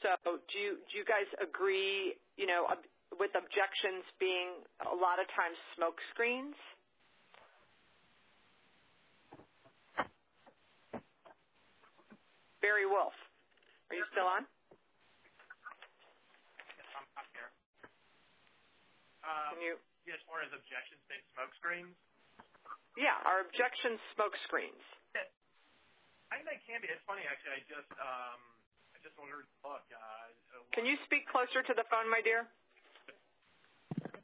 So 0.00 0.16
do 0.24 0.56
you, 0.56 0.80
do 0.88 0.92
you 0.96 1.04
guys 1.04 1.28
agree, 1.40 2.16
you 2.36 2.48
know, 2.48 2.64
with 3.20 3.32
objections 3.36 4.04
being 4.20 4.64
a 4.84 4.96
lot 4.96 5.20
of 5.20 5.28
times 5.36 5.56
smoke 5.76 6.00
screens? 6.12 6.56
Barry 12.60 12.84
Wolf, 12.88 13.14
are 13.90 13.96
you 13.96 14.04
still 14.12 14.26
on? 14.26 14.42
Yes, 16.74 16.88
I'm, 16.98 17.06
I'm 17.14 17.28
here. 17.30 17.50
Um, 19.26 19.58
Can 19.58 19.62
you? 19.62 19.74
As 20.06 20.22
far 20.30 20.38
as 20.38 20.54
objections 20.54 21.02
being 21.10 21.22
smoke 21.34 21.50
screens, 21.58 21.90
yeah, 22.94 23.18
our 23.26 23.42
objection 23.42 23.98
smoke 24.14 24.38
screens. 24.46 24.78
I 26.30 26.38
think 26.38 26.46
they 26.46 26.58
can 26.66 26.78
be. 26.82 26.86
It's 26.90 27.02
funny, 27.06 27.26
actually. 27.26 27.58
I 27.58 27.62
just 27.66 27.90
um, 27.98 28.38
I 28.94 29.02
just 29.02 29.14
ordered 29.18 29.46
a 29.46 29.58
book. 29.62 29.82
Uh, 29.90 30.30
can 30.74 30.86
you 30.86 30.98
speak 31.06 31.26
closer 31.30 31.62
to 31.62 31.74
the 31.74 31.86
phone, 31.90 32.06
my 32.10 32.22
dear? 32.22 32.46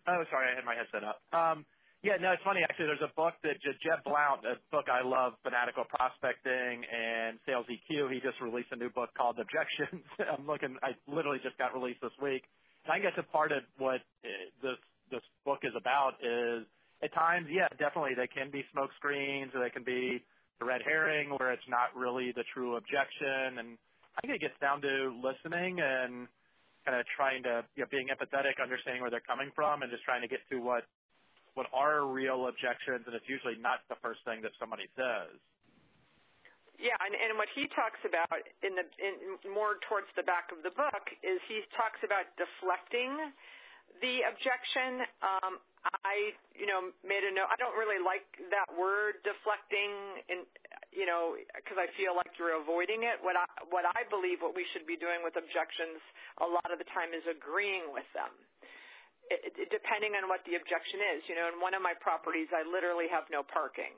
Oh, 0.07 0.22
sorry, 0.30 0.50
I 0.50 0.55
had 0.59 0.66
my 0.66 0.74
headset 0.74 1.07
up. 1.07 1.22
Um, 1.30 1.64
yeah, 2.03 2.18
no, 2.18 2.32
it's 2.34 2.42
funny 2.42 2.62
actually. 2.66 2.86
There's 2.90 3.07
a 3.07 3.14
book 3.14 3.34
that 3.46 3.62
just 3.62 3.78
Jeb 3.78 4.03
Blount, 4.03 4.42
a 4.42 4.59
book 4.74 4.90
I 4.90 5.07
love, 5.07 5.34
Fanatical 5.46 5.84
Prospecting 5.86 6.82
and 6.90 7.38
Sales 7.46 7.66
EQ. 7.70 8.11
He 8.11 8.18
just 8.18 8.40
released 8.42 8.74
a 8.74 8.76
new 8.76 8.90
book 8.90 9.11
called 9.16 9.38
Objections. 9.38 10.03
I'm 10.18 10.46
looking. 10.46 10.74
I 10.82 10.98
literally 11.07 11.38
just 11.42 11.57
got 11.59 11.74
released 11.74 12.03
this 12.03 12.14
week. 12.20 12.42
And 12.84 12.92
I 12.92 12.98
guess 12.98 13.14
a 13.16 13.22
part 13.22 13.53
of 13.53 13.62
what 13.78 14.03
uh, 14.26 14.74
this 15.12 15.22
book 15.44 15.60
is 15.62 15.72
about 15.76 16.14
is 16.24 16.64
at 17.02 17.12
times, 17.14 17.46
yeah, 17.50 17.68
definitely 17.78 18.14
they 18.14 18.26
can 18.26 18.50
be 18.50 18.64
smoke 18.72 18.90
screens 18.96 19.52
or 19.54 19.60
they 19.60 19.70
can 19.70 19.84
be 19.84 20.24
the 20.58 20.64
red 20.64 20.82
herring 20.82 21.30
where 21.36 21.52
it's 21.52 21.68
not 21.68 21.94
really 21.94 22.32
the 22.32 22.44
true 22.54 22.76
objection. 22.76 23.58
And 23.58 23.78
I 24.16 24.20
think 24.22 24.34
it 24.34 24.40
gets 24.40 24.58
down 24.60 24.80
to 24.82 25.14
listening 25.22 25.80
and 25.80 26.26
kind 26.86 26.98
of 26.98 27.06
trying 27.14 27.42
to, 27.44 27.64
you 27.76 27.82
know, 27.82 27.88
being 27.90 28.08
empathetic, 28.08 28.62
understanding 28.62 29.02
where 29.02 29.10
they're 29.10 29.22
coming 29.22 29.50
from 29.54 29.82
and 29.82 29.90
just 29.90 30.02
trying 30.02 30.22
to 30.22 30.28
get 30.28 30.40
to 30.50 30.58
what, 30.58 30.84
what 31.54 31.66
are 31.72 32.06
real 32.06 32.46
objections. 32.46 33.04
And 33.06 33.14
it's 33.14 33.28
usually 33.28 33.58
not 33.60 33.80
the 33.88 33.96
first 34.02 34.20
thing 34.24 34.42
that 34.42 34.52
somebody 34.58 34.86
says. 34.96 35.34
Yeah, 36.82 36.98
and, 36.98 37.14
and 37.14 37.38
what 37.38 37.46
he 37.54 37.70
talks 37.70 38.02
about 38.02 38.42
in 38.66 38.74
the 38.74 38.82
in 38.98 39.38
more 39.46 39.78
towards 39.86 40.10
the 40.18 40.26
back 40.26 40.50
of 40.50 40.66
the 40.66 40.74
book 40.74 41.14
is 41.22 41.38
he 41.46 41.62
talks 41.78 42.02
about 42.02 42.26
deflecting 42.34 43.14
the 44.01 44.24
objection. 44.24 45.05
Um, 45.20 45.61
I, 46.07 46.30
you 46.55 46.70
know, 46.70 46.95
made 47.03 47.26
a 47.26 47.32
note. 47.34 47.51
I 47.51 47.59
don't 47.59 47.74
really 47.74 47.99
like 47.99 48.22
that 48.55 48.70
word 48.78 49.18
deflecting, 49.26 50.22
in, 50.30 50.47
you 50.95 51.11
know, 51.11 51.34
because 51.59 51.74
I 51.74 51.90
feel 51.99 52.14
like 52.14 52.30
you're 52.38 52.55
avoiding 52.55 53.03
it. 53.03 53.18
What 53.18 53.34
I, 53.34 53.47
what 53.66 53.82
I 53.82 54.07
believe, 54.07 54.38
what 54.38 54.55
we 54.55 54.62
should 54.70 54.86
be 54.86 54.95
doing 54.95 55.26
with 55.26 55.34
objections, 55.34 55.99
a 56.38 56.47
lot 56.47 56.70
of 56.70 56.78
the 56.78 56.86
time 56.95 57.11
is 57.11 57.26
agreeing 57.26 57.90
with 57.90 58.07
them 58.14 58.30
depending 59.72 60.18
on 60.18 60.28
what 60.28 60.44
the 60.44 60.58
objection 60.58 61.00
is. 61.16 61.24
You 61.30 61.38
know, 61.38 61.48
in 61.48 61.56
one 61.62 61.72
of 61.72 61.80
my 61.80 61.96
properties, 61.96 62.50
I 62.52 62.66
literally 62.66 63.08
have 63.08 63.24
no 63.32 63.40
parking. 63.46 63.94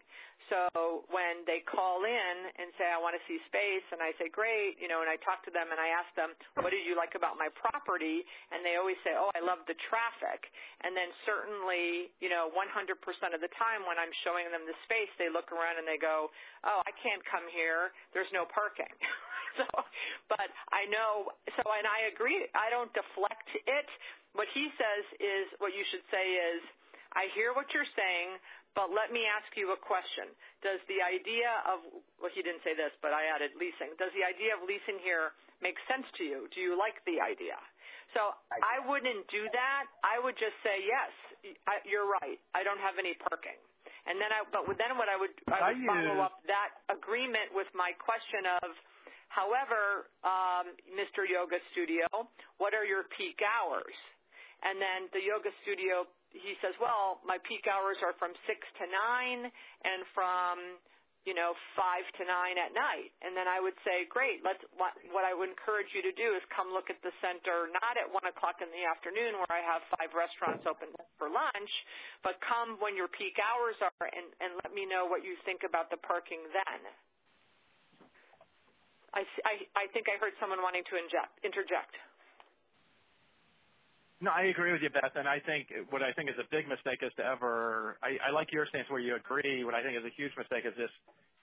So 0.52 1.08
when 1.08 1.42
they 1.48 1.64
call 1.64 2.04
in 2.04 2.36
and 2.60 2.68
say, 2.76 2.84
I 2.90 3.00
want 3.00 3.16
to 3.16 3.22
see 3.24 3.40
space, 3.48 3.86
and 3.90 4.04
I 4.04 4.12
say, 4.20 4.28
great, 4.28 4.76
you 4.76 4.86
know, 4.86 5.00
and 5.00 5.08
I 5.08 5.16
talk 5.24 5.40
to 5.48 5.52
them 5.54 5.72
and 5.72 5.80
I 5.80 5.88
ask 5.94 6.10
them, 6.14 6.36
what 6.60 6.70
did 6.70 6.84
you 6.84 6.94
like 6.94 7.16
about 7.16 7.40
my 7.40 7.48
property? 7.56 8.22
And 8.52 8.60
they 8.60 8.76
always 8.76 8.98
say, 9.02 9.16
oh, 9.16 9.32
I 9.32 9.40
love 9.40 9.64
the 9.64 9.78
traffic. 9.88 10.44
And 10.84 10.92
then 10.92 11.08
certainly, 11.24 12.12
you 12.20 12.28
know, 12.28 12.52
100% 12.52 13.00
of 13.32 13.40
the 13.40 13.52
time 13.56 13.88
when 13.88 13.96
I'm 13.96 14.12
showing 14.22 14.46
them 14.52 14.68
the 14.68 14.76
space, 14.84 15.10
they 15.16 15.32
look 15.32 15.48
around 15.48 15.80
and 15.80 15.88
they 15.88 15.98
go, 15.98 16.28
oh, 16.62 16.80
I 16.84 16.92
can't 17.00 17.24
come 17.24 17.48
here. 17.48 17.96
There's 18.12 18.30
no 18.36 18.44
parking. 18.44 18.90
so, 19.58 19.66
but 20.28 20.48
I 20.72 20.86
know, 20.90 21.30
so, 21.54 21.62
and 21.78 21.86
I 21.86 22.10
agree, 22.10 22.46
I 22.54 22.70
don't 22.70 22.90
deflect 22.92 23.50
it 23.54 23.88
what 24.34 24.50
he 24.50 24.66
says 24.74 25.04
is, 25.22 25.46
what 25.62 25.72
you 25.72 25.86
should 25.88 26.02
say 26.10 26.34
is, 26.34 26.60
I 27.14 27.30
hear 27.38 27.54
what 27.54 27.70
you're 27.70 27.88
saying, 27.94 28.34
but 28.74 28.90
let 28.90 29.14
me 29.14 29.30
ask 29.30 29.46
you 29.54 29.70
a 29.70 29.78
question. 29.78 30.26
Does 30.58 30.82
the 30.90 30.98
idea 30.98 31.62
of, 31.62 31.78
well, 32.18 32.34
he 32.34 32.42
didn't 32.42 32.66
say 32.66 32.74
this, 32.74 32.90
but 32.98 33.14
I 33.14 33.30
added 33.30 33.54
leasing. 33.54 33.94
Does 33.94 34.10
the 34.18 34.26
idea 34.26 34.58
of 34.58 34.66
leasing 34.66 34.98
here 34.98 35.30
make 35.62 35.78
sense 35.86 36.02
to 36.18 36.26
you? 36.26 36.50
Do 36.50 36.58
you 36.58 36.74
like 36.74 36.98
the 37.06 37.22
idea? 37.22 37.54
So 38.10 38.34
I 38.50 38.82
wouldn't 38.82 39.30
do 39.30 39.46
that. 39.54 39.86
I 40.02 40.18
would 40.18 40.34
just 40.34 40.58
say, 40.66 40.82
yes, 40.82 41.14
you're 41.86 42.10
right. 42.10 42.42
I 42.58 42.66
don't 42.66 42.82
have 42.82 42.98
any 42.98 43.14
parking. 43.30 43.56
And 44.10 44.18
then 44.18 44.34
I, 44.34 44.42
but 44.50 44.66
then 44.74 44.98
what 44.98 45.06
I 45.06 45.14
would, 45.14 45.32
I 45.46 45.70
would 45.70 45.86
follow 45.86 46.26
up 46.26 46.42
that 46.50 46.82
agreement 46.90 47.54
with 47.54 47.70
my 47.70 47.94
question 47.94 48.50
of, 48.58 48.74
however, 49.34 50.06
um, 50.22 50.70
Mr. 50.94 51.26
Yoga 51.26 51.58
Studio, 51.74 52.06
what 52.62 52.70
are 52.72 52.86
your 52.86 53.10
peak 53.18 53.42
hours? 53.42 53.98
And 54.64 54.80
then 54.80 55.12
the 55.12 55.20
yoga 55.20 55.52
studio, 55.60 56.08
he 56.32 56.56
says, 56.64 56.72
well, 56.80 57.20
my 57.26 57.36
peak 57.44 57.68
hours 57.68 58.00
are 58.00 58.16
from 58.16 58.32
6 58.32 58.56
to 58.80 58.84
9 58.88 59.44
and 59.44 60.00
from, 60.16 60.80
you 61.28 61.36
know, 61.36 61.52
5 61.76 62.00
to 62.16 62.22
9 62.24 62.56
at 62.56 62.72
night. 62.72 63.12
And 63.20 63.36
then 63.36 63.44
I 63.44 63.60
would 63.60 63.76
say, 63.84 64.08
great, 64.08 64.40
let's, 64.40 64.64
what, 64.80 64.96
what 65.12 65.28
I 65.28 65.36
would 65.36 65.52
encourage 65.52 65.92
you 65.92 66.00
to 66.00 66.14
do 66.16 66.32
is 66.32 66.40
come 66.48 66.72
look 66.72 66.88
at 66.88 66.96
the 67.04 67.12
center, 67.20 67.68
not 67.76 68.00
at 68.00 68.08
1 68.08 68.16
o'clock 68.24 68.64
in 68.64 68.72
the 68.72 68.88
afternoon 68.88 69.36
where 69.36 69.52
I 69.52 69.60
have 69.60 69.84
five 70.00 70.16
restaurants 70.16 70.64
open 70.64 70.96
for 71.20 71.28
lunch, 71.28 71.72
but 72.24 72.40
come 72.40 72.80
when 72.80 72.96
your 72.96 73.12
peak 73.12 73.36
hours 73.36 73.76
are 73.84 74.08
and, 74.08 74.32
and 74.40 74.56
let 74.64 74.72
me 74.72 74.88
know 74.88 75.04
what 75.04 75.20
you 75.20 75.36
think 75.44 75.60
about 75.60 75.92
the 75.92 76.00
parking 76.00 76.40
then. 76.56 76.80
I, 79.14 79.22
I, 79.46 79.54
I 79.76 79.84
think 79.94 80.06
I 80.10 80.18
heard 80.18 80.34
someone 80.40 80.58
wanting 80.62 80.82
to 80.90 80.98
inject, 80.98 81.38
interject. 81.46 81.94
No, 84.20 84.30
I 84.30 84.48
agree 84.50 84.72
with 84.72 84.82
you, 84.82 84.90
Beth. 84.90 85.14
And 85.16 85.28
I 85.28 85.40
think 85.40 85.68
what 85.90 86.02
I 86.02 86.12
think 86.12 86.30
is 86.30 86.36
a 86.38 86.48
big 86.50 86.66
mistake 86.68 87.00
is 87.02 87.12
to 87.18 87.24
ever. 87.26 87.98
I 88.02 88.18
I 88.28 88.30
like 88.30 88.52
your 88.52 88.66
stance 88.66 88.88
where 88.88 89.00
you 89.00 89.16
agree. 89.16 89.64
What 89.64 89.74
I 89.74 89.82
think 89.82 89.98
is 89.98 90.04
a 90.04 90.14
huge 90.16 90.32
mistake 90.38 90.64
is 90.64 90.72
this, 90.76 90.90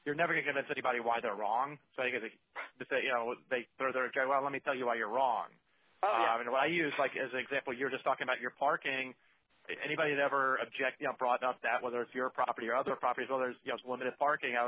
you're 0.05 0.15
never 0.15 0.33
gonna 0.33 0.45
convince 0.45 0.67
anybody 0.71 0.99
why 0.99 1.19
they're 1.21 1.35
wrong. 1.35 1.77
So 1.95 2.01
I 2.01 2.09
think 2.09 2.23
it's 2.23 2.35
to 2.79 2.85
say, 2.89 3.03
you 3.03 3.13
know, 3.13 3.35
they 3.51 3.67
throw 3.77 3.91
their, 3.91 4.05
"Okay, 4.09 4.25
well, 4.25 4.41
let 4.41 4.51
me 4.51 4.59
tell 4.59 4.73
you 4.75 4.87
why 4.87 4.95
you're 4.95 5.11
wrong." 5.11 5.47
Oh, 6.01 6.09
yeah. 6.09 6.33
Um, 6.33 6.41
and 6.41 6.49
What 6.49 6.63
I 6.63 6.67
use, 6.67 6.93
like, 6.97 7.15
as 7.15 7.31
an 7.33 7.39
example, 7.39 7.73
you're 7.73 7.91
just 7.91 8.03
talking 8.03 8.23
about 8.23 8.41
your 8.41 8.51
parking. 8.57 9.13
Anybody 9.85 10.15
that 10.15 10.23
ever 10.23 10.57
object, 10.57 10.99
you 10.99 11.05
know, 11.07 11.13
brought 11.19 11.43
up 11.43 11.61
that 11.61 11.83
whether 11.83 12.01
it's 12.01 12.13
your 12.15 12.31
property 12.31 12.67
or 12.67 12.75
other 12.75 12.95
properties, 12.95 13.29
whether 13.29 13.49
it's 13.51 13.59
you 13.63 13.71
know, 13.73 13.77
limited 13.85 14.17
parking. 14.17 14.57
I 14.57 14.65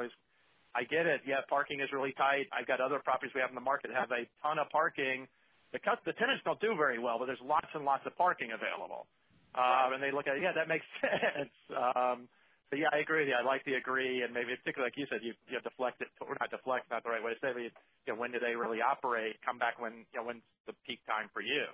get 0.82 1.05
it. 1.05 1.21
Yeah, 1.28 1.45
parking 1.47 1.80
is 1.80 1.93
really 1.93 2.13
tight. 2.17 2.47
I've 2.49 2.65
got 2.65 2.82
other 2.82 2.97
properties 2.97 3.34
we 3.36 3.41
have 3.41 3.49
in 3.49 3.55
the 3.55 3.61
market 3.61 3.89
that 3.93 3.99
have 3.99 4.11
a 4.11 4.26
ton 4.41 4.57
of 4.57 4.69
parking. 4.71 5.28
The 5.71 5.80
tenants 6.13 6.41
don't 6.45 6.59
do 6.59 6.74
very 6.76 6.97
well, 6.97 7.19
but 7.19 7.28
there's 7.28 7.41
lots 7.45 7.67
and 7.74 7.86
lots 7.86 8.05
of 8.05 8.17
parking 8.17 8.51
available. 8.51 9.05
Um 9.53 9.93
and 9.93 10.01
they 10.01 10.11
look 10.11 10.26
at 10.26 10.38
it, 10.38 10.41
yeah, 10.41 10.53
that 10.53 10.67
makes 10.67 10.86
sense. 11.01 11.53
Um 11.69 12.28
yeah, 12.74 12.89
I 12.91 12.97
agree 13.05 13.21
with 13.21 13.30
you. 13.30 13.36
I 13.38 13.43
like 13.45 13.63
the 13.65 13.76
agree, 13.76 14.24
and 14.24 14.34
maybe 14.34 14.55
particularly 14.57 14.89
like 14.89 14.97
you 14.97 15.05
said, 15.05 15.21
you 15.21 15.34
deflect 15.61 16.01
it 16.01 16.09
or 16.21 16.36
not 16.41 16.49
deflect, 16.49 16.89
not 16.89 17.03
the 17.03 17.09
right 17.11 17.21
way 17.24 17.34
to 17.36 17.39
say, 17.39 17.53
but, 17.53 18.17
when 18.17 18.32
do 18.34 18.39
they 18.39 18.55
really 18.55 18.82
operate? 18.82 19.38
Come 19.45 19.59
back 19.59 19.80
when, 19.80 20.05
when's 20.17 20.41
the 20.65 20.74
peak 20.88 20.99
time 21.05 21.30
for 21.34 21.41
you? 21.41 21.69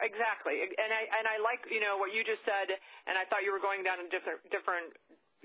Exactly. 0.00 0.60
And 0.60 0.90
I 0.92 1.02
and 1.18 1.24
I 1.24 1.40
like, 1.40 1.64
you 1.72 1.80
know, 1.80 1.96
what 1.96 2.12
you 2.12 2.20
just 2.22 2.44
said, 2.44 2.68
and 3.08 3.16
I 3.16 3.24
thought 3.26 3.42
you 3.44 3.52
were 3.52 3.62
going 3.64 3.82
down 3.82 3.96
a 3.98 4.06
different 4.08 4.92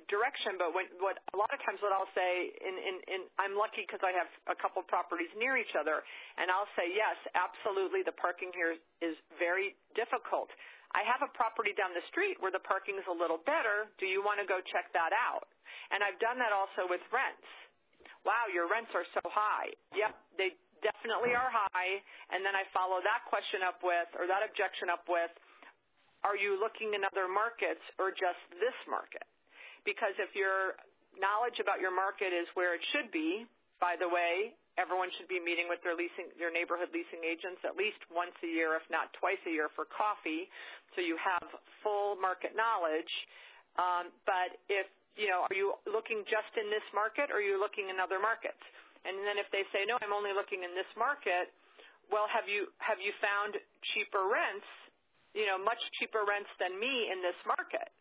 direction. 0.07 0.57
But 0.57 0.73
what 0.73 1.17
a 1.33 1.37
lot 1.37 1.51
of 1.53 1.59
times 1.65 1.81
what 1.81 1.91
I'll 1.91 2.11
say, 2.15 2.53
I'm 3.39 3.55
lucky 3.55 3.85
because 3.85 4.01
I 4.03 4.11
have 4.13 4.29
a 4.47 4.55
couple 4.55 4.81
properties 4.83 5.29
near 5.37 5.57
each 5.57 5.75
other, 5.75 6.03
and 6.37 6.49
I'll 6.49 6.69
say, 6.75 6.89
"Yes, 6.93 7.17
absolutely, 7.35 8.03
the 8.03 8.13
parking 8.13 8.53
here 8.53 8.77
is 9.01 9.15
very 9.37 9.75
difficult. 9.93 10.49
I 10.93 11.03
have 11.03 11.21
a 11.21 11.27
property 11.35 11.73
down 11.73 11.93
the 11.93 12.05
street 12.07 12.39
where 12.39 12.51
the 12.51 12.63
parking 12.63 12.97
is 12.97 13.07
a 13.07 13.11
little 13.11 13.39
better. 13.39 13.91
Do 13.97 14.05
you 14.07 14.21
wanna 14.23 14.45
go 14.45 14.61
check 14.61 14.91
that 14.93 15.11
out?" 15.11 15.47
And 15.91 16.03
I've 16.03 16.19
done 16.19 16.39
that 16.39 16.53
also 16.53 16.87
with 16.87 17.01
rents. 17.11 17.47
"Wow, 18.23 18.47
your 18.47 18.67
rents 18.67 18.95
are 18.95 19.05
so 19.05 19.21
high." 19.29 19.73
Yep, 19.93 20.15
they 20.37 20.55
definitely 20.81 21.35
are 21.35 21.49
high. 21.49 22.01
And 22.29 22.45
then 22.45 22.55
I 22.55 22.63
follow 22.65 23.01
that 23.01 23.25
question 23.25 23.63
up 23.63 23.83
with, 23.83 24.07
or 24.15 24.27
that 24.27 24.43
objection 24.43 24.89
up 24.89 25.07
with, 25.09 25.31
"Are 26.23 26.35
you 26.35 26.55
looking 26.55 26.93
in 26.93 27.03
other 27.03 27.27
markets 27.27 27.83
or 27.97 28.11
just 28.11 28.39
this 28.51 28.75
market?" 28.87 29.27
Because 29.85 30.17
if 30.19 30.33
your 30.35 30.75
knowledge 31.15 31.61
about 31.61 31.79
your 31.79 31.93
market 31.93 32.33
is 32.33 32.49
where 32.57 32.75
it 32.75 32.83
should 32.91 33.09
be, 33.13 33.45
by 33.79 33.95
the 33.95 34.09
way, 34.09 34.51
everyone 34.75 35.07
should 35.15 35.29
be 35.31 35.39
meeting 35.39 35.71
with 35.71 35.79
their 35.85 35.95
neighborhood 36.51 36.91
leasing 36.91 37.23
agents 37.23 37.63
at 37.63 37.79
least 37.79 37.99
once 38.11 38.35
a 38.43 38.49
year, 38.49 38.75
if 38.75 38.83
not 38.91 39.13
twice 39.15 39.39
a 39.47 39.51
year, 39.51 39.71
for 39.75 39.87
coffee, 39.87 40.47
so 40.95 40.99
you 40.99 41.15
have 41.19 41.45
full 41.83 42.19
market 42.19 42.55
knowledge. 42.55 43.11
Um, 43.79 44.11
but 44.27 44.55
if, 44.67 44.87
you 45.15 45.31
know, 45.31 45.47
are 45.47 45.55
you 45.55 45.75
looking 45.87 46.23
just 46.27 46.51
in 46.59 46.67
this 46.71 46.83
market 46.91 47.31
or 47.31 47.39
are 47.39 47.45
you 47.45 47.59
looking 47.59 47.87
in 47.91 47.99
other 47.99 48.19
markets? 48.19 48.59
And 49.05 49.21
then 49.23 49.37
if 49.37 49.45
they 49.53 49.63
say, 49.69 49.85
"No, 49.85 50.01
I'm 50.01 50.11
only 50.11 50.33
looking 50.33 50.63
in 50.63 50.73
this 50.73 50.89
market," 50.97 51.53
well, 52.09 52.27
have 52.27 52.49
you 52.49 52.73
have 52.79 52.99
you 52.99 53.13
found 53.21 53.55
cheaper 53.93 54.27
rents, 54.27 54.65
you 55.33 55.45
know, 55.45 55.57
much 55.61 55.79
cheaper 55.99 56.25
rents 56.27 56.49
than 56.59 56.79
me 56.79 57.11
in 57.11 57.21
this 57.21 57.37
market? 57.45 57.91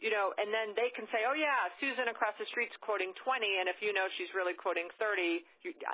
You 0.00 0.08
know, 0.08 0.32
and 0.40 0.48
then 0.48 0.72
they 0.74 0.88
can 0.96 1.04
say, 1.12 1.28
"Oh, 1.28 1.36
yeah, 1.36 1.68
Susan 1.76 2.08
across 2.08 2.32
the 2.40 2.48
street 2.48 2.72
is 2.72 2.80
quoting 2.80 3.12
20, 3.20 3.60
and 3.60 3.68
if 3.68 3.84
you 3.84 3.92
know 3.92 4.08
she's 4.16 4.32
really 4.32 4.56
quoting 4.56 4.88
30." 4.96 5.44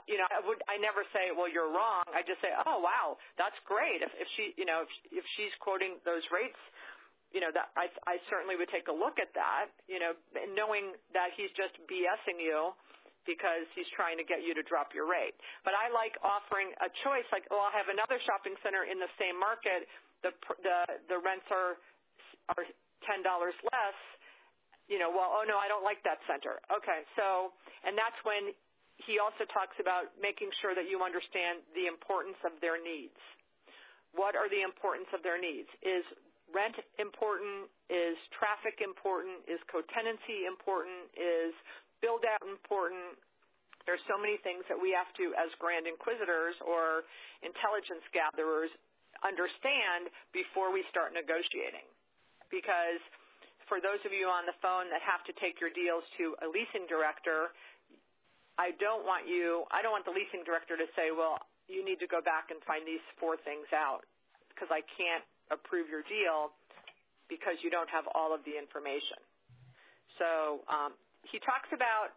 You 0.06 0.18
know, 0.18 0.30
I 0.30 0.38
would, 0.46 0.62
I 0.70 0.78
never 0.78 1.02
say, 1.10 1.34
"Well, 1.34 1.50
you're 1.50 1.74
wrong." 1.74 2.06
I 2.14 2.22
just 2.22 2.38
say, 2.38 2.54
"Oh, 2.54 2.78
wow, 2.78 3.18
that's 3.34 3.58
great." 3.66 4.06
If 4.06 4.14
if 4.14 4.28
she, 4.38 4.54
you 4.54 4.64
know, 4.64 4.86
if 5.10 5.26
she's 5.34 5.50
quoting 5.58 5.98
those 6.06 6.22
rates, 6.30 6.58
you 7.34 7.42
know, 7.42 7.50
that 7.50 7.74
I 7.74 7.90
I 8.06 8.22
certainly 8.30 8.54
would 8.54 8.70
take 8.70 8.86
a 8.86 8.94
look 8.94 9.18
at 9.18 9.34
that, 9.34 9.74
you 9.90 9.98
know, 9.98 10.14
knowing 10.54 10.94
that 11.10 11.34
he's 11.34 11.50
just 11.58 11.74
BS-ing 11.90 12.38
you 12.38 12.72
because 13.26 13.66
he's 13.74 13.90
trying 13.98 14.16
to 14.16 14.24
get 14.24 14.46
you 14.46 14.54
to 14.54 14.62
drop 14.62 14.94
your 14.94 15.10
rate. 15.10 15.34
But 15.66 15.74
I 15.74 15.90
like 15.90 16.14
offering 16.22 16.70
a 16.78 16.88
choice, 17.02 17.26
like, 17.34 17.42
oh, 17.50 17.58
I 17.58 17.74
have 17.74 17.90
another 17.90 18.22
shopping 18.22 18.54
center 18.62 18.86
in 18.86 19.02
the 19.02 19.10
same 19.18 19.34
market. 19.34 19.90
The 20.22 20.30
the, 20.62 20.78
the 21.10 21.18
rents 21.18 21.50
are, 21.50 21.76
are 22.54 22.64
$10 23.04 23.24
less. 23.24 23.98
You 24.86 25.02
know, 25.02 25.10
well, 25.10 25.34
oh, 25.34 25.44
no, 25.44 25.58
I 25.58 25.66
don't 25.66 25.82
like 25.82 25.98
that 26.06 26.22
center. 26.30 26.62
Okay. 26.70 27.02
So 27.18 27.50
and 27.86 27.98
that's 27.98 28.16
when 28.22 28.54
he 28.98 29.20
also 29.20 29.44
talks 29.52 29.76
about 29.76 30.10
making 30.16 30.48
sure 30.64 30.72
that 30.72 30.88
you 30.88 31.04
understand 31.04 31.60
the 31.76 31.86
importance 31.86 32.38
of 32.42 32.56
their 32.64 32.80
needs. 32.80 33.18
What 34.16 34.32
are 34.32 34.48
the 34.48 34.64
importance 34.64 35.06
of 35.12 35.20
their 35.20 35.36
needs? 35.36 35.68
Is 35.84 36.02
rent 36.48 36.74
important? 36.96 37.68
Is 37.92 38.16
traffic 38.32 38.80
important? 38.80 39.44
Is 39.44 39.60
co-tenancy 39.68 40.48
important? 40.48 41.12
Is 41.12 41.52
build-out 42.00 42.40
important? 42.48 43.20
There's 43.84 44.02
so 44.10 44.16
many 44.18 44.40
things 44.42 44.64
that 44.66 44.80
we 44.80 44.90
have 44.96 45.12
to, 45.20 45.30
as 45.38 45.52
grand 45.62 45.86
inquisitors 45.86 46.58
or 46.64 47.06
intelligence 47.44 48.02
gatherers, 48.10 48.72
understand 49.22 50.10
before 50.32 50.72
we 50.72 50.82
start 50.90 51.14
negotiating. 51.14 51.86
Because 52.50 53.02
for 53.66 53.82
those 53.82 53.98
of 54.06 54.14
you 54.14 54.30
on 54.30 54.46
the 54.46 54.56
phone 54.62 54.90
that 54.94 55.02
have 55.02 55.26
to 55.26 55.34
take 55.42 55.58
your 55.58 55.70
deals 55.70 56.06
to 56.18 56.38
a 56.42 56.48
leasing 56.48 56.86
director, 56.86 57.50
I 58.56 58.72
don't 58.78 59.04
want 59.04 59.28
you, 59.28 59.66
I 59.74 59.82
don't 59.82 59.92
want 59.92 60.06
the 60.06 60.14
leasing 60.14 60.46
director 60.46 60.76
to 60.78 60.86
say, 60.96 61.10
"Well, 61.10 61.38
you 61.68 61.84
need 61.84 61.98
to 62.00 62.06
go 62.06 62.22
back 62.22 62.50
and 62.50 62.62
find 62.64 62.86
these 62.86 63.02
four 63.18 63.36
things 63.36 63.66
out 63.74 64.06
because 64.48 64.70
I 64.70 64.80
can't 64.96 65.24
approve 65.50 65.90
your 65.90 66.02
deal 66.06 66.54
because 67.28 67.60
you 67.60 67.70
don't 67.70 67.90
have 67.90 68.06
all 68.14 68.32
of 68.32 68.44
the 68.44 68.56
information." 68.56 69.18
So 70.18 70.64
um, 70.70 70.94
he 71.22 71.38
talks 71.38 71.68
about 71.74 72.16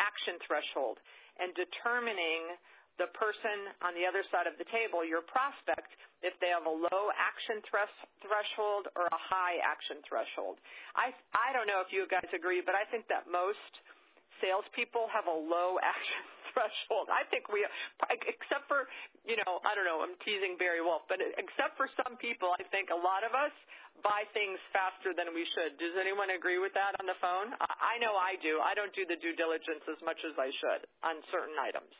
action 0.00 0.40
threshold 0.42 0.98
and 1.38 1.54
determining 1.54 2.56
the 3.00 3.08
person 3.16 3.72
on 3.80 3.96
the 3.96 4.04
other 4.04 4.20
side 4.28 4.44
of 4.44 4.56
the 4.60 4.68
table, 4.68 5.00
your 5.00 5.24
prospect, 5.24 5.88
if 6.20 6.36
they 6.44 6.52
have 6.52 6.68
a 6.68 6.72
low 6.72 7.08
action 7.16 7.64
threshold 7.64 8.92
or 8.94 9.08
a 9.08 9.20
high 9.20 9.58
action 9.64 10.04
threshold. 10.04 10.60
I 10.94 11.12
don't 11.56 11.66
know 11.66 11.80
if 11.80 11.90
you 11.90 12.04
guys 12.06 12.28
agree, 12.30 12.60
but 12.60 12.76
I 12.76 12.84
think 12.92 13.08
that 13.08 13.26
most 13.30 13.72
salespeople 14.42 15.08
have 15.08 15.26
a 15.30 15.34
low 15.34 15.78
action 15.82 16.22
threshold. 16.52 17.08
I 17.08 17.24
think 17.32 17.48
we, 17.48 17.64
except 18.28 18.68
for, 18.68 18.90
you 19.24 19.40
know, 19.40 19.62
I 19.64 19.72
don't 19.72 19.88
know, 19.88 20.04
I'm 20.04 20.18
teasing 20.20 20.60
Barry 20.60 20.84
Wolf, 20.84 21.08
but 21.08 21.22
except 21.22 21.80
for 21.80 21.88
some 22.04 22.20
people, 22.20 22.52
I 22.58 22.64
think 22.68 22.92
a 22.92 22.98
lot 22.98 23.24
of 23.24 23.32
us 23.32 23.54
buy 24.04 24.24
things 24.36 24.60
faster 24.72 25.16
than 25.16 25.32
we 25.32 25.48
should. 25.56 25.76
Does 25.80 25.96
anyone 25.96 26.32
agree 26.32 26.60
with 26.60 26.72
that 26.76 26.96
on 27.00 27.06
the 27.08 27.16
phone? 27.20 27.56
I 27.60 27.96
know 28.00 28.16
I 28.16 28.36
do. 28.40 28.60
I 28.60 28.76
don't 28.76 28.92
do 28.92 29.04
the 29.08 29.16
due 29.16 29.36
diligence 29.36 29.84
as 29.88 30.00
much 30.04 30.20
as 30.24 30.36
I 30.36 30.52
should 30.60 30.84
on 31.04 31.20
certain 31.32 31.56
items. 31.56 31.92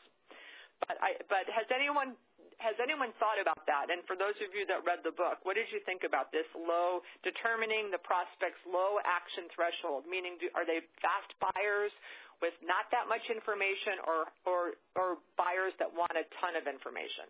But 0.87 0.97
I, 0.99 1.15
but 1.29 1.45
has 1.47 1.67
anyone 1.71 2.15
has 2.59 2.75
anyone 2.79 3.11
thought 3.19 3.39
about 3.39 3.59
that? 3.67 3.91
And 3.91 4.03
for 4.07 4.15
those 4.15 4.35
of 4.39 4.55
you 4.55 4.63
that 4.71 4.83
read 4.87 5.03
the 5.03 5.11
book, 5.11 5.43
what 5.43 5.59
did 5.59 5.67
you 5.71 5.83
think 5.83 6.07
about 6.07 6.31
this 6.31 6.47
low 6.55 7.03
determining 7.23 7.91
the 7.91 7.99
prospect's 7.99 8.61
low 8.63 8.99
action 9.03 9.51
threshold? 9.51 10.07
Meaning, 10.07 10.39
are 10.55 10.63
they 10.63 10.79
fast 11.03 11.31
buyers 11.39 11.91
with 12.39 12.55
not 12.63 12.87
that 12.91 13.07
much 13.07 13.23
information 13.31 13.99
or 14.07 14.31
or 14.47 14.79
or 14.95 15.07
buyers 15.35 15.75
that 15.79 15.91
want 15.91 16.15
a 16.15 16.23
ton 16.39 16.55
of 16.55 16.67
information? 16.67 17.27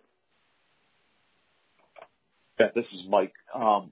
Yeah, 2.60 2.70
this 2.74 2.86
is 2.94 3.06
Mike. 3.10 3.34
Um, 3.54 3.90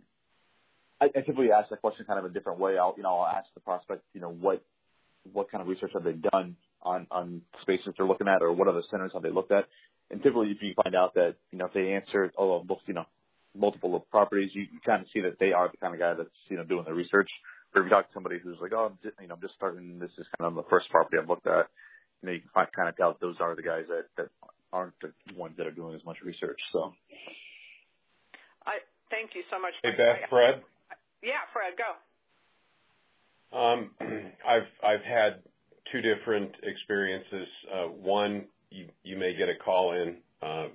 I 1.01 1.07
typically 1.09 1.51
ask 1.51 1.69
that 1.69 1.81
question 1.81 2.05
kind 2.05 2.19
of 2.19 2.25
a 2.25 2.29
different 2.29 2.59
way. 2.59 2.77
I'll, 2.77 2.93
you 2.95 3.01
know, 3.01 3.09
I'll 3.09 3.25
ask 3.25 3.49
the 3.55 3.59
prospect, 3.59 4.03
you 4.13 4.21
know, 4.21 4.29
what 4.29 4.61
what 5.33 5.49
kind 5.49 5.61
of 5.61 5.67
research 5.67 5.91
have 5.93 6.03
they 6.03 6.13
done 6.13 6.55
on 6.83 7.07
on 7.11 7.41
spaces 7.61 7.93
they're 7.97 8.05
looking 8.05 8.27
at 8.27 8.41
or 8.41 8.51
what 8.53 8.67
other 8.67 8.83
centers 8.89 9.11
have 9.13 9.23
they 9.23 9.29
looked 9.29 9.51
at? 9.51 9.67
And 10.09 10.21
typically, 10.21 10.51
if 10.51 10.61
you 10.61 10.73
find 10.83 10.95
out 10.95 11.13
that, 11.15 11.35
you 11.51 11.57
know, 11.57 11.65
if 11.65 11.73
they 11.73 11.93
answered 11.93 12.33
all 12.35 12.59
of, 12.59 12.77
you 12.85 12.93
know, 12.93 13.05
multiple 13.55 14.05
properties, 14.11 14.51
you 14.53 14.67
kind 14.85 15.01
of 15.01 15.07
see 15.13 15.21
that 15.21 15.39
they 15.39 15.53
are 15.53 15.69
the 15.69 15.77
kind 15.77 15.93
of 15.93 15.99
guy 15.99 16.13
that's, 16.13 16.29
you 16.49 16.57
know, 16.57 16.63
doing 16.63 16.83
the 16.85 16.93
research. 16.93 17.29
Or 17.73 17.81
if 17.81 17.85
you 17.85 17.89
talk 17.89 18.07
to 18.07 18.13
somebody 18.13 18.37
who's 18.37 18.57
like, 18.61 18.73
"Oh, 18.73 18.91
you 19.03 19.27
know, 19.27 19.35
I'm 19.35 19.41
just 19.41 19.53
starting, 19.53 19.99
this 19.99 20.11
is 20.17 20.27
kind 20.37 20.49
of 20.49 20.55
the 20.55 20.69
first 20.69 20.89
property 20.89 21.17
I've 21.17 21.29
looked 21.29 21.47
at," 21.47 21.67
you 22.21 22.27
know, 22.27 22.33
you 22.33 22.41
can 22.41 22.67
kind 22.75 22.89
of 22.89 22.97
tell 22.97 23.17
those 23.21 23.37
are 23.39 23.55
the 23.55 23.61
guys 23.61 23.85
that 24.17 24.29
aren't 24.73 24.93
the 25.01 25.13
ones 25.35 25.55
that 25.57 25.67
are 25.67 25.71
doing 25.71 25.95
as 25.95 26.03
much 26.03 26.17
research. 26.23 26.59
So. 26.73 26.93
I 28.65 28.77
thank 29.09 29.35
you 29.35 29.43
so 29.49 29.59
much. 29.59 29.73
Hey, 29.83 29.95
Beth, 29.95 30.29
Fred? 30.29 30.61
Yeah, 31.23 31.41
Fred, 31.53 31.73
go. 31.77 33.57
Um, 33.57 33.91
I've 34.47 34.67
I've 34.83 35.03
had 35.03 35.43
two 35.91 36.01
different 36.01 36.55
experiences. 36.63 37.47
Uh, 37.73 37.85
one, 37.85 38.45
you 38.69 39.17
may 39.17 39.35
get 39.35 39.49
a 39.49 39.55
call 39.55 39.93
in, 39.93 40.17
uh, 40.41 40.67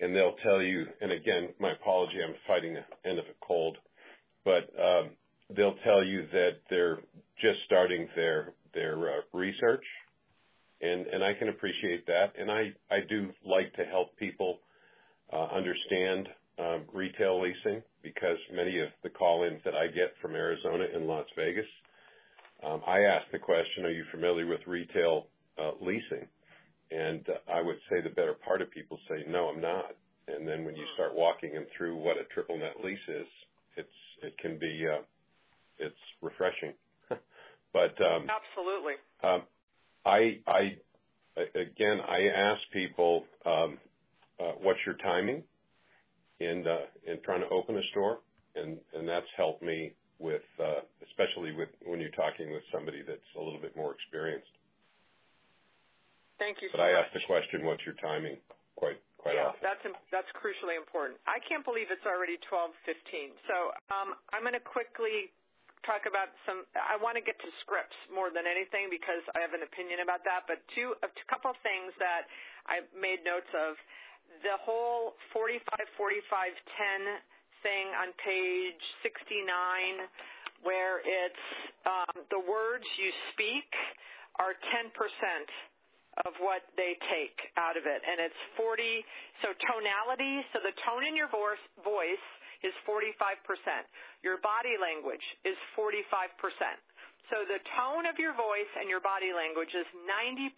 and 0.00 0.14
they'll 0.14 0.36
tell 0.42 0.62
you, 0.62 0.86
and 1.00 1.10
again, 1.10 1.50
my 1.58 1.72
apology, 1.72 2.18
I'm 2.22 2.34
fighting 2.46 2.74
the 2.74 3.08
end 3.08 3.18
of 3.18 3.24
a 3.26 3.46
cold. 3.46 3.78
But 4.44 4.70
um, 4.80 5.10
they'll 5.54 5.76
tell 5.84 6.04
you 6.04 6.26
that 6.32 6.58
they're 6.70 6.98
just 7.40 7.60
starting 7.64 8.08
their 8.14 8.52
their 8.74 8.96
uh, 9.08 9.20
research, 9.32 9.84
and 10.80 11.24
I 11.24 11.34
can 11.34 11.48
appreciate 11.48 12.06
that. 12.06 12.34
And 12.38 12.50
I 12.50 12.72
do 13.08 13.30
like 13.44 13.74
to 13.74 13.84
help 13.84 14.16
people 14.16 14.60
understand 15.32 16.28
um, 16.58 16.82
retail 16.92 17.40
leasing 17.40 17.82
because 18.02 18.38
many 18.52 18.78
of 18.78 18.88
the 19.02 19.10
call-ins 19.10 19.60
that 19.64 19.74
I 19.74 19.88
get 19.88 20.14
from 20.20 20.34
Arizona 20.34 20.86
and 20.92 21.06
Las 21.06 21.26
Vegas, 21.36 21.66
I 22.62 23.00
ask 23.00 23.30
the 23.30 23.38
question, 23.38 23.84
"Are 23.84 23.90
you 23.90 24.04
familiar 24.10 24.46
with 24.46 24.66
retail 24.66 25.28
uh 25.58 25.72
leasing?" 25.80 26.26
And 26.90 27.26
I 27.52 27.60
would 27.60 27.78
say 27.90 28.00
the 28.00 28.10
better 28.10 28.34
part 28.34 28.62
of 28.62 28.70
people 28.70 28.98
say, 29.08 29.24
"No, 29.28 29.48
I'm 29.48 29.60
not." 29.60 29.94
And 30.26 30.46
then 30.46 30.64
when 30.64 30.76
you 30.76 30.84
start 30.94 31.14
walking 31.14 31.52
them 31.54 31.66
through 31.76 31.96
what 31.96 32.18
a 32.18 32.24
triple 32.24 32.58
net 32.58 32.82
lease 32.84 33.08
is, 33.08 33.26
it's 33.76 33.88
it 34.22 34.36
can 34.38 34.58
be 34.58 34.86
uh 34.86 35.02
it's 35.78 35.96
refreshing. 36.22 36.74
But 37.72 38.00
um 38.00 38.28
Absolutely. 38.30 38.94
Um 39.22 39.42
I 40.04 40.40
I 40.46 40.78
again, 41.54 42.00
I 42.00 42.28
ask 42.28 42.62
people, 42.72 43.24
um 43.44 43.78
uh 44.40 44.52
what's 44.62 44.80
your 44.86 44.96
timing 44.96 45.44
in 46.40 46.66
uh 46.66 46.86
in 47.06 47.20
trying 47.22 47.40
to 47.42 47.48
open 47.50 47.76
a 47.76 47.82
store? 47.90 48.20
And, 48.56 48.78
and 48.94 49.06
that's 49.08 49.26
helped 49.36 49.62
me 49.62 49.92
with, 50.18 50.42
uh, 50.58 50.82
especially 51.06 51.52
with 51.52 51.68
when 51.86 52.00
you're 52.00 52.10
talking 52.10 52.52
with 52.52 52.62
somebody 52.72 53.02
that's 53.06 53.30
a 53.36 53.42
little 53.42 53.60
bit 53.60 53.76
more 53.76 53.94
experienced. 53.94 54.50
Thank 56.38 56.62
you 56.62 56.68
so 56.70 56.78
much. 56.78 56.86
I 56.86 56.90
ask 56.92 57.12
the 57.12 57.20
question, 57.26 57.64
what's 57.64 57.84
your 57.84 57.96
timing, 57.96 58.38
quite 58.74 59.36
often. 59.36 59.92
Yeah. 59.92 59.98
That's 60.14 60.30
crucially 60.38 60.78
important. 60.78 61.18
I 61.26 61.42
can't 61.44 61.66
believe 61.66 61.90
it's 61.90 62.06
already 62.06 62.38
12:15. 62.46 63.34
So 63.50 63.74
um, 63.92 64.14
I'm 64.32 64.46
going 64.46 64.56
to 64.56 64.62
quickly 64.62 65.34
talk 65.84 66.06
about 66.08 66.32
some. 66.46 66.64
I 66.78 66.96
want 66.96 67.18
to 67.18 67.24
get 67.24 67.36
to 67.42 67.50
scripts 67.60 67.98
more 68.08 68.30
than 68.30 68.46
anything 68.46 68.88
because 68.88 69.20
I 69.34 69.42
have 69.42 69.52
an 69.52 69.66
opinion 69.66 70.00
about 70.00 70.24
that. 70.24 70.46
But 70.46 70.62
two 70.72 70.94
a 71.02 71.10
couple 71.28 71.50
of 71.50 71.58
things 71.60 71.92
that 71.98 72.30
I 72.70 72.86
made 72.94 73.26
notes 73.26 73.50
of. 73.52 73.76
The 74.44 74.60
whole 74.60 75.16
45/45/10 75.32 77.18
thing 77.62 77.92
on 77.96 78.12
page 78.22 78.82
69, 79.02 80.06
where 80.62 81.00
it's 81.04 81.46
um, 81.86 82.24
the 82.30 82.40
words 82.40 82.84
you 82.98 83.10
speak 83.34 83.68
are 84.38 84.54
10% 84.74 84.90
of 86.26 86.34
what 86.42 86.66
they 86.74 86.98
take 87.10 87.38
out 87.54 87.78
of 87.78 87.86
it. 87.86 88.00
And 88.02 88.18
it's 88.18 88.40
40, 88.58 89.04
so 89.42 89.54
tonality, 89.54 90.42
so 90.50 90.58
the 90.58 90.74
tone 90.82 91.06
in 91.06 91.14
your 91.14 91.30
voice 91.30 92.26
is 92.66 92.74
45%. 92.82 93.06
Your 94.26 94.42
body 94.42 94.74
language 94.78 95.22
is 95.46 95.54
45%. 95.78 95.94
So 97.30 97.44
the 97.44 97.60
tone 97.76 98.08
of 98.08 98.16
your 98.16 98.32
voice 98.32 98.72
and 98.80 98.88
your 98.88 99.04
body 99.04 99.36
language 99.36 99.76
is 99.76 99.86
90% 100.08 100.48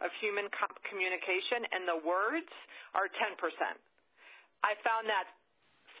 of 0.00 0.08
human 0.18 0.48
communication, 0.88 1.60
and 1.70 1.84
the 1.84 2.00
words 2.00 2.50
are 2.96 3.06
10%. 3.06 3.36
I 4.64 4.72
found 4.80 5.04
that 5.12 5.28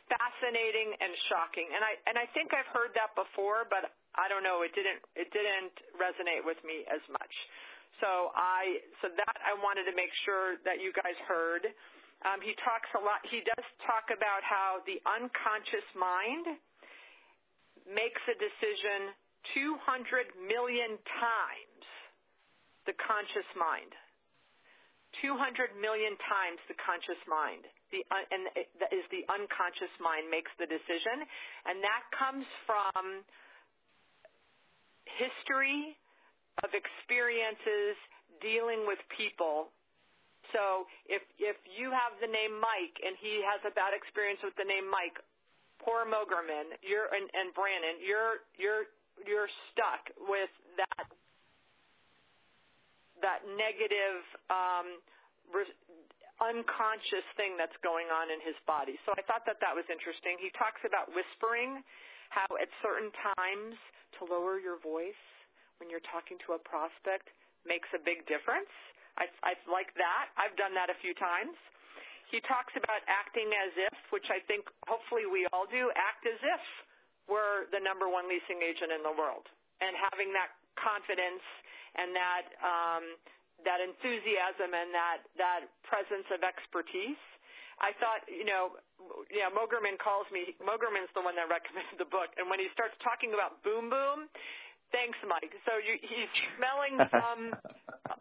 fascinating 0.08 0.94
and 1.00 1.12
shocking. 1.30 1.68
And 1.72 1.82
I 1.82 1.96
and 2.08 2.16
I 2.18 2.26
think 2.32 2.52
I've 2.52 2.68
heard 2.72 2.92
that 2.98 3.14
before, 3.16 3.64
but 3.68 3.92
I 4.14 4.28
don't 4.28 4.44
know, 4.44 4.62
it 4.62 4.72
didn't 4.76 5.00
it 5.16 5.28
didn't 5.32 5.74
resonate 5.96 6.44
with 6.44 6.58
me 6.62 6.84
as 6.90 7.02
much. 7.08 7.34
So 8.02 8.34
that 8.34 9.36
I 9.44 9.54
wanted 9.62 9.86
to 9.86 9.94
make 9.94 10.10
sure 10.26 10.58
that 10.66 10.82
you 10.82 10.92
guys 10.92 11.16
heard. 11.28 11.70
Um, 12.24 12.40
he 12.40 12.56
talks 12.64 12.88
a 12.96 13.02
lot. 13.04 13.20
He 13.28 13.44
does 13.44 13.66
talk 13.84 14.08
about 14.10 14.40
how 14.40 14.80
the 14.88 14.98
unconscious 15.04 15.84
mind 15.92 16.58
makes 17.84 18.20
a 18.26 18.36
decision 18.40 19.12
200 19.52 20.32
million 20.48 20.96
times 21.20 21.84
the 22.88 22.96
conscious 22.96 23.48
mind. 23.56 23.92
200 25.22 25.76
million 25.78 26.16
times 26.26 26.58
the 26.66 26.74
conscious 26.80 27.20
mind. 27.28 27.62
And 27.94 28.50
is 28.90 29.06
the 29.14 29.22
unconscious 29.30 29.92
mind 30.02 30.26
makes 30.26 30.50
the 30.58 30.66
decision, 30.66 31.22
and 31.66 31.78
that 31.78 32.02
comes 32.10 32.42
from 32.66 33.22
history 35.06 35.94
of 36.66 36.74
experiences 36.74 37.94
dealing 38.42 38.82
with 38.82 38.98
people. 39.14 39.70
So 40.50 40.90
if 41.06 41.22
if 41.38 41.54
you 41.70 41.94
have 41.94 42.18
the 42.18 42.26
name 42.26 42.58
Mike 42.58 42.98
and 42.98 43.14
he 43.22 43.42
has 43.46 43.62
a 43.62 43.70
bad 43.70 43.94
experience 43.94 44.42
with 44.42 44.58
the 44.58 44.66
name 44.66 44.90
Mike, 44.90 45.14
poor 45.78 46.02
Mogerman 46.02 46.74
you're 46.82 47.06
and 47.14 47.48
Brannon, 47.54 48.02
you're 48.02 48.42
stuck 49.70 50.10
with 50.26 50.50
that 50.82 51.06
negative 53.56 54.20
um, 54.52 55.00
unconscious 56.42 57.26
thing 57.38 57.54
that's 57.54 57.76
going 57.80 58.10
on 58.10 58.28
in 58.28 58.42
his 58.42 58.58
body. 58.66 58.98
So 59.06 59.14
I 59.14 59.22
thought 59.24 59.46
that 59.46 59.62
that 59.62 59.74
was 59.74 59.86
interesting. 59.86 60.36
He 60.42 60.50
talks 60.58 60.82
about 60.82 61.08
whispering, 61.14 61.80
how 62.28 62.48
at 62.58 62.68
certain 62.82 63.14
times 63.36 63.78
to 64.18 64.26
lower 64.26 64.58
your 64.58 64.82
voice 64.82 65.18
when 65.78 65.88
you're 65.88 66.04
talking 66.10 66.38
to 66.46 66.58
a 66.58 66.60
prospect 66.60 67.30
makes 67.62 67.88
a 67.94 68.00
big 68.02 68.26
difference. 68.26 68.70
I, 69.14 69.30
I 69.46 69.54
like 69.70 69.94
that. 69.94 70.34
I've 70.34 70.54
done 70.58 70.74
that 70.74 70.90
a 70.90 70.98
few 70.98 71.14
times. 71.14 71.54
He 72.34 72.42
talks 72.42 72.74
about 72.74 73.04
acting 73.06 73.46
as 73.54 73.70
if, 73.78 73.94
which 74.10 74.26
I 74.32 74.42
think 74.50 74.66
hopefully 74.90 75.28
we 75.30 75.46
all 75.54 75.70
do, 75.70 75.92
act 75.94 76.26
as 76.26 76.40
if 76.42 76.62
we're 77.30 77.70
the 77.70 77.78
number 77.78 78.10
one 78.10 78.26
leasing 78.26 78.58
agent 78.58 78.90
in 78.90 79.06
the 79.06 79.14
world, 79.14 79.46
and 79.78 79.94
having 79.94 80.34
that 80.34 80.50
confidence 80.74 81.44
and 81.96 82.14
that 82.14 82.44
um, 82.62 83.04
that 83.62 83.80
enthusiasm 83.80 84.74
and 84.74 84.90
that 84.92 85.18
that 85.38 85.60
presence 85.86 86.26
of 86.34 86.42
expertise. 86.42 87.20
I 87.82 87.90
thought, 87.98 88.22
you 88.30 88.46
know, 88.46 88.78
yeah, 89.34 89.50
Mogerman 89.50 89.98
calls 89.98 90.30
me. 90.30 90.54
Mogerman's 90.62 91.10
the 91.14 91.22
one 91.26 91.34
that 91.34 91.50
recommended 91.58 91.98
the 91.98 92.06
book. 92.06 92.30
And 92.38 92.46
when 92.46 92.62
he 92.62 92.70
starts 92.70 92.94
talking 93.02 93.34
about 93.34 93.62
boom 93.66 93.90
boom, 93.90 94.30
thanks, 94.94 95.18
Mike. 95.26 95.50
So 95.66 95.82
you, 95.82 95.98
he's 95.98 96.30
smelling 96.54 97.02
some, 97.10 97.50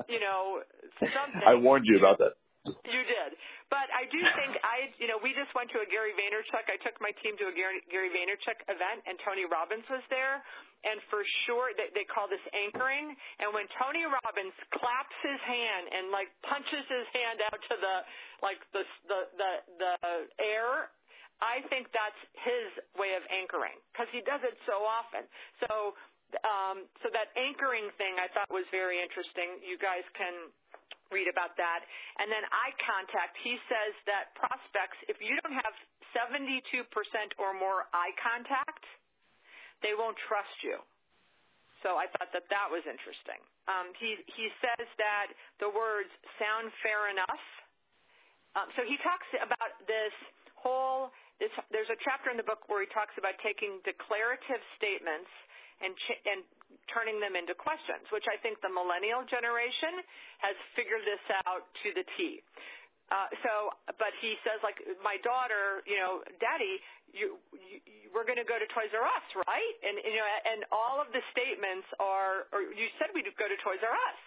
you 0.09 0.17
know, 0.17 0.65
something. 0.97 1.45
I 1.45 1.53
warned 1.55 1.85
you 1.85 2.01
about 2.01 2.17
that. 2.17 2.33
You 2.63 3.03
did. 3.03 3.35
But 3.67 3.91
I 3.91 4.07
do 4.07 4.19
think 4.39 4.55
I, 4.63 4.91
you 4.99 5.07
know, 5.11 5.19
we 5.19 5.35
just 5.35 5.51
went 5.51 5.71
to 5.75 5.83
a 5.83 5.87
Gary 5.87 6.15
Vaynerchuk. 6.15 6.67
I 6.71 6.79
took 6.79 6.95
my 7.03 7.11
team 7.19 7.35
to 7.43 7.51
a 7.51 7.53
Gary 7.53 8.09
Vaynerchuk 8.11 8.59
event, 8.71 9.03
and 9.03 9.19
Tony 9.23 9.43
Robbins 9.43 9.85
was 9.91 10.03
there. 10.07 10.39
And 10.83 10.99
for 11.07 11.23
sure, 11.47 11.71
they 11.79 12.03
call 12.11 12.27
this 12.27 12.43
anchoring. 12.51 13.15
And 13.39 13.55
when 13.55 13.71
Tony 13.79 14.03
Robbins 14.03 14.55
claps 14.75 15.15
his 15.23 15.39
hand 15.47 15.87
and 15.95 16.11
like 16.11 16.27
punches 16.43 16.83
his 16.91 17.07
hand 17.15 17.39
out 17.39 17.59
to 17.71 17.75
the 17.79 17.95
like 18.43 18.59
the 18.75 18.83
the 19.07 19.19
the, 19.39 19.51
the 19.79 19.93
air, 20.43 20.91
I 21.39 21.63
think 21.71 21.87
that's 21.95 22.19
his 22.43 22.67
way 22.99 23.15
of 23.15 23.23
anchoring 23.31 23.79
because 23.91 24.11
he 24.11 24.19
does 24.27 24.43
it 24.43 24.59
so 24.67 24.83
often. 24.83 25.23
So, 25.63 25.95
um, 26.43 26.87
so 26.99 27.07
that 27.15 27.31
anchoring 27.39 27.87
thing 27.95 28.19
I 28.19 28.27
thought 28.35 28.51
was 28.51 28.67
very 28.71 28.99
interesting. 28.99 29.63
You 29.63 29.79
guys 29.79 30.03
can 30.19 30.51
read 31.13 31.29
about 31.29 31.55
that. 31.61 31.85
And 32.19 32.27
then 32.27 32.43
eye 32.49 32.73
contact. 32.81 33.37
He 33.45 33.61
says 33.69 33.93
that 34.09 34.33
prospects, 34.33 34.97
if 35.07 35.21
you 35.21 35.37
don't 35.39 35.55
have 35.55 35.73
72% 36.17 36.73
or 37.37 37.53
more 37.53 37.85
eye 37.93 38.11
contact, 38.19 38.83
they 39.85 39.93
won't 39.93 40.17
trust 40.27 40.57
you. 40.65 40.81
So 41.85 41.99
I 41.99 42.07
thought 42.15 42.31
that 42.31 42.47
that 42.49 42.67
was 42.71 42.81
interesting. 42.87 43.39
He 43.99 44.47
says 44.63 44.87
that 44.97 45.27
the 45.59 45.67
words 45.67 46.09
sound 46.39 46.71
fair 46.79 47.11
enough. 47.11 47.43
Um, 48.55 48.69
so 48.77 48.85
he 48.85 48.95
talks 49.01 49.27
about 49.37 49.75
this 49.87 50.13
whole. 50.55 51.11
This. 51.41 51.51
There's 51.73 51.89
a 51.89 51.99
chapter 52.05 52.29
in 52.29 52.37
the 52.37 52.45
book 52.45 52.69
where 52.69 52.79
he 52.85 52.89
talks 52.93 53.17
about 53.17 53.35
taking 53.41 53.81
declarative 53.83 54.61
statements 54.77 55.29
and 55.83 56.41
turning 56.91 57.19
them 57.19 57.35
into 57.35 57.55
questions, 57.55 58.03
which 58.11 58.27
I 58.27 58.35
think 58.43 58.59
the 58.59 58.71
millennial 58.71 59.23
generation 59.23 60.03
has 60.43 60.55
figured 60.75 61.03
this 61.07 61.23
out 61.47 61.63
to 61.83 61.95
the 61.95 62.03
T. 62.15 62.43
Uh, 63.11 63.29
so, 63.45 63.51
but 63.99 64.15
he 64.23 64.39
says, 64.41 64.57
like, 64.63 64.79
my 65.03 65.19
daughter, 65.21 65.83
you 65.85 65.99
know, 65.99 66.23
"Daddy, 66.39 66.79
you, 67.11 67.37
you 67.53 67.77
we're 68.09 68.25
going 68.25 68.39
to 68.39 68.47
go 68.47 68.57
to 68.57 68.65
Toys 68.71 68.89
R 68.95 69.05
Us, 69.05 69.27
right?" 69.45 69.75
And, 69.83 69.99
you 70.01 70.17
know, 70.17 70.25
and 70.25 70.65
all 70.71 70.97
of 71.03 71.11
the 71.11 71.21
statements 71.35 71.85
are, 71.99 72.47
or 72.55 72.63
"You 72.73 72.87
said 72.97 73.11
we'd 73.13 73.27
go 73.37 73.45
to 73.45 73.59
Toys 73.59 73.83
R 73.83 73.91
Us. 73.91 74.21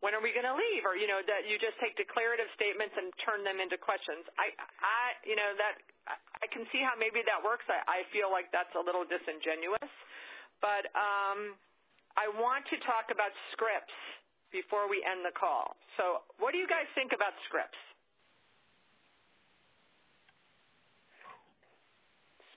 When 0.00 0.14
are 0.14 0.22
we 0.22 0.30
going 0.32 0.46
to 0.46 0.56
leave?" 0.56 0.86
Or, 0.88 0.96
you 0.96 1.10
know, 1.10 1.20
that 1.26 1.44
you 1.50 1.58
just 1.58 1.76
take 1.82 1.98
declarative 2.00 2.48
statements 2.54 2.94
and 2.96 3.12
turn 3.20 3.44
them 3.44 3.60
into 3.60 3.76
questions. 3.76 4.24
I 4.40 4.54
I, 4.80 5.04
you 5.26 5.36
know, 5.36 5.50
that, 5.60 5.74
I 6.40 6.46
can 6.48 6.64
see 6.70 6.80
how 6.80 6.94
maybe 6.96 7.20
that 7.28 7.42
works. 7.42 7.66
I 7.68 8.08
feel 8.14 8.30
like 8.30 8.48
that's 8.54 8.72
a 8.78 8.82
little 8.82 9.04
disingenuous. 9.04 9.90
Um, 10.94 11.54
I 12.16 12.30
want 12.40 12.64
to 12.70 12.76
talk 12.86 13.10
about 13.12 13.30
scripts 13.52 13.94
before 14.52 14.88
we 14.88 15.04
end 15.04 15.24
the 15.26 15.34
call. 15.34 15.76
So, 15.98 16.22
what 16.38 16.52
do 16.52 16.58
you 16.58 16.68
guys 16.68 16.86
think 16.94 17.12
about 17.12 17.34
scripts? 17.48 17.76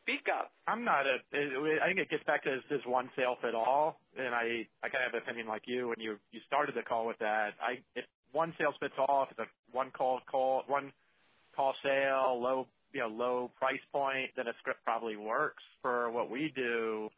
Speak 0.01 0.27
up. 0.31 0.51
I'm 0.67 0.85
not 0.85 1.05
a. 1.05 1.19
I 1.35 1.87
think 1.87 1.99
it 1.99 2.09
gets 2.09 2.23
back 2.23 2.43
to 2.43 2.61
this 2.69 2.79
one 2.85 3.09
sale 3.17 3.35
fit 3.41 3.53
all, 3.53 3.99
and 4.17 4.33
I 4.33 4.65
I 4.81 4.87
kind 4.87 5.03
of 5.03 5.11
have 5.11 5.13
an 5.15 5.19
opinion 5.19 5.47
like 5.47 5.63
you 5.65 5.89
when 5.89 5.99
you 5.99 6.17
started 6.47 6.75
the 6.75 6.81
call 6.81 7.05
with 7.05 7.19
that. 7.19 7.55
I 7.61 7.79
if 7.93 8.05
one 8.31 8.53
sale 8.57 8.73
fits 8.79 8.93
all, 8.97 9.23
if 9.23 9.31
it's 9.31 9.39
a 9.39 9.75
one 9.75 9.91
call 9.91 10.21
call 10.31 10.63
one 10.67 10.93
call 11.57 11.75
sale, 11.83 12.39
low 12.41 12.67
you 12.93 13.01
know 13.01 13.07
low 13.09 13.51
price 13.59 13.81
point, 13.91 14.29
then 14.37 14.47
a 14.47 14.53
script 14.59 14.79
probably 14.85 15.17
works 15.17 15.63
for 15.81 16.09
what 16.11 16.29
we 16.29 16.53
do. 16.55 17.09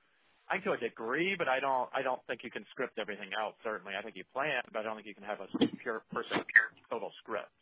I 0.49 0.57
think 0.57 0.65
to 0.65 0.71
a 0.73 0.81
degree, 0.81 1.37
but 1.37 1.47
I 1.47 1.61
don't 1.61 1.89
I 1.93 2.01
don't 2.01 2.21
think 2.25 2.43
you 2.43 2.49
can 2.49 2.65
script 2.73 2.97
everything 2.97 3.29
out. 3.37 3.53
Certainly, 3.63 3.93
I 3.93 4.01
think 4.01 4.17
you 4.17 4.25
plan, 4.33 4.65
but 4.73 4.81
I 4.81 4.83
don't 4.83 4.97
think 4.97 5.05
you 5.05 5.13
can 5.13 5.23
have 5.23 5.39
a 5.45 5.47
pure 5.77 6.01
person 6.09 6.41
total 6.89 7.13
script. 7.21 7.53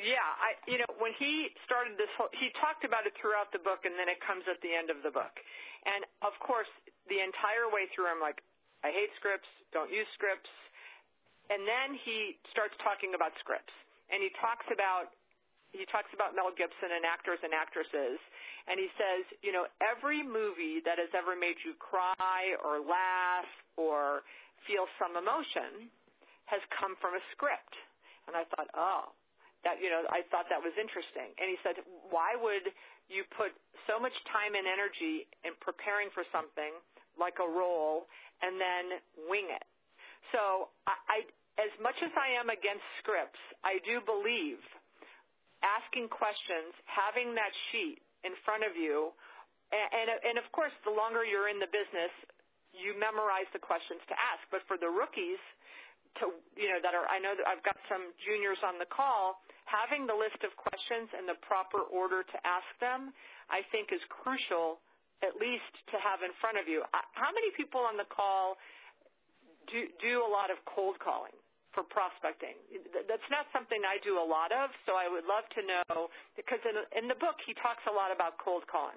Yeah, 0.00 0.24
I 0.24 0.56
you 0.64 0.80
know 0.80 0.88
when 0.96 1.12
he 1.20 1.52
started 1.68 2.00
this 2.00 2.08
whole 2.16 2.32
he 2.32 2.48
talked 2.56 2.88
about 2.88 3.04
it 3.04 3.12
throughout 3.20 3.52
the 3.52 3.60
book, 3.60 3.84
and 3.84 3.96
then 4.00 4.08
it 4.08 4.16
comes 4.24 4.48
at 4.48 4.56
the 4.64 4.72
end 4.72 4.88
of 4.88 5.04
the 5.04 5.12
book, 5.12 5.36
and 5.84 6.08
of 6.24 6.32
course 6.40 6.68
the 7.12 7.20
entire 7.20 7.68
way 7.68 7.84
through 7.92 8.08
I'm 8.08 8.20
like 8.20 8.40
I 8.80 8.88
hate 8.92 9.12
scripts, 9.20 9.48
don't 9.76 9.92
use 9.92 10.08
scripts, 10.16 10.48
and 11.52 11.68
then 11.68 11.96
he 12.00 12.40
starts 12.48 12.76
talking 12.80 13.12
about 13.12 13.36
scripts, 13.40 13.72
and 14.08 14.24
he 14.24 14.32
talks 14.40 14.64
about 14.72 15.12
he 15.72 15.84
talks 15.90 16.10
about 16.14 16.34
Mel 16.34 16.50
Gibson 16.54 16.94
and 16.94 17.04
actors 17.04 17.38
and 17.42 17.52
actresses, 17.54 18.18
and 18.66 18.78
he 18.78 18.88
says, 18.98 19.22
you 19.42 19.52
know, 19.52 19.66
every 19.82 20.22
movie 20.22 20.82
that 20.84 20.98
has 20.98 21.10
ever 21.14 21.34
made 21.38 21.58
you 21.62 21.74
cry 21.78 22.54
or 22.62 22.82
laugh 22.82 23.48
or 23.76 24.26
feel 24.66 24.90
some 24.98 25.14
emotion 25.14 25.90
has 26.46 26.62
come 26.74 26.94
from 26.98 27.14
a 27.14 27.22
script. 27.34 27.74
And 28.26 28.34
I 28.34 28.46
thought, 28.54 28.70
oh, 28.74 29.14
that 29.66 29.82
you 29.82 29.90
know, 29.90 30.06
I 30.10 30.22
thought 30.30 30.46
that 30.50 30.62
was 30.62 30.74
interesting. 30.78 31.34
And 31.38 31.46
he 31.50 31.58
said, 31.62 31.82
why 32.10 32.38
would 32.38 32.70
you 33.10 33.26
put 33.34 33.54
so 33.86 33.98
much 33.98 34.14
time 34.30 34.54
and 34.54 34.66
energy 34.66 35.26
in 35.46 35.54
preparing 35.62 36.10
for 36.14 36.26
something 36.30 36.74
like 37.18 37.38
a 37.38 37.48
role 37.48 38.06
and 38.42 38.58
then 38.58 38.84
wing 39.26 39.50
it? 39.50 39.66
So 40.34 40.70
I, 40.86 40.94
I 41.06 41.18
as 41.58 41.72
much 41.80 41.96
as 42.04 42.12
I 42.14 42.36
am 42.36 42.50
against 42.50 42.84
scripts, 43.00 43.40
I 43.64 43.80
do 43.86 44.04
believe 44.04 44.60
asking 45.66 46.08
questions, 46.08 46.70
having 46.86 47.34
that 47.34 47.50
sheet 47.70 47.98
in 48.22 48.32
front 48.46 48.62
of 48.62 48.78
you, 48.78 49.10
and, 49.74 50.06
and, 50.06 50.08
and 50.22 50.36
of 50.38 50.46
course, 50.54 50.72
the 50.86 50.94
longer 50.94 51.26
you're 51.26 51.50
in 51.50 51.58
the 51.58 51.70
business, 51.70 52.14
you 52.70 52.94
memorize 52.94 53.50
the 53.50 53.58
questions 53.58 53.98
to 54.06 54.14
ask. 54.14 54.46
But 54.54 54.62
for 54.70 54.78
the 54.78 54.86
rookies, 54.86 55.42
to 56.22 56.32
you 56.56 56.70
know 56.70 56.80
that 56.80 56.94
are, 56.94 57.04
I 57.10 57.18
know 57.18 57.36
that 57.36 57.44
I've 57.44 57.64
got 57.66 57.76
some 57.90 58.14
juniors 58.22 58.60
on 58.64 58.78
the 58.78 58.88
call. 58.88 59.42
Having 59.66 60.06
the 60.06 60.14
list 60.14 60.38
of 60.46 60.54
questions 60.54 61.10
and 61.10 61.26
the 61.26 61.34
proper 61.42 61.82
order 61.90 62.22
to 62.22 62.38
ask 62.46 62.68
them, 62.78 63.10
I 63.50 63.66
think, 63.74 63.90
is 63.90 64.00
crucial, 64.06 64.78
at 65.26 65.34
least 65.42 65.66
to 65.90 65.98
have 65.98 66.22
in 66.22 66.30
front 66.38 66.56
of 66.56 66.70
you. 66.70 66.86
How 67.18 67.34
many 67.34 67.50
people 67.58 67.82
on 67.82 67.98
the 67.98 68.06
call 68.06 68.56
do 69.66 69.90
do 69.98 70.22
a 70.22 70.30
lot 70.30 70.54
of 70.54 70.62
cold 70.64 71.02
calling? 71.02 71.34
For 71.76 71.84
prospecting. 71.84 72.56
That's 73.04 73.28
not 73.28 73.44
something 73.52 73.84
I 73.84 74.00
do 74.00 74.16
a 74.16 74.24
lot 74.24 74.48
of, 74.48 74.72
so 74.88 74.96
I 74.96 75.04
would 75.12 75.28
love 75.28 75.44
to 75.52 75.62
know 75.62 76.08
because 76.32 76.64
in, 76.64 76.80
in 76.96 77.04
the 77.04 77.18
book 77.20 77.36
he 77.44 77.52
talks 77.52 77.84
a 77.84 77.92
lot 77.92 78.08
about 78.08 78.40
cold 78.40 78.64
calling 78.64 78.96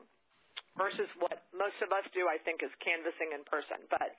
versus 0.80 1.12
what 1.20 1.44
most 1.52 1.76
of 1.84 1.92
us 1.92 2.08
do. 2.16 2.32
I 2.32 2.40
think 2.40 2.64
is 2.64 2.72
canvassing 2.80 3.36
in 3.36 3.44
person. 3.44 3.84
But 3.92 4.16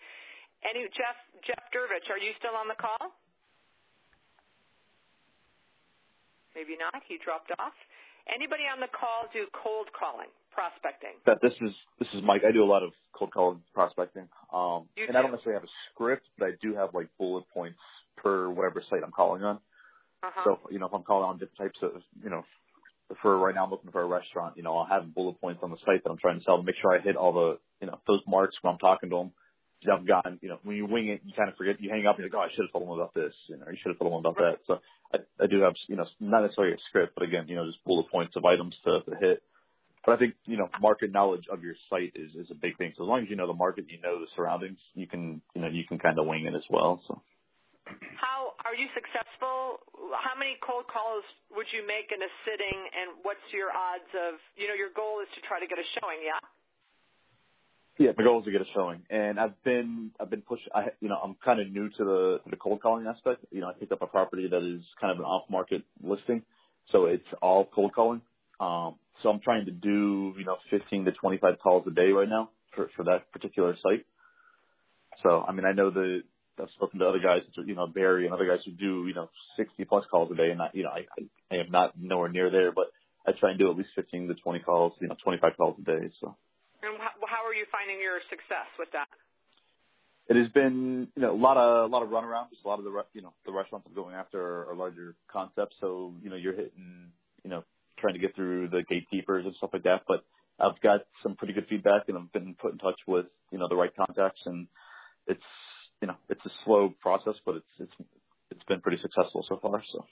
any 0.60 0.84
Jeff 0.92 1.16
Jeff 1.40 1.64
Durvich, 1.72 2.12
are 2.12 2.20
you 2.20 2.36
still 2.36 2.52
on 2.52 2.68
the 2.68 2.76
call? 2.76 3.16
Maybe 6.52 6.76
not. 6.76 7.00
He 7.08 7.16
dropped 7.16 7.48
off. 7.56 7.72
Anybody 8.34 8.64
on 8.72 8.80
the 8.80 8.88
call 8.88 9.26
do 9.32 9.46
cold 9.52 9.88
calling? 9.98 10.28
prospecting? 10.50 11.10
That 11.26 11.38
this 11.42 11.54
is 11.60 11.74
this 11.98 12.08
is 12.12 12.22
Mike. 12.22 12.42
I 12.46 12.52
do 12.52 12.62
a 12.62 12.66
lot 12.66 12.82
of 12.82 12.90
cold 13.12 13.32
calling 13.32 13.62
prospecting. 13.74 14.28
Um, 14.52 14.88
you 14.96 15.04
and 15.04 15.12
do. 15.12 15.18
I 15.18 15.22
don't 15.22 15.32
necessarily 15.32 15.60
have 15.60 15.68
a 15.68 15.72
script, 15.92 16.26
but 16.38 16.48
I 16.48 16.52
do 16.60 16.74
have 16.74 16.94
like 16.94 17.08
bullet 17.18 17.44
points 17.52 17.78
per 18.16 18.50
whatever 18.50 18.82
site 18.88 19.00
I'm 19.04 19.12
calling 19.12 19.42
on. 19.42 19.56
Uh-huh. 20.22 20.40
So 20.44 20.58
you 20.70 20.78
know, 20.78 20.86
if 20.86 20.92
I'm 20.92 21.02
calling 21.02 21.28
on 21.28 21.38
different 21.38 21.58
types 21.58 21.78
of 21.82 22.02
you 22.22 22.30
know, 22.30 22.44
for 23.22 23.38
right 23.38 23.54
now 23.54 23.64
I'm 23.64 23.70
looking 23.70 23.90
for 23.90 24.02
a 24.02 24.06
restaurant. 24.06 24.56
You 24.56 24.62
know, 24.62 24.76
I'll 24.76 24.86
have 24.86 25.14
bullet 25.14 25.40
points 25.40 25.60
on 25.62 25.70
the 25.70 25.78
site 25.78 26.04
that 26.04 26.10
I'm 26.10 26.18
trying 26.18 26.38
to 26.38 26.44
sell 26.44 26.58
to 26.58 26.62
make 26.62 26.76
sure 26.80 26.92
I 26.92 27.00
hit 27.00 27.16
all 27.16 27.32
the 27.32 27.58
you 27.80 27.86
know 27.86 28.00
those 28.06 28.20
marks 28.26 28.56
when 28.60 28.72
I'm 28.72 28.78
talking 28.78 29.10
to 29.10 29.16
them. 29.16 29.32
I've 29.88 30.06
gotten, 30.06 30.38
you 30.42 30.48
know, 30.48 30.58
when 30.62 30.76
you 30.76 30.86
wing 30.86 31.08
it, 31.08 31.22
you 31.24 31.32
kind 31.32 31.48
of 31.48 31.56
forget. 31.56 31.80
You 31.80 31.90
hang 31.90 32.06
up 32.06 32.16
and 32.16 32.24
you're 32.24 32.30
like, 32.32 32.38
oh, 32.38 32.50
I 32.50 32.54
should 32.54 32.66
have 32.66 32.72
told 32.72 32.84
them 32.84 32.94
about 32.94 33.14
this, 33.14 33.34
you 33.48 33.56
know, 33.56 33.66
you 33.70 33.76
should 33.80 33.90
have 33.90 33.98
told 33.98 34.12
them 34.12 34.18
about 34.18 34.36
that. 34.36 34.58
So 34.66 34.80
I, 35.14 35.18
I 35.42 35.46
do 35.46 35.62
have, 35.62 35.74
you 35.88 35.96
know, 35.96 36.06
not 36.20 36.42
necessarily 36.42 36.74
a 36.74 36.78
script, 36.88 37.14
but 37.14 37.24
again, 37.24 37.46
you 37.48 37.56
know, 37.56 37.66
just 37.66 37.82
bullet 37.84 38.10
points 38.10 38.36
of 38.36 38.44
items 38.44 38.76
to, 38.84 39.00
to 39.00 39.16
hit. 39.20 39.42
But 40.04 40.12
I 40.12 40.16
think, 40.18 40.34
you 40.44 40.56
know, 40.56 40.68
market 40.80 41.12
knowledge 41.12 41.44
of 41.52 41.62
your 41.62 41.74
site 41.88 42.12
is, 42.14 42.34
is 42.34 42.50
a 42.50 42.54
big 42.54 42.78
thing. 42.78 42.92
So 42.96 43.04
as 43.04 43.08
long 43.08 43.22
as 43.22 43.28
you 43.28 43.36
know 43.36 43.46
the 43.46 43.52
market, 43.52 43.86
you 43.88 44.00
know 44.00 44.20
the 44.20 44.28
surroundings, 44.34 44.78
you 44.94 45.06
can, 45.06 45.42
you 45.54 45.60
know, 45.60 45.68
you 45.68 45.84
can 45.84 45.98
kind 45.98 46.18
of 46.18 46.26
wing 46.26 46.46
it 46.46 46.54
as 46.54 46.64
well. 46.70 47.02
So. 47.06 47.20
How 48.16 48.54
are 48.64 48.74
you 48.74 48.86
successful? 48.94 49.82
How 50.14 50.38
many 50.38 50.56
cold 50.62 50.86
calls 50.86 51.24
would 51.52 51.66
you 51.72 51.86
make 51.86 52.12
in 52.14 52.22
a 52.22 52.30
sitting, 52.46 52.78
and 52.94 53.18
what's 53.22 53.44
your 53.52 53.74
odds 53.74 54.08
of? 54.14 54.38
You 54.56 54.68
know, 54.68 54.78
your 54.78 54.94
goal 54.94 55.20
is 55.20 55.28
to 55.34 55.40
try 55.42 55.58
to 55.58 55.66
get 55.66 55.78
a 55.78 55.86
showing, 55.98 56.22
yeah. 56.22 56.38
Yeah, 57.98 58.12
my 58.16 58.24
goal 58.24 58.40
is 58.40 58.46
to 58.46 58.50
get 58.52 58.62
a 58.62 58.66
showing, 58.74 59.02
and 59.10 59.38
I've 59.38 59.62
been 59.62 60.12
I've 60.20 60.30
been 60.30 60.42
pushed. 60.42 60.68
I 60.74 60.88
you 61.00 61.08
know 61.08 61.16
I'm 61.22 61.36
kind 61.44 61.60
of 61.60 61.70
new 61.70 61.90
to 61.90 62.04
the 62.04 62.40
to 62.44 62.50
the 62.50 62.56
cold 62.56 62.82
calling 62.82 63.06
aspect. 63.06 63.44
You 63.50 63.60
know, 63.60 63.68
I 63.68 63.74
picked 63.74 63.92
up 63.92 64.02
a 64.02 64.06
property 64.06 64.48
that 64.48 64.62
is 64.62 64.82
kind 65.00 65.12
of 65.12 65.18
an 65.18 65.24
off 65.24 65.44
market 65.50 65.82
listing, 66.02 66.42
so 66.90 67.06
it's 67.06 67.26
all 67.42 67.66
cold 67.66 67.92
calling. 67.94 68.22
Um, 68.60 68.96
so 69.22 69.30
I'm 69.30 69.40
trying 69.40 69.66
to 69.66 69.72
do, 69.72 70.34
you 70.38 70.44
know, 70.44 70.56
15 70.70 71.06
to 71.06 71.12
25 71.12 71.58
calls 71.60 71.86
a 71.86 71.90
day 71.90 72.12
right 72.12 72.28
now 72.28 72.50
for, 72.74 72.90
for 72.96 73.04
that 73.04 73.30
particular 73.32 73.76
site. 73.82 74.06
So, 75.22 75.44
I 75.46 75.52
mean, 75.52 75.66
I 75.66 75.72
know 75.72 75.90
the, 75.90 76.22
I've 76.60 76.70
spoken 76.70 77.00
to 77.00 77.08
other 77.08 77.18
guys, 77.20 77.42
you 77.66 77.74
know, 77.74 77.86
Barry 77.86 78.26
and 78.26 78.34
other 78.34 78.46
guys 78.46 78.60
who 78.64 78.72
do, 78.72 79.06
you 79.08 79.14
know, 79.14 79.30
60 79.56 79.84
plus 79.86 80.04
calls 80.10 80.30
a 80.30 80.34
day 80.34 80.50
and 80.50 80.60
I, 80.62 80.70
you 80.74 80.84
know, 80.84 80.90
I, 80.90 81.06
I 81.50 81.56
am 81.56 81.70
not 81.70 81.94
nowhere 82.00 82.28
near 82.30 82.50
there, 82.50 82.72
but 82.72 82.86
I 83.26 83.32
try 83.32 83.50
and 83.50 83.58
do 83.58 83.70
at 83.70 83.76
least 83.76 83.90
15 83.96 84.28
to 84.28 84.34
20 84.34 84.60
calls, 84.60 84.92
you 85.00 85.08
know, 85.08 85.16
25 85.22 85.56
calls 85.56 85.76
a 85.80 85.82
day. 85.84 86.10
So. 86.20 86.36
And 86.82 86.98
how, 86.98 87.10
how 87.26 87.46
are 87.46 87.54
you 87.54 87.66
finding 87.70 88.00
your 88.00 88.20
success 88.28 88.68
with 88.78 88.88
that? 88.92 89.08
It 90.28 90.36
has 90.36 90.48
been, 90.48 91.08
you 91.16 91.22
know, 91.22 91.32
a 91.32 91.36
lot 91.36 91.56
of, 91.56 91.90
a 91.90 91.92
lot 91.92 92.02
of 92.02 92.10
runarounds. 92.10 92.54
A 92.64 92.68
lot 92.68 92.78
of 92.78 92.84
the, 92.84 92.92
you 93.14 93.22
know, 93.22 93.32
the 93.44 93.52
restaurants 93.52 93.86
I'm 93.88 93.94
going 93.94 94.14
after 94.14 94.40
are, 94.40 94.70
are 94.70 94.74
larger 94.76 95.16
concepts. 95.30 95.76
So, 95.80 96.14
you 96.22 96.30
know, 96.30 96.36
you're 96.36 96.54
hitting, 96.54 97.10
you 97.42 97.50
know, 97.50 97.64
trying 97.98 98.14
to 98.14 98.20
get 98.20 98.34
through 98.34 98.68
the 98.68 98.82
gatekeepers 98.82 99.44
and 99.44 99.54
stuff 99.56 99.70
like 99.72 99.82
that. 99.84 100.02
But 100.06 100.24
I've 100.60 100.80
got 100.80 101.06
some 101.22 101.36
pretty 101.36 101.54
good 101.54 101.66
feedback, 101.68 102.08
and 102.08 102.18
I've 102.18 102.32
been 102.32 102.54
put 102.54 102.72
in 102.72 102.78
touch 102.78 103.00
with 103.06 103.26
you 103.50 103.58
know 103.58 103.68
the 103.68 103.76
right 103.76 103.94
contacts, 103.96 104.42
and 104.46 104.66
it's 105.26 105.42
you 106.00 106.08
know 106.08 106.16
it's 106.28 106.44
a 106.44 106.50
slow 106.64 106.94
process, 107.00 107.34
but 107.44 107.56
it's 107.56 107.74
it's 107.78 108.08
it's 108.50 108.64
been 108.64 108.80
pretty 108.80 109.00
successful 109.00 109.44
so 109.48 109.58
far. 109.60 109.82
So. 109.92 110.04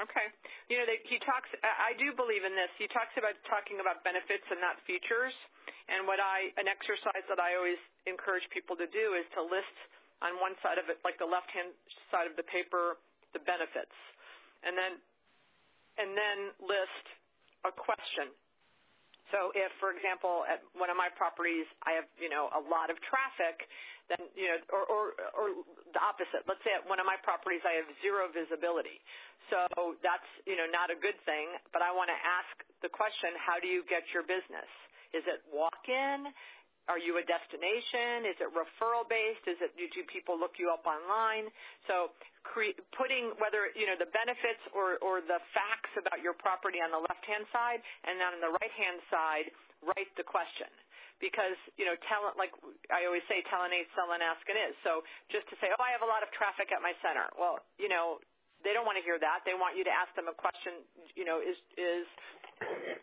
Okay. 0.00 0.26
You 0.72 0.80
know, 0.80 0.88
they, 0.88 1.04
he 1.04 1.20
talks. 1.20 1.52
I 1.60 1.92
do 2.00 2.16
believe 2.16 2.48
in 2.48 2.56
this. 2.56 2.72
He 2.80 2.88
talks 2.88 3.12
about 3.20 3.36
talking 3.44 3.84
about 3.84 4.00
benefits 4.08 4.48
and 4.48 4.56
not 4.56 4.80
features. 4.88 5.36
And 5.92 6.08
what 6.08 6.16
I, 6.16 6.48
an 6.56 6.64
exercise 6.64 7.28
that 7.28 7.36
I 7.36 7.60
always 7.60 7.76
encourage 8.08 8.48
people 8.48 8.72
to 8.80 8.88
do 8.88 9.12
is 9.12 9.28
to 9.36 9.44
list 9.44 9.76
on 10.24 10.40
one 10.40 10.56
side 10.64 10.80
of 10.80 10.88
it, 10.88 10.96
like 11.04 11.20
the 11.20 11.28
left-hand 11.28 11.76
side 12.08 12.24
of 12.24 12.40
the 12.40 12.46
paper, 12.48 12.96
the 13.36 13.44
benefits, 13.44 13.92
and 14.64 14.72
then 14.72 14.96
and 16.00 16.16
then 16.16 16.38
list 16.64 17.04
a 17.68 17.72
question. 17.76 18.32
So 19.32 19.50
if, 19.56 19.72
for 19.80 19.96
example, 19.96 20.44
at 20.44 20.60
one 20.76 20.92
of 20.92 21.00
my 21.00 21.08
properties, 21.16 21.64
I 21.88 21.96
have, 21.96 22.04
you 22.20 22.28
know, 22.28 22.52
a 22.52 22.60
lot 22.60 22.92
of 22.92 23.00
traffic, 23.00 23.64
then, 24.12 24.28
you 24.36 24.52
know, 24.52 24.60
or, 24.68 24.84
or, 24.84 25.04
or 25.32 25.46
the 25.90 26.02
opposite. 26.04 26.44
Let's 26.44 26.60
say 26.62 26.76
at 26.76 26.84
one 26.84 27.00
of 27.00 27.08
my 27.08 27.16
properties, 27.24 27.64
I 27.64 27.80
have 27.80 27.88
zero 28.04 28.28
visibility. 28.28 29.00
So 29.48 29.96
that's, 30.04 30.28
you 30.44 30.54
know, 30.60 30.68
not 30.68 30.92
a 30.92 30.98
good 31.00 31.16
thing, 31.24 31.48
but 31.72 31.80
I 31.80 31.90
want 31.96 32.12
to 32.12 32.18
ask 32.20 32.52
the 32.84 32.92
question, 32.92 33.32
how 33.40 33.56
do 33.56 33.66
you 33.66 33.82
get 33.88 34.04
your 34.12 34.22
business? 34.22 34.68
Is 35.16 35.24
it 35.24 35.40
walk-in? 35.48 36.28
Are 36.90 36.98
you 36.98 37.16
a 37.16 37.24
destination? 37.24 38.26
Is 38.26 38.36
it 38.42 38.50
referral 38.52 39.06
based? 39.06 39.46
Is 39.46 39.56
it 39.62 39.70
do 39.78 40.02
people 40.10 40.34
look 40.34 40.58
you 40.58 40.68
up 40.68 40.84
online? 40.84 41.46
So 41.86 42.10
cre- 42.44 42.78
putting 42.94 43.34
whether 43.42 43.70
you 43.74 43.86
know 43.86 43.98
the 43.98 44.10
benefits 44.10 44.62
or 44.74 44.98
or 45.00 45.22
the 45.22 45.40
facts 45.54 45.92
about 45.98 46.20
your 46.20 46.34
property 46.36 46.78
on 46.82 46.90
the 46.90 47.02
left 47.02 47.24
hand 47.26 47.46
side, 47.50 47.80
and 48.06 48.18
then 48.18 48.38
on 48.38 48.40
the 48.42 48.52
right 48.60 48.74
hand 48.74 48.98
side, 49.10 49.46
write 49.82 50.10
the 50.18 50.26
question. 50.26 50.70
Because 51.22 51.54
you 51.78 51.86
know 51.86 51.94
talent 52.10 52.34
like 52.34 52.50
I 52.90 53.06
always 53.06 53.22
say 53.30 53.46
talent 53.46 53.70
ain't 53.72 53.90
selling 53.94 54.20
asking 54.20 54.58
is. 54.58 54.74
So 54.82 55.06
just 55.30 55.46
to 55.50 55.54
say 55.62 55.70
oh 55.70 55.82
I 55.82 55.94
have 55.94 56.02
a 56.02 56.10
lot 56.10 56.26
of 56.26 56.30
traffic 56.34 56.74
at 56.74 56.82
my 56.82 56.92
center. 56.98 57.30
Well 57.38 57.62
you 57.78 57.86
know 57.86 58.18
they 58.66 58.74
don't 58.74 58.86
want 58.86 58.98
to 58.98 59.04
hear 59.06 59.18
that. 59.18 59.42
They 59.46 59.54
want 59.54 59.78
you 59.78 59.82
to 59.86 59.94
ask 59.94 60.10
them 60.18 60.26
a 60.26 60.34
question 60.34 60.82
you 61.14 61.22
know 61.22 61.38
is 61.38 61.58
is 61.78 62.06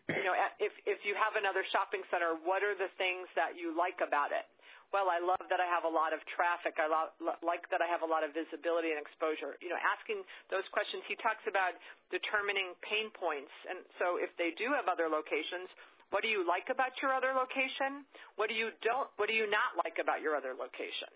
you 0.10 0.26
know, 0.26 0.36
if 0.60 0.74
if 0.84 1.00
you 1.06 1.16
have 1.16 1.38
another 1.40 1.64
shopping 1.72 2.02
center, 2.10 2.36
what 2.44 2.66
are 2.66 2.76
the 2.76 2.90
things 2.98 3.30
that 3.38 3.56
you 3.56 3.72
like 3.78 4.02
about 4.02 4.34
it? 4.34 4.44
Well, 4.90 5.10
I 5.14 5.22
love 5.22 5.46
that 5.54 5.62
I 5.62 5.70
have 5.70 5.86
a 5.86 5.92
lot 5.92 6.18
of 6.18 6.22
traffic. 6.34 6.82
I 6.82 6.90
lo- 6.90 7.38
like 7.46 7.66
that 7.70 7.82
I 7.82 7.88
have 7.90 8.02
a 8.02 8.10
lot 8.10 8.26
of 8.26 8.34
visibility 8.34 8.90
and 8.90 8.98
exposure. 8.98 9.54
You 9.62 9.70
know, 9.70 9.78
asking 9.82 10.26
those 10.50 10.66
questions. 10.74 11.06
He 11.06 11.14
talks 11.22 11.46
about 11.46 11.78
determining 12.10 12.74
pain 12.82 13.14
points, 13.14 13.54
and 13.70 13.86
so 14.02 14.18
if 14.18 14.34
they 14.42 14.58
do 14.58 14.74
have 14.74 14.90
other 14.90 15.06
locations, 15.06 15.70
what 16.10 16.26
do 16.26 16.30
you 16.30 16.42
like 16.42 16.74
about 16.74 16.98
your 17.06 17.14
other 17.14 17.38
location? 17.38 18.02
What 18.34 18.50
do 18.50 18.58
you 18.58 18.74
don't? 18.82 19.06
What 19.22 19.30
do 19.30 19.38
you 19.38 19.46
not 19.46 19.78
like 19.78 20.02
about 20.02 20.26
your 20.26 20.34
other 20.34 20.58
location? 20.58 21.14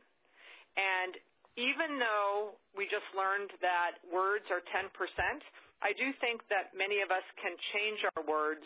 And 0.77 1.17
even 1.57 1.97
though 2.01 2.57
we 2.77 2.85
just 2.89 3.05
learned 3.13 3.53
that 3.61 4.01
words 4.09 4.45
are 4.49 4.61
10%, 4.73 4.89
I 5.85 5.93
do 5.93 6.09
think 6.21 6.41
that 6.49 6.73
many 6.73 7.01
of 7.05 7.13
us 7.13 7.25
can 7.37 7.53
change 7.73 8.01
our 8.17 8.21
words 8.25 8.65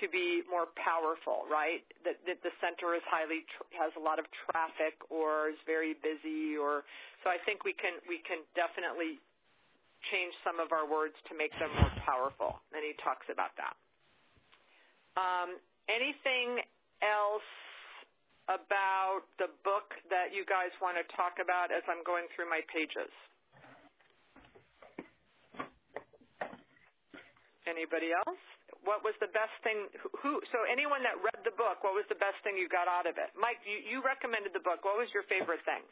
to 0.00 0.08
be 0.08 0.42
more 0.50 0.70
powerful, 0.78 1.44
right? 1.50 1.82
That, 2.04 2.18
that 2.26 2.42
the 2.42 2.54
center 2.62 2.94
is 2.94 3.02
highly 3.06 3.46
tr- 3.50 3.68
has 3.78 3.92
a 3.98 4.02
lot 4.02 4.18
of 4.18 4.26
traffic 4.46 4.98
or 5.10 5.50
is 5.50 5.60
very 5.66 5.94
busy, 5.98 6.56
or 6.56 6.84
so 7.22 7.30
I 7.30 7.38
think 7.44 7.64
we 7.64 7.72
can 7.72 7.98
we 8.06 8.22
can 8.22 8.42
definitely 8.54 9.18
change 10.10 10.34
some 10.46 10.62
of 10.62 10.70
our 10.70 10.86
words 10.86 11.14
to 11.26 11.34
make 11.34 11.50
them 11.58 11.70
more 11.74 11.90
powerful. 12.06 12.62
And 12.70 12.82
he 12.86 12.94
talks 13.02 13.26
about 13.30 13.50
that. 13.58 13.74
Um, 15.18 15.58
anything 15.90 16.62
else 17.02 17.50
about 18.46 19.26
the 19.38 19.50
book 19.66 19.92
that 20.08 20.32
you 20.32 20.46
guys 20.46 20.72
want 20.80 20.96
to 20.96 21.04
talk 21.16 21.36
about 21.42 21.74
as 21.74 21.82
I'm 21.90 22.06
going 22.06 22.30
through 22.32 22.48
my 22.48 22.62
pages? 22.70 23.10
Anybody 27.66 28.16
else? 28.16 28.40
What 28.84 29.02
was 29.02 29.14
the 29.20 29.30
best 29.30 29.54
thing? 29.62 29.90
Who? 30.22 30.40
So 30.50 30.64
anyone 30.64 31.02
that 31.02 31.18
read 31.18 31.40
the 31.44 31.54
book, 31.54 31.82
what 31.82 31.94
was 31.94 32.06
the 32.08 32.18
best 32.18 32.38
thing 32.42 32.56
you 32.56 32.68
got 32.68 32.86
out 32.86 33.06
of 33.06 33.18
it? 33.18 33.30
Mike, 33.34 33.60
you, 33.66 33.78
you 33.82 33.98
recommended 34.04 34.54
the 34.54 34.64
book. 34.64 34.84
What 34.86 34.96
was 34.96 35.08
your 35.12 35.26
favorite 35.26 35.60
thing? 35.66 35.82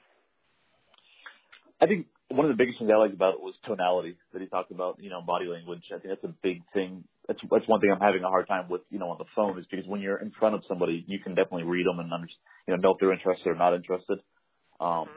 I 1.80 1.87
think 1.87 2.07
one 2.28 2.47
of 2.47 2.51
the 2.51 2.57
biggest 2.57 2.78
things 2.78 2.91
I 2.91 2.97
liked 2.97 3.14
about 3.14 3.34
it 3.34 3.41
was 3.41 3.55
tonality 3.64 4.16
that 4.32 4.41
he 4.41 4.49
talked 4.49 4.70
about, 4.70 4.97
you 5.01 5.11
know, 5.11 5.20
body 5.20 5.47
language. 5.47 5.84
I 5.95 5.99
think 5.99 6.09
that's 6.09 6.24
a 6.24 6.34
big 6.43 6.62
thing. 6.72 7.05
That's 7.28 7.41
that's 7.51 7.68
one 7.68 7.80
thing 7.80 7.91
I'm 7.93 8.01
having 8.01 8.24
a 8.24 8.28
hard 8.28 8.49
time 8.49 8.68
with, 8.68 8.82
you 8.91 8.99
know, 8.99 9.11
on 9.11 9.18
the 9.18 9.28
phone 9.34 9.59
is 9.59 9.66
because 9.70 9.87
when 9.87 10.01
you're 10.01 10.18
in 10.18 10.32
front 10.39 10.55
of 10.55 10.62
somebody, 10.66 11.05
you 11.07 11.18
can 11.18 11.34
definitely 11.34 11.64
read 11.64 11.87
them 11.87 11.99
and 11.99 12.12
under, 12.12 12.28
you 12.66 12.74
know, 12.74 12.80
know 12.80 12.95
if 12.95 12.99
they're 13.01 13.12
interested 13.12 13.49
or 13.49 13.55
not 13.55 13.74
interested. 13.74 14.18
Um, 14.80 15.09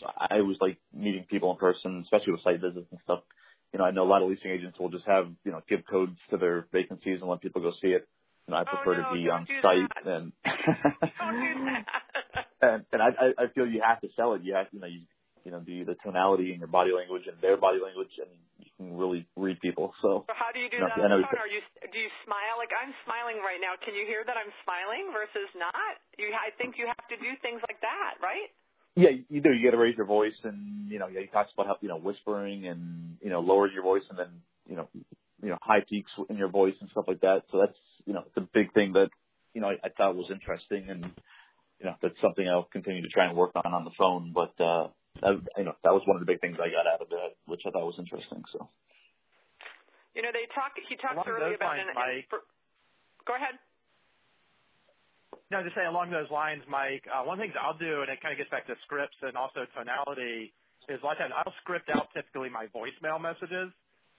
so 0.00 0.10
I 0.16 0.40
was 0.40 0.56
like 0.60 0.78
meeting 0.92 1.24
people 1.30 1.50
in 1.52 1.56
person, 1.56 2.02
especially 2.04 2.32
with 2.32 2.42
site 2.42 2.60
visits 2.60 2.86
and 2.90 3.00
stuff. 3.04 3.20
You 3.74 3.78
know, 3.78 3.86
I 3.86 3.90
know 3.90 4.04
a 4.04 4.06
lot 4.06 4.22
of 4.22 4.28
leasing 4.30 4.52
agents 4.52 4.78
will 4.78 4.88
just 4.88 5.04
have, 5.06 5.26
you 5.42 5.50
know, 5.50 5.60
give 5.68 5.82
codes 5.84 6.14
to 6.30 6.36
their 6.36 6.70
vacancies 6.70 7.18
and 7.20 7.28
let 7.28 7.40
people 7.40 7.60
go 7.60 7.72
see 7.82 7.90
it. 7.90 8.06
You 8.46 8.54
know, 8.54 8.58
I 8.58 8.62
oh, 8.62 8.70
prefer 8.70 8.94
oh, 8.94 9.02
no, 9.02 9.08
to 9.10 9.14
be 9.18 9.28
on 9.28 9.48
site 9.60 9.90
that. 9.98 10.06
and 10.06 10.32
that. 10.46 11.84
and, 12.62 12.84
and 12.92 13.02
I, 13.02 13.34
I 13.34 13.50
feel 13.50 13.66
you 13.66 13.82
have 13.82 14.00
to 14.02 14.08
sell 14.14 14.34
it. 14.34 14.46
You 14.46 14.54
have, 14.54 14.70
you 14.70 14.78
know, 14.78 14.86
you, 14.86 15.02
you 15.42 15.50
know, 15.50 15.58
the, 15.58 15.82
the 15.82 15.96
tonality 16.06 16.54
in 16.54 16.62
your 16.62 16.70
body 16.70 16.92
language 16.94 17.26
and 17.26 17.34
their 17.42 17.56
body 17.56 17.82
language 17.82 18.14
and 18.22 18.30
you 18.62 18.70
can 18.78 18.96
really 18.96 19.26
read 19.34 19.58
people. 19.58 19.90
So, 20.00 20.22
So 20.30 20.38
how 20.38 20.54
do 20.54 20.60
you 20.62 20.70
do 20.70 20.78
No, 20.78 20.86
that 20.86 20.94
I 20.94 21.02
on 21.02 21.10
know 21.10 21.18
the 21.18 21.26
you 21.26 21.34
phone? 21.34 21.42
Are 21.42 21.50
you 21.50 21.60
do 21.90 21.98
you 21.98 22.14
smile? 22.22 22.54
Like 22.62 22.70
I'm 22.70 22.94
smiling 23.02 23.42
right 23.42 23.58
now. 23.58 23.74
Can 23.82 23.98
you 23.98 24.06
hear 24.06 24.22
that 24.22 24.38
I'm 24.38 24.54
smiling 24.62 25.10
versus 25.10 25.50
not? 25.58 25.98
You, 26.14 26.30
I 26.30 26.54
think 26.62 26.78
you 26.78 26.86
have 26.86 27.06
to 27.10 27.18
do 27.18 27.34
things 27.42 27.58
like 27.66 27.82
that, 27.82 28.22
right? 28.22 28.54
Yeah, 28.96 29.10
you 29.28 29.40
do. 29.40 29.52
You 29.52 29.64
got 29.64 29.76
to 29.76 29.82
raise 29.82 29.96
your 29.96 30.06
voice 30.06 30.34
and, 30.44 30.88
you 30.88 30.98
know, 30.98 31.08
yeah, 31.08 31.20
he 31.20 31.26
talks 31.26 31.52
about 31.52 31.66
how, 31.66 31.76
you 31.80 31.88
know, 31.88 31.98
whispering 31.98 32.66
and, 32.66 33.16
you 33.20 33.30
know, 33.30 33.40
lower 33.40 33.68
your 33.68 33.82
voice 33.82 34.04
and 34.08 34.18
then, 34.18 34.28
you 34.68 34.76
know, 34.76 34.88
you 35.42 35.48
know, 35.50 35.58
high 35.60 35.80
peaks 35.80 36.12
in 36.28 36.36
your 36.36 36.48
voice 36.48 36.74
and 36.80 36.88
stuff 36.90 37.04
like 37.08 37.20
that. 37.20 37.44
So 37.50 37.58
that's, 37.58 37.76
you 38.06 38.14
know, 38.14 38.24
it's 38.26 38.36
a 38.36 38.48
big 38.52 38.72
thing 38.72 38.92
that, 38.92 39.10
you 39.52 39.60
know, 39.60 39.68
I, 39.68 39.78
I 39.84 39.88
thought 39.88 40.16
was 40.16 40.30
interesting 40.30 40.88
and, 40.88 41.10
you 41.80 41.86
know, 41.86 41.94
that's 42.00 42.20
something 42.20 42.48
I'll 42.48 42.64
continue 42.64 43.02
to 43.02 43.08
try 43.08 43.26
and 43.26 43.36
work 43.36 43.52
on 43.56 43.74
on 43.74 43.84
the 43.84 43.90
phone. 43.98 44.32
But, 44.32 44.58
uh, 44.62 44.88
that, 45.22 45.40
you 45.58 45.64
know, 45.64 45.74
that 45.82 45.92
was 45.92 46.02
one 46.06 46.16
of 46.16 46.20
the 46.20 46.26
big 46.26 46.40
things 46.40 46.58
I 46.60 46.70
got 46.70 46.86
out 46.86 47.00
of 47.00 47.08
it, 47.10 47.36
which 47.46 47.62
I 47.66 47.70
thought 47.70 47.86
was 47.86 47.98
interesting. 47.98 48.44
So. 48.52 48.68
You 50.14 50.22
know, 50.22 50.30
they 50.32 50.46
talk. 50.54 50.72
He 50.88 50.94
talks 50.94 51.14
Along 51.14 51.26
earlier 51.28 51.54
about 51.54 51.76
lines, 51.76 51.88
an. 51.88 51.94
Mike- 51.94 52.26
for- 52.30 52.46
go 53.26 53.34
ahead. 53.34 53.58
No, 55.54 55.62
just 55.62 55.76
say 55.78 55.86
along 55.86 56.10
those 56.10 56.26
lines, 56.34 56.66
Mike, 56.66 57.06
uh, 57.06 57.22
one 57.22 57.38
the 57.38 57.46
things 57.46 57.54
I'll 57.54 57.78
do, 57.78 58.02
and 58.02 58.10
it 58.10 58.18
kind 58.18 58.34
of 58.34 58.38
gets 58.38 58.50
back 58.50 58.66
to 58.66 58.74
scripts 58.82 59.14
and 59.22 59.38
also 59.38 59.70
tonality, 59.70 60.50
is 60.90 60.98
a 60.98 61.06
lot 61.06 61.14
of 61.14 61.30
times 61.30 61.34
I'll 61.38 61.54
script 61.62 61.94
out 61.94 62.10
typically 62.10 62.50
my 62.50 62.66
voicemail 62.74 63.22
messages. 63.22 63.70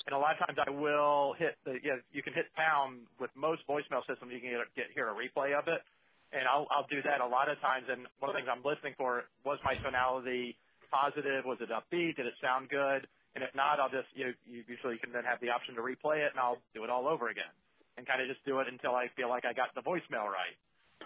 And 0.07 0.15
a 0.15 0.17
lot 0.17 0.39
of 0.39 0.47
times 0.47 0.55
I 0.63 0.71
will 0.71 1.35
hit 1.35 1.59
the, 1.67 1.75
you, 1.83 2.23
can 2.23 2.31
hit 2.31 2.47
pound 2.55 3.03
with 3.19 3.31
most 3.35 3.67
voicemail 3.67 3.99
systems, 4.07 4.31
you 4.31 4.39
can 4.39 4.47
get, 4.47 4.63
get 4.79 4.85
hear 4.95 5.11
a 5.11 5.13
replay 5.13 5.51
of 5.59 5.67
it. 5.67 5.83
And 6.31 6.47
I'll, 6.47 6.67
I'll 6.71 6.87
do 6.87 7.03
that 7.03 7.19
a 7.19 7.27
lot 7.27 7.51
of 7.51 7.59
times. 7.59 7.83
And 7.91 8.07
one 8.23 8.31
of 8.31 8.33
the 8.33 8.39
things 8.39 8.47
I'm 8.47 8.63
listening 8.63 8.95
for, 8.95 9.27
was 9.43 9.59
my 9.67 9.75
tonality 9.75 10.55
positive? 10.87 11.43
Was 11.43 11.59
it 11.59 11.67
upbeat? 11.67 12.15
Did 12.15 12.31
it 12.31 12.39
sound 12.39 12.69
good? 12.69 13.11
And 13.35 13.43
if 13.43 13.51
not, 13.51 13.83
I'll 13.83 13.91
just, 13.91 14.07
you, 14.15 14.31
you 14.47 14.63
usually 14.71 14.99
can 15.03 15.11
then 15.11 15.27
have 15.27 15.43
the 15.43 15.51
option 15.51 15.75
to 15.75 15.83
replay 15.83 16.23
it 16.23 16.31
and 16.31 16.39
I'll 16.39 16.63
do 16.71 16.85
it 16.85 16.89
all 16.89 17.09
over 17.11 17.27
again 17.27 17.51
and 17.99 18.07
kind 18.07 18.23
of 18.23 18.31
just 18.31 18.39
do 18.47 18.59
it 18.63 18.71
until 18.71 18.95
I 18.95 19.11
feel 19.19 19.27
like 19.27 19.43
I 19.43 19.51
got 19.51 19.75
the 19.75 19.83
voicemail 19.83 20.31
right. 20.31 20.55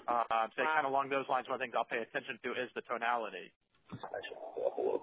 Uh, 0.09 0.49
so 0.57 0.65
kind 0.65 0.85
of 0.85 0.91
along 0.91 1.09
those 1.09 1.29
lines, 1.29 1.45
one 1.45 1.57
of 1.57 1.59
the 1.61 1.69
things 1.69 1.77
I'll 1.77 1.85
pay 1.85 2.01
attention 2.01 2.41
to 2.41 2.49
is 2.57 2.69
the 2.73 2.81
tonality. 2.89 3.53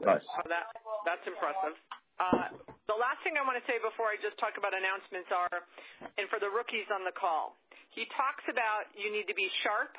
Nice. 0.02 0.22
Oh, 0.22 0.46
that 0.46 0.70
that's 1.02 1.24
impressive. 1.26 1.74
Uh, 2.16 2.48
the 2.88 2.96
last 2.96 3.20
thing 3.26 3.36
I 3.36 3.44
want 3.44 3.58
to 3.60 3.66
say 3.68 3.76
before 3.82 4.08
I 4.08 4.16
just 4.16 4.38
talk 4.38 4.56
about 4.56 4.72
announcements 4.72 5.28
are, 5.34 5.66
and 6.16 6.30
for 6.32 6.38
the 6.38 6.48
rookies 6.48 6.86
on 6.88 7.02
the 7.02 7.12
call, 7.12 7.58
he 7.92 8.08
talks 8.14 8.46
about 8.46 8.88
you 8.94 9.10
need 9.10 9.26
to 9.28 9.36
be 9.36 9.50
sharp, 9.66 9.92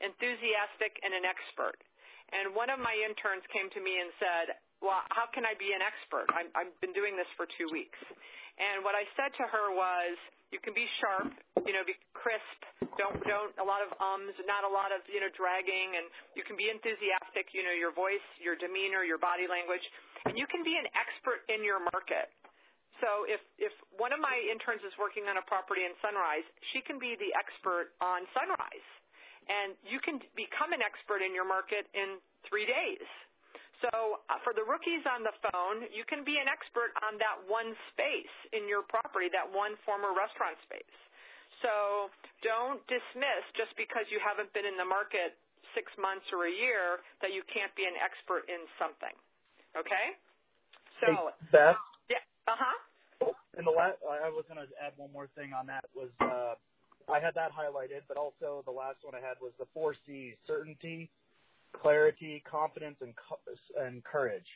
enthusiastic, 0.00 0.96
and 1.02 1.12
an 1.12 1.26
expert. 1.26 1.76
And 2.30 2.54
one 2.54 2.70
of 2.70 2.78
my 2.78 2.94
interns 3.02 3.42
came 3.50 3.66
to 3.74 3.80
me 3.82 3.98
and 3.98 4.08
said, 4.22 4.46
"Well, 4.80 5.00
how 5.12 5.28
can 5.32 5.44
I 5.44 5.54
be 5.56 5.72
an 5.72 5.80
expert? 5.84 6.26
I'm, 6.32 6.48
I've 6.56 6.72
been 6.80 6.92
doing 6.92 7.16
this 7.16 7.28
for 7.36 7.46
two 7.56 7.68
weeks." 7.72 8.00
And 8.60 8.84
what 8.84 8.92
I 8.92 9.08
said 9.16 9.32
to 9.40 9.44
her 9.48 9.72
was, 9.72 10.16
"You 10.52 10.60
can 10.60 10.74
be 10.74 10.84
sharp, 11.00 11.32
you 11.64 11.72
know, 11.72 11.84
be 11.84 11.96
crisp. 12.12 12.60
Don't 12.96 13.20
don't 13.24 13.52
a 13.56 13.64
lot 13.64 13.80
of 13.80 13.92
ums, 14.00 14.36
not 14.44 14.64
a 14.64 14.72
lot 14.72 14.92
of 14.92 15.00
you 15.08 15.20
know 15.20 15.30
dragging, 15.36 15.96
and 15.96 16.06
you 16.36 16.44
can 16.44 16.56
be 16.56 16.68
enthusiastic. 16.68 17.52
You 17.52 17.64
know, 17.64 17.72
your 17.72 17.92
voice, 17.92 18.24
your 18.40 18.56
demeanor, 18.56 19.04
your 19.04 19.20
body 19.20 19.48
language, 19.48 19.84
and 20.26 20.36
you 20.36 20.46
can 20.48 20.64
be 20.64 20.76
an 20.76 20.88
expert 20.96 21.44
in 21.48 21.64
your 21.64 21.80
market." 21.92 22.28
So 23.00 23.24
if 23.24 23.40
if 23.56 23.72
one 23.96 24.12
of 24.12 24.20
my 24.20 24.36
interns 24.52 24.84
is 24.84 24.92
working 25.00 25.24
on 25.30 25.40
a 25.40 25.44
property 25.48 25.88
in 25.88 25.96
Sunrise, 26.04 26.44
she 26.72 26.84
can 26.84 27.00
be 27.00 27.16
the 27.16 27.32
expert 27.32 27.96
on 28.04 28.28
Sunrise, 28.36 28.88
and 29.48 29.72
you 29.88 30.00
can 30.04 30.20
become 30.36 30.76
an 30.76 30.84
expert 30.84 31.24
in 31.24 31.32
your 31.32 31.48
market 31.48 31.88
in 31.96 32.20
three 32.44 32.68
days. 32.68 33.06
So 33.80 34.20
uh, 34.28 34.36
for 34.44 34.52
the 34.52 34.64
rookies 34.64 35.04
on 35.08 35.24
the 35.24 35.32
phone, 35.48 35.88
you 35.88 36.04
can 36.04 36.24
be 36.24 36.36
an 36.36 36.48
expert 36.48 36.92
on 37.00 37.16
that 37.16 37.40
one 37.48 37.72
space 37.92 38.34
in 38.52 38.68
your 38.68 38.84
property, 38.84 39.32
that 39.32 39.48
one 39.48 39.76
former 39.88 40.12
restaurant 40.12 40.60
space. 40.68 40.96
So 41.64 42.12
don't 42.44 42.80
dismiss 42.88 43.44
just 43.56 43.72
because 43.76 44.04
you 44.12 44.20
haven't 44.20 44.52
been 44.52 44.68
in 44.68 44.76
the 44.76 44.84
market 44.84 45.36
six 45.72 45.88
months 45.96 46.28
or 46.32 46.44
a 46.46 46.52
year 46.52 47.00
that 47.24 47.32
you 47.32 47.40
can't 47.48 47.72
be 47.76 47.88
an 47.88 47.96
expert 47.96 48.44
in 48.48 48.64
something. 48.76 49.14
Okay? 49.76 50.16
So, 51.00 51.32
Hey, 51.32 51.48
Beth, 51.52 51.80
yeah, 52.12 52.24
uh-huh. 52.48 53.32
in 53.56 53.64
the 53.64 53.72
last, 53.72 53.96
I 54.04 54.28
was 54.28 54.44
going 54.48 54.60
to 54.60 54.68
add 54.76 54.92
one 54.96 55.12
more 55.12 55.28
thing 55.36 55.52
on 55.56 55.66
that 55.66 55.84
was 55.96 56.10
uh, 56.20 56.58
I 57.10 57.18
had 57.18 57.34
that 57.34 57.50
highlighted, 57.52 58.06
but 58.06 58.16
also 58.16 58.62
the 58.64 58.74
last 58.74 58.98
one 59.02 59.14
I 59.14 59.20
had 59.20 59.36
was 59.40 59.52
the 59.58 59.66
four 59.74 59.94
C's: 60.06 60.34
certainty, 60.46 61.10
clarity, 61.72 62.42
confidence, 62.48 62.96
and 63.00 63.14
co- 63.16 63.40
and 63.80 64.02
courage. 64.04 64.46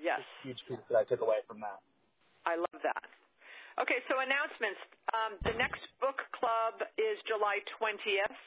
Yes. 0.00 0.20
Huge 0.42 0.62
piece 0.66 0.82
that 0.90 0.98
I 0.98 1.04
took 1.04 1.20
away 1.20 1.44
from 1.46 1.60
that. 1.60 1.80
I 2.46 2.56
love 2.56 2.82
that. 2.82 3.06
Okay, 3.80 4.04
so 4.10 4.20
announcements. 4.20 4.80
Um, 5.16 5.40
the 5.48 5.56
next 5.56 5.88
book 6.02 6.20
club 6.36 6.82
is 7.00 7.16
July 7.24 7.64
20th. 7.80 8.40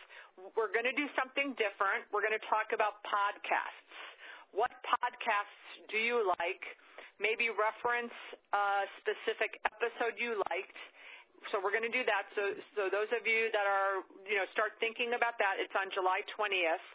We're 0.53 0.70
going 0.70 0.86
to 0.86 0.93
do 0.93 1.07
something 1.18 1.55
different. 1.55 2.05
We're 2.11 2.22
going 2.22 2.36
to 2.36 2.45
talk 2.45 2.76
about 2.76 3.01
podcasts. 3.07 3.95
What 4.51 4.70
podcasts 4.86 5.89
do 5.89 5.97
you 5.97 6.28
like? 6.38 6.61
Maybe 7.18 7.47
reference 7.49 8.13
a 8.51 8.86
specific 8.99 9.57
episode 9.63 10.20
you 10.20 10.43
liked. 10.51 10.80
So 11.53 11.61
we're 11.61 11.73
going 11.73 11.85
to 11.85 11.93
do 11.93 12.05
that. 12.05 12.25
So, 12.33 12.43
so 12.73 12.81
those 12.89 13.09
of 13.13 13.25
you 13.25 13.49
that 13.53 13.67
are, 13.67 14.01
you 14.25 14.37
know, 14.37 14.47
start 14.53 14.77
thinking 14.81 15.13
about 15.13 15.37
that. 15.37 15.61
It's 15.61 15.73
on 15.77 15.89
July 15.93 16.25
20th. 16.33 16.85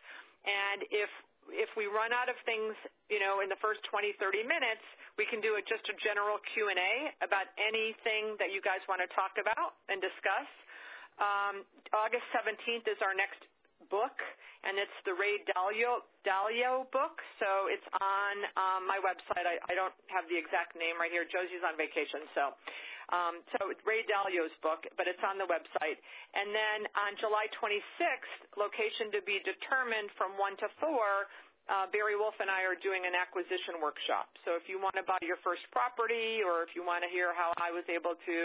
And 0.46 0.86
if 0.90 1.10
if 1.50 1.70
we 1.74 1.90
run 1.90 2.14
out 2.14 2.30
of 2.30 2.38
things, 2.46 2.78
you 3.10 3.18
know, 3.18 3.42
in 3.42 3.50
the 3.50 3.58
first 3.58 3.82
20, 3.90 4.14
30 4.22 4.46
minutes, 4.46 4.84
we 5.18 5.26
can 5.26 5.42
do 5.42 5.58
it 5.58 5.66
just 5.66 5.82
a 5.90 5.96
general 5.98 6.38
Q&A 6.54 7.10
about 7.26 7.50
anything 7.58 8.38
that 8.38 8.54
you 8.54 8.62
guys 8.62 8.78
want 8.86 9.02
to 9.02 9.10
talk 9.10 9.34
about 9.40 9.82
and 9.90 9.98
discuss. 9.98 10.46
Um, 11.18 11.66
August 11.90 12.22
17th 12.30 12.86
is 12.86 13.00
our 13.02 13.16
next 13.18 13.42
book, 13.90 14.14
and 14.64 14.76
it's 14.76 14.98
the 15.08 15.16
Ray 15.16 15.40
Dalio, 15.48 16.04
Dalio 16.22 16.84
book. 16.92 17.20
So 17.40 17.68
it's 17.72 17.86
on 18.00 18.34
um, 18.60 18.80
my 18.84 19.00
website. 19.00 19.48
I, 19.48 19.56
I 19.70 19.74
don't 19.74 19.94
have 20.12 20.28
the 20.28 20.36
exact 20.36 20.76
name 20.76 21.00
right 21.00 21.10
here. 21.10 21.24
Josie's 21.24 21.64
on 21.64 21.76
vacation, 21.80 22.28
so 22.36 22.52
um, 23.10 23.42
so 23.58 23.74
it's 23.74 23.82
Ray 23.82 24.06
Dalio's 24.06 24.54
book, 24.62 24.86
but 24.94 25.10
it's 25.10 25.22
on 25.26 25.34
the 25.34 25.46
website. 25.50 25.98
And 26.34 26.54
then 26.54 26.86
on 26.94 27.18
July 27.18 27.50
26th, 27.58 28.54
location 28.54 29.10
to 29.10 29.20
be 29.26 29.42
determined 29.42 30.14
from 30.14 30.38
1 30.38 30.62
to 30.62 30.68
4, 30.78 30.86
uh, 30.86 31.86
Barry 31.90 32.14
Wolf 32.14 32.38
and 32.38 32.50
I 32.50 32.62
are 32.66 32.78
doing 32.78 33.06
an 33.06 33.14
acquisition 33.14 33.82
workshop. 33.82 34.30
So 34.46 34.54
if 34.54 34.70
you 34.70 34.78
want 34.78 34.94
to 34.94 35.06
buy 35.06 35.18
your 35.22 35.38
first 35.42 35.62
property 35.74 36.42
or 36.42 36.62
if 36.62 36.74
you 36.78 36.86
want 36.86 37.02
to 37.02 37.10
hear 37.10 37.34
how 37.34 37.50
I 37.58 37.74
was 37.74 37.86
able 37.90 38.14
to 38.14 38.38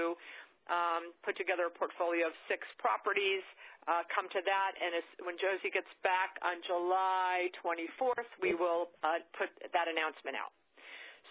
um, 0.70 1.14
put 1.22 1.38
together 1.38 1.70
a 1.70 1.74
portfolio 1.74 2.30
of 2.30 2.36
six 2.50 2.66
properties, 2.82 3.46
uh, 3.88 4.04
come 4.10 4.28
to 4.34 4.42
that. 4.42 4.72
And 4.78 4.98
as, 4.98 5.08
when 5.22 5.38
Josie 5.38 5.72
gets 5.72 5.90
back 6.02 6.38
on 6.42 6.62
July 6.66 7.50
24th, 7.62 8.30
we 8.42 8.54
will 8.54 8.90
uh, 9.06 9.22
put 9.38 9.50
that 9.62 9.88
announcement 9.88 10.38
out. 10.38 10.54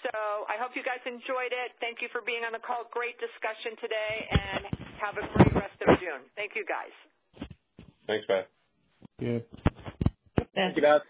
So 0.02 0.12
I 0.50 0.61
hope 0.61 0.76
you 0.76 0.82
guys 0.82 1.00
enjoyed 1.07 1.55
it. 1.55 1.72
Thank 1.80 2.02
you 2.02 2.09
for 2.12 2.20
being 2.20 2.44
on 2.44 2.52
the 2.52 2.61
call. 2.61 2.84
Great 2.90 3.16
discussion 3.16 3.78
today, 3.80 4.26
and 4.30 4.62
have 5.00 5.16
a 5.16 5.24
great 5.32 5.55
rest 5.55 5.78
of 5.86 5.98
June. 5.98 6.28
Thank 6.36 6.52
you, 6.55 6.64
guys. 6.66 6.92
Thanks, 8.07 8.26
Beth. 8.26 8.46
Yeah. 9.18 9.38
Thank 10.55 10.76
you, 10.76 10.82
Beth. 10.82 11.02